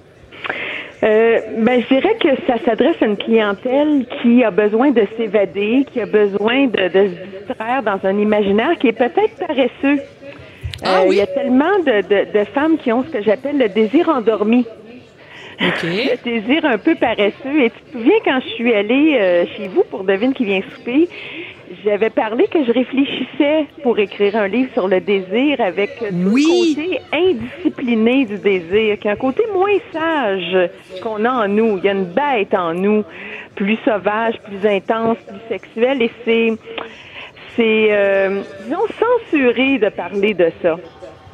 Euh, 1.05 1.41
ben, 1.59 1.83
je 1.83 1.95
dirais 1.95 2.17
que 2.21 2.29
ça 2.47 2.59
s'adresse 2.65 2.97
à 3.01 3.07
une 3.07 3.17
clientèle 3.17 4.07
qui 4.23 4.45
a 4.45 4.51
besoin 4.53 4.91
de 4.93 5.05
s'évader, 5.17 5.85
qui 5.93 6.01
a 6.01 6.07
besoin 6.07 6.67
de, 6.67 6.89
de 6.89 7.09
se 7.09 7.47
distraire 7.49 7.83
dans 7.83 7.99
un 8.05 8.19
imaginaire 8.19 8.79
qui 8.79 8.89
est 8.89 8.93
peut-être 8.93 9.37
paresseux. 9.39 10.01
Ah 10.85 11.01
Euh, 11.01 11.05
oui? 11.09 11.17
Il 11.17 11.19
y 11.19 11.21
a 11.21 11.27
tellement 11.27 11.79
de, 11.81 12.03
de, 12.03 12.39
de 12.39 12.45
femmes 12.47 12.79
qui 12.79 12.93
ont 12.93 13.03
ce 13.03 13.11
que 13.11 13.23
j'appelle 13.23 13.59
le 13.59 13.69
désir 13.69 14.09
endormi. 14.09 14.65
OK. 15.61 15.83
Le 15.83 16.25
désir 16.25 16.65
un 16.65 16.79
peu 16.79 16.95
paresseux. 16.95 17.63
Et 17.63 17.71
tu 17.71 17.81
te 17.85 17.93
souviens 17.99 18.19
quand 18.25 18.41
je 18.41 18.49
suis 18.55 18.73
allée 18.73 19.17
euh, 19.21 19.45
chez 19.57 19.69
vous 19.69 19.85
pour 19.91 20.03
Devine 20.05 20.33
qui 20.35 20.45
vient 20.45 20.61
souper, 20.75 21.09
j'avais 21.85 22.11
parlé 22.11 22.47
que 22.47 22.65
je 22.65 22.73
réfléchissais 22.73 23.67
pour 23.83 23.99
écrire 23.99 24.37
un 24.37 24.49
livre 24.49 24.71
sur 24.73 24.89
le 24.89 25.01
désir 25.01 25.61
avec 25.61 25.91
Oui. 26.13 26.75
le 26.77 26.83
côté 26.83 27.01
indiscipliné 27.13 28.25
du 28.27 28.39
désir, 28.39 28.99
qui 28.99 29.09
est 29.09 29.11
un 29.11 29.17
côté 29.17 29.43
moins 29.53 29.79
sage 29.93 30.71
qu'on 31.03 31.25
a 31.25 31.31
en 31.45 31.49
nous. 31.49 31.79
Il 31.79 31.85
y 31.85 31.89
a 31.89 31.93
une 31.93 32.05
bête 32.05 32.55
en 32.55 32.75
nous, 32.75 33.05
plus 33.57 33.79
sauvage, 33.85 34.35
plus 34.45 34.67
intense, 34.69 35.19
plus 35.27 35.41
sexuelle, 35.49 36.03
et 36.03 36.11
c'est 36.25 36.53
c'est 37.57 37.89
euh, 37.91 38.43
disons 38.65 38.87
censuré 39.31 39.79
de 39.79 39.89
parler 39.91 40.35
de 40.35 40.51
ça. 40.63 40.77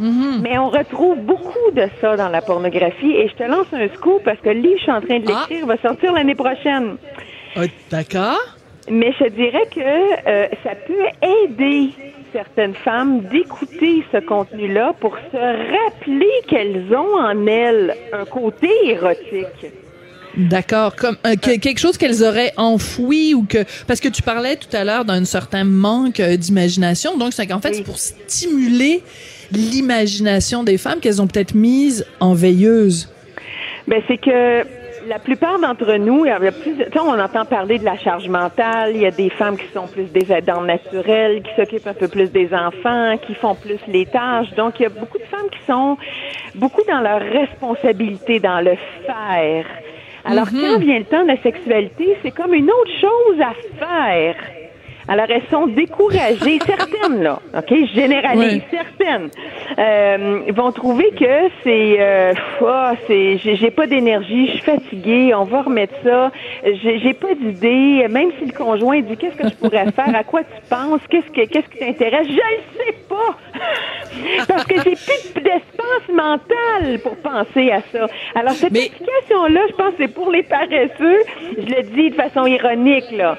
Mais 0.01 0.57
on 0.59 0.69
retrouve 0.69 1.19
beaucoup 1.19 1.71
de 1.75 1.83
ça 2.01 2.17
dans 2.17 2.29
la 2.29 2.41
pornographie 2.41 3.11
et 3.17 3.27
je 3.29 3.35
te 3.35 3.43
lance 3.43 3.67
un 3.73 3.89
scoop 3.97 4.23
parce 4.25 4.39
que 4.39 4.49
le 4.51 4.61
livre, 4.61 4.77
je 4.79 4.83
suis 4.85 4.93
en 4.93 5.01
train 5.01 5.19
de 5.19 5.27
l'écrire, 5.27 5.67
va 5.67 5.77
sortir 5.79 6.13
l'année 6.13 6.37
prochaine. 6.37 6.97
Ah, 7.57 7.63
D'accord. 7.91 8.39
Mais 8.91 9.13
je 9.21 9.29
dirais 9.29 9.67
que 9.75 9.81
euh, 9.81 10.47
ça 10.65 10.71
peut 10.87 11.27
aider 11.45 11.91
certaines 12.33 12.75
femmes 12.75 13.21
d'écouter 13.31 14.03
ce 14.13 14.19
contenu-là 14.19 14.93
pour 15.01 15.17
se 15.33 15.37
rappeler 15.37 16.31
qu'elles 16.47 16.87
ont 16.95 17.17
en 17.19 17.47
elles 17.47 17.95
un 18.13 18.25
côté 18.25 18.69
érotique. 18.85 19.73
D'accord, 20.37 20.95
comme 20.95 21.17
euh, 21.27 21.35
que- 21.37 21.59
quelque 21.59 21.79
chose 21.81 21.97
qu'elles 21.99 22.23
auraient 22.23 22.53
enfoui 22.57 23.35
ou 23.35 23.45
que 23.45 23.59
parce 23.87 23.99
que 23.99 24.09
tu 24.09 24.23
parlais 24.23 24.57
tout 24.57 24.75
à 24.77 24.85
l'heure 24.85 25.05
d'un 25.05 25.25
certain 25.25 25.65
manque 25.65 26.21
euh, 26.21 26.37
d'imagination, 26.37 27.17
donc 27.17 27.33
c'est 27.33 27.47
qu'en 27.47 27.61
fait 27.61 27.75
c'est 27.75 27.83
pour 27.83 27.99
stimuler 27.99 29.03
l'imagination 29.51 30.65
des 30.65 30.79
femmes 30.79 31.01
qu'elles 31.01 31.21
ont 31.23 31.27
peut-être 31.27 31.55
mise 31.55 32.07
en 32.21 32.35
veilleuse. 32.35 33.09
Ben, 33.89 34.01
c'est 34.07 34.19
que 34.19 34.65
la 35.09 35.19
plupart 35.19 35.59
d'entre 35.59 35.95
nous, 35.95 36.25
il 36.25 36.29
y 36.29 36.31
a 36.31 36.39
plus, 36.39 36.77
on 36.97 37.19
entend 37.19 37.45
parler 37.45 37.79
de 37.79 37.85
la 37.85 37.97
charge 37.97 38.29
mentale. 38.29 38.93
Il 38.95 39.01
y 39.01 39.07
a 39.07 39.11
des 39.11 39.31
femmes 39.31 39.57
qui 39.57 39.67
sont 39.73 39.87
plus 39.87 40.13
des 40.13 40.31
aidantes 40.33 40.67
naturelles, 40.67 41.43
qui 41.43 41.51
s'occupent 41.57 41.87
un 41.87 41.95
peu 41.95 42.09
plus 42.09 42.31
des 42.31 42.53
enfants, 42.53 43.17
qui 43.27 43.35
font 43.35 43.55
plus 43.55 43.81
les 43.89 44.07
tâches. 44.07 44.53
Donc, 44.57 44.79
il 44.79 44.83
y 44.85 44.87
a 44.87 44.91
beaucoup 44.91 45.19
de 45.19 45.25
femmes 45.25 45.49
qui 45.51 45.65
sont 45.67 45.97
beaucoup 46.55 46.83
dans 46.87 47.01
leur 47.01 47.21
responsabilité, 47.21 48.39
dans 48.39 48.61
le 48.61 48.77
faire. 49.07 49.65
Alors, 50.25 50.47
quand 50.51 50.79
vient 50.79 50.99
le 50.99 51.05
temps 51.05 51.23
de 51.23 51.29
la 51.29 51.43
sexualité, 51.43 52.17
c'est 52.23 52.33
comme 52.33 52.53
une 52.53 52.71
autre 52.71 52.93
chose 53.01 53.41
à 53.41 53.55
faire. 53.79 54.37
Alors, 55.09 55.25
elles 55.31 55.49
sont 55.51 55.67
découragées, 55.67 56.59
certaines, 56.67 57.23
là, 57.23 57.41
OK? 57.57 57.71
Je 57.71 57.95
généralise, 57.95 58.63
certaines. 58.71 59.31
Euh, 59.79 60.43
vont 60.53 60.71
trouver 60.71 61.11
que 61.19 61.49
c'est, 61.65 61.97
euh, 61.99 62.35
ah, 62.67 62.93
c'est, 63.07 63.39
j'ai 63.39 63.71
pas 63.71 63.87
d'énergie, 63.87 64.49
je 64.49 64.53
suis 64.53 64.61
fatiguée, 64.61 65.35
on 65.35 65.45
va 65.45 65.63
remettre 65.63 65.95
ça, 66.05 66.31
j'ai 66.65 66.99
j'ai 66.99 67.15
pas 67.15 67.35
d'idée, 67.35 68.07
même 68.11 68.31
si 68.39 68.47
le 68.47 68.53
conjoint 68.53 69.01
dit 69.01 69.17
qu'est-ce 69.17 69.37
que 69.37 69.49
je 69.49 69.55
pourrais 69.55 69.91
faire, 69.93 70.15
à 70.15 70.25
quoi 70.25 70.43
tu 70.43 70.61
penses, 70.69 71.01
qu'est-ce 71.09 71.31
que, 71.31 71.47
qu'est-ce 71.49 71.69
qui 71.69 71.79
t'intéresse, 71.79 72.27
je 72.27 72.33
le 72.33 72.85
sais 72.85 72.95
pas! 73.09 73.37
Parce 74.49 74.65
que 74.65 74.75
j'ai 74.77 74.95
plus 74.95 75.43
d'espace 75.43 76.09
mental 76.13 76.99
pour 77.03 77.17
penser 77.17 77.71
à 77.71 77.81
ça. 77.93 78.07
Alors, 78.35 78.53
cette 78.53 78.77
application-là, 78.77 79.61
je 79.71 79.75
pense 79.75 79.91
que 79.93 80.03
c'est 80.03 80.15
pour 80.15 80.31
les 80.31 80.43
paresseux, 80.43 81.23
je 81.57 81.75
le 81.75 81.83
dis 81.95 82.11
de 82.11 82.15
façon 82.15 82.47
ironique, 82.47 83.11
là 83.13 83.37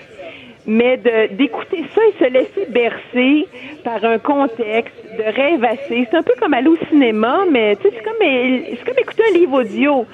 mais 0.69 0.97
d'écouter 1.31 1.83
ça 1.95 2.01
et 2.07 2.23
se 2.23 2.31
laisser 2.31 2.65
bercer 2.69 3.47
par 3.83 4.05
un 4.05 4.19
contexte, 4.19 4.93
de 5.17 5.23
rêvasser. 5.23 6.07
C'est 6.09 6.15
un 6.15 6.21
peu 6.21 6.33
comme 6.39 6.53
aller 6.53 6.67
au 6.67 6.77
cinéma, 6.89 7.39
mais 7.51 7.75
tu 7.77 7.83
sais, 7.83 7.95
c'est 7.97 8.03
comme, 8.03 8.85
comme 8.85 8.99
écouter 8.99 9.23
un 9.29 9.37
livre 9.37 9.61
audio. 9.61 10.05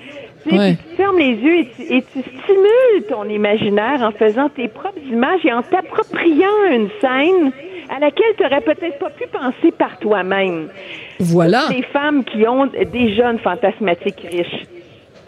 Ouais. 0.50 0.78
tu 0.90 0.96
fermes 0.96 1.18
les 1.18 1.34
yeux 1.34 1.58
et 1.58 1.70
tu, 1.76 1.82
et 1.82 2.04
tu 2.04 2.20
stimules 2.22 3.08
ton 3.10 3.28
imaginaire 3.28 4.02
en 4.04 4.12
faisant 4.12 4.48
tes 4.48 4.68
propres 4.68 5.00
images 5.12 5.44
et 5.44 5.52
en 5.52 5.64
t'appropriant 5.64 6.70
une 6.72 6.88
scène 7.02 7.52
à 7.90 8.00
laquelle 8.00 8.36
tu 8.38 8.44
n'aurais 8.44 8.62
peut-être 8.62 9.00
pas 9.00 9.10
pu 9.10 9.26
penser 9.28 9.72
par 9.76 9.98
toi-même. 9.98 10.70
Voilà. 11.20 11.68
Des 11.70 11.82
femmes 11.82 12.24
qui 12.24 12.48
ont 12.48 12.68
des 12.68 13.16
jeunes 13.16 13.40
fantasmatiques 13.40 14.26
riches 14.32 14.66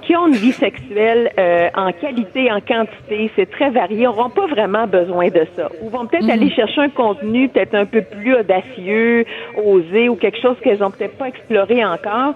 qui 0.08 0.16
ont 0.16 0.28
une 0.28 0.36
vie 0.36 0.54
sexuelle 0.54 1.32
euh, 1.38 1.68
en 1.76 1.92
qualité, 1.92 2.50
en 2.50 2.62
quantité, 2.62 3.30
c'est 3.36 3.50
très 3.52 3.70
varié, 3.70 4.06
n'auront 4.06 4.30
pas 4.30 4.48
vraiment 4.48 4.88
besoin 4.88 5.28
de 5.28 5.46
ça. 5.58 5.70
Ou 5.82 5.90
vont 5.90 6.06
peut-être 6.08 6.24
Mhm. 6.24 6.30
aller 6.32 6.50
chercher 6.50 6.82
un 6.82 6.90
contenu 6.90 7.50
peut-être 7.50 7.76
un 7.76 7.86
peu 7.86 8.02
plus 8.02 8.34
audacieux, 8.34 9.26
osé, 9.64 10.08
ou 10.08 10.16
quelque 10.16 10.40
chose 10.42 10.56
qu'elles 10.64 10.82
ont 10.82 10.92
peut-être 10.92 11.18
pas 11.18 11.28
exploré 11.28 11.84
encore. 11.84 12.34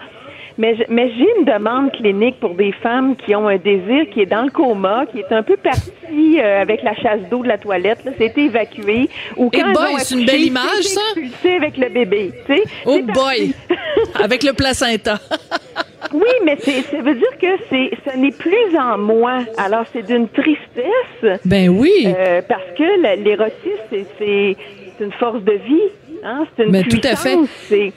Mais, 0.62 1.12
j'ai 1.18 1.28
une 1.40 1.46
demande 1.46 1.92
clinique 1.92 2.40
pour 2.40 2.54
des 2.54 2.72
femmes 2.84 3.16
qui 3.16 3.34
ont 3.36 3.48
un 3.48 3.58
désir 3.58 4.08
qui 4.14 4.22
est 4.22 4.26
dans 4.28 4.44
le 4.44 4.52
coma, 4.52 5.06
qui 5.12 5.18
est 5.20 5.32
un 5.32 5.42
peu 5.42 5.58
parti 5.58 6.40
euh, 6.40 6.62
avec 6.62 6.84
la 6.84 6.94
chasse 6.96 7.22
d'eau 7.32 7.42
de 7.42 7.48
la 7.48 7.58
toilette, 7.58 8.06
là, 8.06 8.12
c'était 8.16 8.42
évacué. 8.44 9.10
Ou 9.38 9.50
Eh 9.52 9.58
quand 9.58 9.68
elles 9.70 9.74
boy, 9.74 9.94
c'est 9.98 10.16
une 10.20 10.26
belle 10.26 10.44
image, 10.44 10.84
c'est 10.84 11.00
ça. 11.42 11.56
avec 11.56 11.78
le 11.78 11.90
bébé, 11.90 12.32
tu 12.46 12.54
sais. 12.56 12.64
Oh 12.86 12.94
C'est 12.96 13.02
boy! 13.12 13.54
Avec 14.24 14.44
le 14.44 14.54
placenta. 14.54 15.20
oui, 16.14 16.30
mais 16.46 16.58
c'est, 16.60 16.82
ça 16.84 17.02
veut 17.02 17.16
dire 17.16 17.38
que 17.42 17.48
c'est, 17.70 17.92
ce 18.12 18.18
n'est 18.18 18.32
plus 18.32 18.78
en 18.78 18.98
moi. 18.98 19.40
Alors, 19.58 19.86
c'est 19.92 20.06
d'une 20.06 20.28
tristesse. 20.30 21.40
Ben 21.46 21.70
oui. 21.70 21.92
Euh, 22.08 22.42
parce 22.48 22.64
que 22.78 23.18
l'érotisme, 23.24 23.82
c'est, 23.90 24.06
c'est, 24.20 24.58
c'est 24.98 25.04
une 25.06 25.12
force 25.14 25.42
de 25.44 25.54
vie. 25.54 25.90
Hein? 26.24 26.46
C'est 26.56 26.66
une 26.66 26.72
Ben, 26.72 26.84
tout 26.84 26.98
à 27.04 27.16
puissance. 27.16 27.50
fait. 27.68 27.94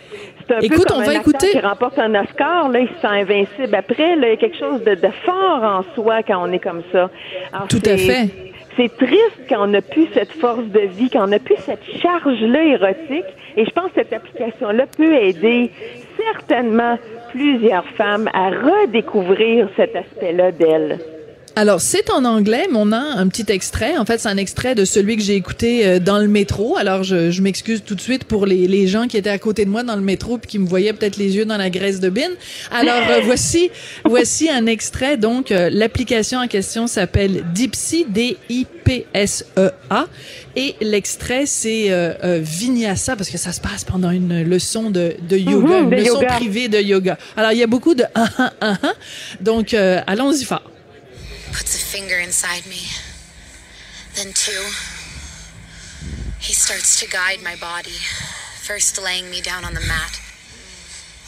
C'est, 0.47 0.55
un 0.57 0.61
Écoute, 0.61 0.79
peu 0.79 0.85
comme 0.85 1.03
on 1.03 1.05
va 1.05 1.13
un 1.13 1.17
acteur 1.17 1.29
écouter. 1.35 1.51
qui 1.51 1.61
remporte 1.61 1.99
un 1.99 2.15
Oscar, 2.15 2.69
là, 2.69 2.81
il 2.81 2.89
se 2.89 2.95
sent 3.01 3.07
invincible. 3.07 3.75
Après, 3.75 4.17
là, 4.17 4.27
il 4.29 4.31
y 4.31 4.33
a 4.33 4.37
quelque 4.37 4.59
chose 4.59 4.83
de, 4.85 4.95
de 4.95 5.09
fort 5.25 5.63
en 5.63 5.83
soi 5.95 6.23
quand 6.23 6.43
on 6.47 6.53
est 6.53 6.59
comme 6.59 6.83
ça. 6.93 7.11
Alors, 7.53 7.69
Tout 7.69 7.83
à 7.87 7.97
fait. 7.97 8.29
C'est 8.77 8.95
triste 8.97 9.39
quand 9.49 9.65
on 9.65 9.67
n'a 9.69 9.83
plus 9.83 10.09
cette 10.15 10.33
force 10.33 10.65
de 10.65 10.81
vie, 10.81 11.09
quand 11.09 11.25
on 11.25 11.29
n'a 11.29 11.39
plus 11.39 11.57
cette 11.59 11.85
charge-là 12.03 12.63
érotique. 12.65 13.25
Et 13.57 13.65
je 13.65 13.71
pense 13.71 13.87
que 13.93 14.03
cette 14.03 14.13
application-là 14.13 14.87
peut 14.97 15.15
aider 15.15 15.71
certainement 16.17 16.99
plusieurs 17.31 17.87
femmes 17.97 18.29
à 18.35 18.51
redécouvrir 18.51 19.69
cet 19.77 19.95
aspect-là 19.95 20.51
d'elles. 20.53 20.99
Alors, 21.57 21.81
c'est 21.81 22.11
en 22.11 22.25
anglais, 22.25 22.67
mais 22.69 22.77
on 22.81 22.91
a 22.91 22.99
un 22.99 23.29
petit 23.29 23.45
extrait. 23.49 23.97
En 23.97 24.05
fait, 24.05 24.19
c'est 24.19 24.29
un 24.29 24.37
extrait 24.37 24.75
de 24.75 24.85
celui 24.85 25.17
que 25.17 25.23
j'ai 25.23 25.37
écouté 25.37 25.87
euh, 25.87 25.99
dans 26.01 26.19
le 26.19 26.27
métro. 26.27 26.77
Alors, 26.77 27.05
je, 27.05 27.31
je 27.31 27.43
m'excuse 27.43 27.85
tout 27.87 27.95
de 27.95 28.01
suite 28.01 28.25
pour 28.25 28.45
les, 28.45 28.67
les 28.67 28.89
gens 28.89 29.07
qui 29.07 29.17
étaient 29.17 29.31
à 29.31 29.39
côté 29.39 29.65
de 29.65 29.71
moi 29.71 29.85
dans 29.85 29.95
le 29.95 30.03
métro 30.03 30.37
puis 30.39 30.51
qui 30.51 30.59
me 30.59 30.67
voyaient 30.67 30.93
peut-être 30.93 31.17
les 31.17 31.37
yeux 31.37 31.45
dans 31.45 31.57
la 31.57 31.71
graisse 31.71 32.01
de 32.01 32.09
bine. 32.09 32.33
Alors, 32.73 33.01
euh, 33.09 33.21
voici, 33.25 33.71
voici 34.05 34.51
un 34.51 34.67
extrait. 34.67 35.17
Donc, 35.17 35.53
euh, 35.53 35.71
l'application 35.73 36.41
en 36.41 36.49
question 36.49 36.89
s'appelle 36.89 37.45
Dipsy, 37.55 38.05
D-I-P-S-E-A. 38.09 40.07
Et 40.57 40.75
l'extrait, 40.81 41.47
c'est 41.47 41.93
euh, 41.93 42.15
euh, 42.25 42.41
Vinyasa, 42.43 43.15
parce 43.15 43.31
que 43.31 43.39
ça 43.39 43.53
se 43.53 43.61
passe 43.61 43.85
pendant 43.85 44.11
une 44.11 44.43
leçon 44.43 44.91
de, 44.91 45.15
de 45.29 45.37
yoga, 45.37 45.67
Mhm, 45.83 45.85
une 45.85 45.91
de 45.91 45.97
leçon 45.97 46.15
yoga. 46.21 46.27
privée 46.35 46.67
de 46.69 46.79
yoga. 46.81 47.17
Alors, 47.37 47.53
il 47.53 47.59
y 47.59 47.63
a 47.63 47.69
beaucoup 47.69 47.95
de 47.95 48.03
ah, 48.17 48.27
ah, 48.39 48.53
ah, 48.61 48.77
ah. 48.83 48.93
Donc, 49.41 49.73
euh, 49.73 50.01
allons-y 50.09 50.43
fort. 50.45 50.63
Puts 51.55 51.75
a 51.77 51.79
finger 51.79 52.19
inside 52.19 52.67
me. 52.67 52.83
Then 54.15 54.33
two. 54.33 54.71
He 56.41 56.53
starts 56.53 57.01
to 57.01 57.09
guide 57.09 57.43
my 57.43 57.57
body, 57.57 57.99
first 58.61 59.01
laying 59.01 59.31
me 59.31 59.41
down 59.41 59.65
on 59.65 59.73
the 59.73 59.81
mat, 59.81 60.21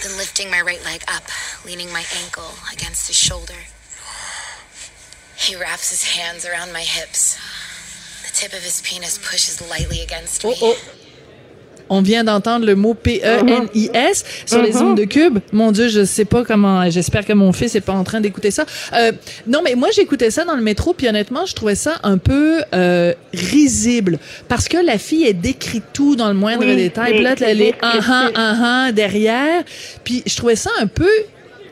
then 0.02 0.18
lifting 0.18 0.50
my 0.50 0.60
right 0.60 0.84
leg 0.84 1.04
up, 1.08 1.22
leaning 1.64 1.90
my 1.92 2.04
ankle 2.22 2.52
against 2.72 3.06
his 3.06 3.16
shoulder. 3.16 3.64
He 5.36 5.54
wraps 5.56 5.90
his 5.90 6.02
hands 6.02 6.44
around 6.44 6.72
my 6.72 6.82
hips. 6.82 7.38
The 8.22 8.32
tip 8.34 8.52
of 8.52 8.62
his 8.62 8.82
penis 8.82 9.18
pushes 9.18 9.60
lightly 9.70 10.02
against 10.02 10.44
oh, 10.44 10.50
me. 10.50 10.56
Oh. 10.60 10.78
On 11.88 12.02
vient 12.02 12.24
d'entendre 12.24 12.66
le 12.66 12.74
mot 12.74 12.94
P-E-N-I-S 12.94 14.24
sur 14.46 14.62
les 14.62 14.76
ondes 14.76 14.96
de 14.96 15.04
cube. 15.04 15.38
Mon 15.52 15.72
Dieu, 15.72 15.88
je 15.88 16.04
sais 16.04 16.24
pas 16.24 16.44
comment. 16.44 16.88
J'espère 16.90 17.24
que 17.24 17.32
mon 17.32 17.52
fils 17.52 17.74
est 17.74 17.80
pas 17.80 17.92
en 17.92 18.04
train 18.04 18.20
d'écouter 18.20 18.50
ça. 18.50 18.64
Euh, 18.94 19.12
non, 19.46 19.60
mais 19.64 19.74
moi 19.74 19.88
j'écoutais 19.92 20.30
ça 20.30 20.44
dans 20.44 20.56
le 20.56 20.62
métro, 20.62 20.94
puis 20.94 21.08
honnêtement, 21.08 21.46
je 21.46 21.54
trouvais 21.54 21.74
ça 21.74 21.94
un 22.02 22.18
peu 22.18 22.62
euh, 22.74 23.12
risible 23.32 24.18
parce 24.48 24.68
que 24.68 24.78
la 24.78 24.98
fille 24.98 25.24
est 25.24 25.34
décrit 25.34 25.82
tout 25.92 26.16
dans 26.16 26.28
le 26.28 26.34
moindre 26.34 26.64
Oui, 26.64 26.76
détail. 26.76 27.14
Puis 27.14 27.22
là, 27.22 27.34
elle 27.40 27.62
est 27.62 27.74
ah 27.82 27.98
ah 28.34 28.54
ah 28.62 28.92
derrière. 28.92 29.62
Puis 30.04 30.22
je 30.26 30.36
trouvais 30.36 30.56
ça 30.56 30.70
un 30.80 30.86
peu 30.86 31.08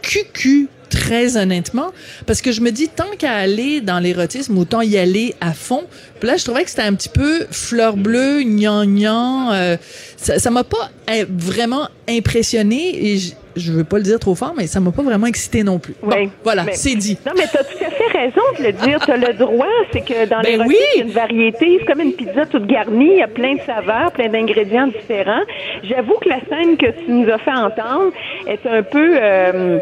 cucu 0.02 0.68
très 0.94 1.36
honnêtement 1.36 1.90
parce 2.26 2.40
que 2.40 2.52
je 2.52 2.60
me 2.60 2.70
dis 2.70 2.88
tant 2.88 3.10
qu'à 3.18 3.32
aller 3.32 3.80
dans 3.80 3.98
l'érotisme 3.98 4.56
autant 4.58 4.80
y 4.80 4.96
aller 4.96 5.34
à 5.40 5.52
fond 5.52 5.82
puis 6.20 6.28
là 6.28 6.36
je 6.36 6.44
trouvais 6.44 6.62
que 6.64 6.70
c'était 6.70 6.82
un 6.82 6.94
petit 6.94 7.08
peu 7.08 7.46
fleur 7.50 7.96
bleue 7.96 8.42
gnangnan 8.44 9.52
euh, 9.52 9.76
ça 10.16 10.50
m'a 10.50 10.62
pas 10.64 10.90
euh, 11.10 11.24
vraiment 11.28 11.88
impressionné 12.08 13.12
et 13.12 13.18
je 13.56 13.70
veux 13.72 13.84
pas 13.84 13.98
le 13.98 14.02
dire 14.02 14.18
trop 14.18 14.34
fort, 14.34 14.52
mais 14.56 14.66
ça 14.66 14.80
m'a 14.80 14.90
pas 14.90 15.02
vraiment 15.04 15.28
excité 15.28 15.62
non 15.62 15.78
plus. 15.78 15.94
Bon, 16.02 16.08
Oui, 16.16 16.28
voilà, 16.42 16.64
c'est 16.72 16.96
dit. 16.96 17.16
Non, 17.24 17.32
mais 17.36 17.44
tu 17.48 17.56
as 17.56 17.62
tout 17.62 17.84
à 17.86 17.90
fait 17.90 18.18
raison 18.18 18.40
de 18.58 18.64
le 18.64 18.72
dire. 18.72 18.98
Tu 19.04 19.12
as 19.12 19.16
le 19.16 19.32
droit. 19.34 19.68
C'est 19.92 20.00
que 20.00 20.26
dans 20.28 20.40
les 20.40 20.56
Ben 20.56 20.62
rôtis, 20.64 20.74
oui. 20.76 20.84
il 20.96 20.98
y 20.98 21.02
a 21.02 21.04
une 21.04 21.12
variété. 21.12 21.78
C'est 21.78 21.86
comme 21.86 22.00
une 22.00 22.14
pizza 22.14 22.46
toute 22.46 22.66
garnie. 22.66 23.10
Il 23.12 23.18
y 23.18 23.22
a 23.22 23.28
plein 23.28 23.54
de 23.54 23.60
saveurs, 23.64 24.10
plein 24.10 24.28
d'ingrédients 24.28 24.88
différents. 24.88 25.42
J'avoue 25.84 26.14
que 26.20 26.28
la 26.30 26.40
scène 26.48 26.76
que 26.76 26.86
tu 27.04 27.12
nous 27.12 27.28
as 27.30 27.38
fait 27.38 27.52
entendre 27.52 28.10
est 28.48 28.66
un 28.68 28.82
peu... 28.82 29.18
euh, 29.22 29.78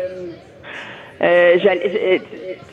euh, 1.22 1.56
euh, 1.64 2.18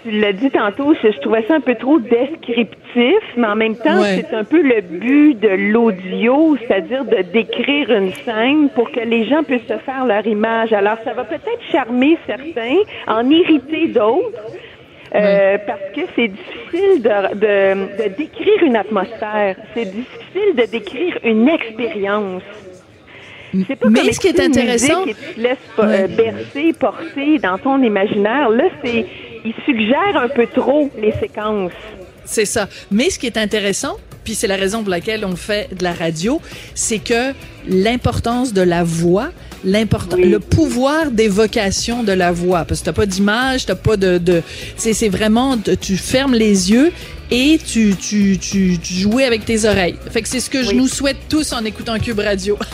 tu 0.04 0.12
l'as 0.12 0.34
dit 0.34 0.50
tantôt, 0.50 0.93
je, 1.04 1.20
trouvais 1.20 1.43
ça 1.47 1.56
un 1.56 1.60
peu 1.60 1.76
trop 1.76 2.00
descriptif, 2.00 3.22
mais 3.38 3.47
en 3.47 3.56
même 3.56 3.76
temps, 3.76 4.02
Ouais. 4.02 4.24
c'est 4.30 4.36
un 4.36 4.43
peu 4.43 4.62
le 4.62 4.82
but 4.82 5.36
de 5.39 5.50
l'audio, 5.72 6.58
c'est-à-dire 6.58 7.06
de 7.06 7.22
décrire 7.32 7.91
une 7.91 8.12
scène 8.14 8.70
pour 8.74 8.91
que 8.91 9.02
les 9.02 9.26
gens 9.26 9.43
puissent 9.43 9.68
se 9.68 9.78
faire 9.78 10.06
leur 10.06 10.26
image. 10.26 10.74
Alors, 10.74 10.97
ça 11.04 11.14
va 11.14 11.26
peut-être 11.26 11.62
charmer 11.72 12.18
certains, 12.26 12.78
en 13.08 13.30
irriter 13.30 13.88
d'autres. 13.89 14.41
euh, 15.16 15.58
Parce 15.68 15.82
que 15.95 16.02
c'est 16.16 16.28
difficile 16.30 17.02
de, 17.04 17.36
de, 17.36 18.04
de 18.04 18.16
décrire 18.16 18.64
une 18.64 18.76
atmosphère, 18.76 19.56
c'est 19.76 19.86
difficile 19.86 20.56
de 20.56 20.66
décrire 20.72 21.18
une 21.24 21.47
expérience. 21.50 22.43
C'est 23.68 23.76
pas 23.76 23.89
Mais 23.89 24.02
comme 24.02 24.12
ce 24.12 24.20
qui 24.20 24.28
est 24.28 24.39
intéressant- 24.39 25.04
tu 25.06 25.14
te 25.16 25.39
laisses 25.39 25.58
euh, 25.80 26.08
bercer, 26.08 26.74
porter 26.80 27.39
dans 27.39 27.58
ton 27.58 27.82
imaginaire. 27.82 28.50
Là, 28.50 28.66
c'est, 28.84 29.06
il 29.45 29.54
suggère 29.66 30.16
un 30.16 30.28
peu 30.30 30.45
trop 30.47 30.89
les 31.00 31.12
séquences. 31.14 31.72
C'est 32.26 32.45
ça. 32.45 32.68
Mais 32.91 33.10
ce 33.10 33.18
qui 33.18 33.26
est 33.26 33.38
intéressant, 33.38 33.97
puis 34.24 34.36
c'est 34.36 34.47
la 34.47 34.56
raison 34.56 34.82
pour 34.82 34.91
laquelle 34.91 35.26
on 35.26 35.36
fait 35.36 35.74
de 35.76 35.84
la 35.84 35.93
radio, 35.93 36.39
c'est 36.76 37.00
que 37.00 37.34
l'importance 37.68 38.54
de 38.54 38.62
la 38.62 38.84
voix, 38.84 39.30
l'important, 39.64 40.18
Oui. 40.18 40.30
le 40.30 40.39
pouvoir 40.39 41.12
d'évocation 41.12 42.03
de 42.03 42.12
la 42.12 42.32
voix, 42.32 42.66
parce 42.66 42.80
que 42.82 42.86
t'as 42.86 42.93
pas 42.93 43.05
d'image, 43.05 43.66
t'as 43.66 43.76
pas 43.76 43.97
de, 43.97 44.18
de 44.18 44.41
c'est, 44.78 44.93
c'est 44.93 45.10
vraiment, 45.10 45.57
tu 45.82 45.97
fermes 45.97 46.34
les 46.34 46.72
yeux 46.72 46.91
et 47.32 47.60
tu, 47.64 47.95
tu, 47.95 48.38
tu, 48.39 48.78
avec 49.24 49.45
tes 49.45 49.66
oreilles. 49.66 49.95
Fait 50.12 50.22
que 50.22 50.28
c'est 50.28 50.39
ce 50.39 50.49
que 50.49 50.64
je 50.64 50.72
nous 50.72 50.88
souhaite 50.88 51.18
tous 51.30 51.51
en 51.53 51.64
écoutant 51.66 51.97
Cube 51.99 52.20
Radio. 52.20 52.57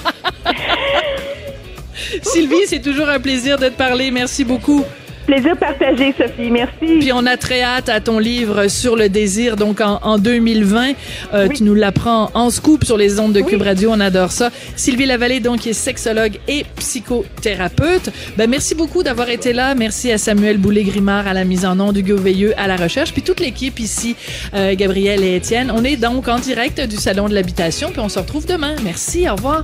Sylvie, 2.22 2.66
c'est 2.68 2.82
toujours 2.82 3.10
un 3.10 3.20
plaisir 3.20 3.58
de 3.58 3.70
te 3.70 3.74
parler. 3.74 4.12
Merci 4.12 4.44
beaucoup. 4.44 4.84
Plaisir 5.26 5.58
partagé, 5.58 6.14
Sophie. 6.18 6.52
Merci. 6.52 7.00
Puis 7.00 7.12
on 7.14 7.26
a 7.26 7.36
très 7.38 7.62
hâte 7.62 7.90
à 7.90 8.00
ton 8.00 8.20
livre 8.20 8.68
sur 8.68 8.96
le 8.96 9.10
désir, 9.10 9.56
donc 9.56 9.82
en, 9.82 10.00
en 10.04 10.18
2020. 10.18 10.92
Euh, 11.34 11.48
Oui. 11.50 11.56
Tu 11.58 11.64
nous 11.64 11.74
l'apprends 11.76 12.30
en 12.34 12.50
scoop 12.50 12.84
sur 12.86 12.98
les 12.98 13.20
ondes 13.20 13.34
de 13.34 13.42
Cube 13.42 13.62
Radio, 13.62 13.90
on 13.92 14.00
adore 14.00 14.32
ça. 14.32 14.50
Sylvie 14.76 15.06
Lavallée, 15.06 15.40
donc, 15.40 15.62
qui 15.62 15.70
est 15.70 15.74
sexologue 15.74 16.38
et 16.48 16.66
psychothérapeute. 16.78 18.10
Ben, 18.38 18.50
merci 18.50 18.76
beaucoup 18.76 19.04
d'avoir 19.04 19.30
été 19.30 19.54
là. 19.54 19.76
Merci 19.76 20.12
à 20.12 20.18
Samuel 20.18 20.58
Boulay-Grimard 20.58 21.28
à 21.28 21.34
la 21.34 21.44
mise 21.44 21.66
en 21.66 21.80
onde, 21.80 21.98
Hugo 21.98 22.18
Veilleux 22.18 22.54
à 22.58 22.68
la 22.68 22.76
recherche, 22.76 23.12
puis 23.14 23.22
toute 23.22 23.40
l'équipe 23.40 23.80
ici, 23.80 24.16
euh, 24.54 24.76
Gabriel 24.76 25.24
et 25.24 25.36
Étienne. 25.36 25.72
On 25.74 25.84
est 25.84 25.98
donc 25.98 26.28
en 26.28 26.40
direct 26.40 26.80
du 26.82 26.98
Salon 26.98 27.28
de 27.30 27.34
l'Habitation, 27.34 27.90
puis 27.92 28.00
on 28.00 28.10
se 28.10 28.20
retrouve 28.20 28.46
demain. 28.46 28.76
Merci, 28.84 29.28
au 29.30 29.36
revoir. 29.36 29.64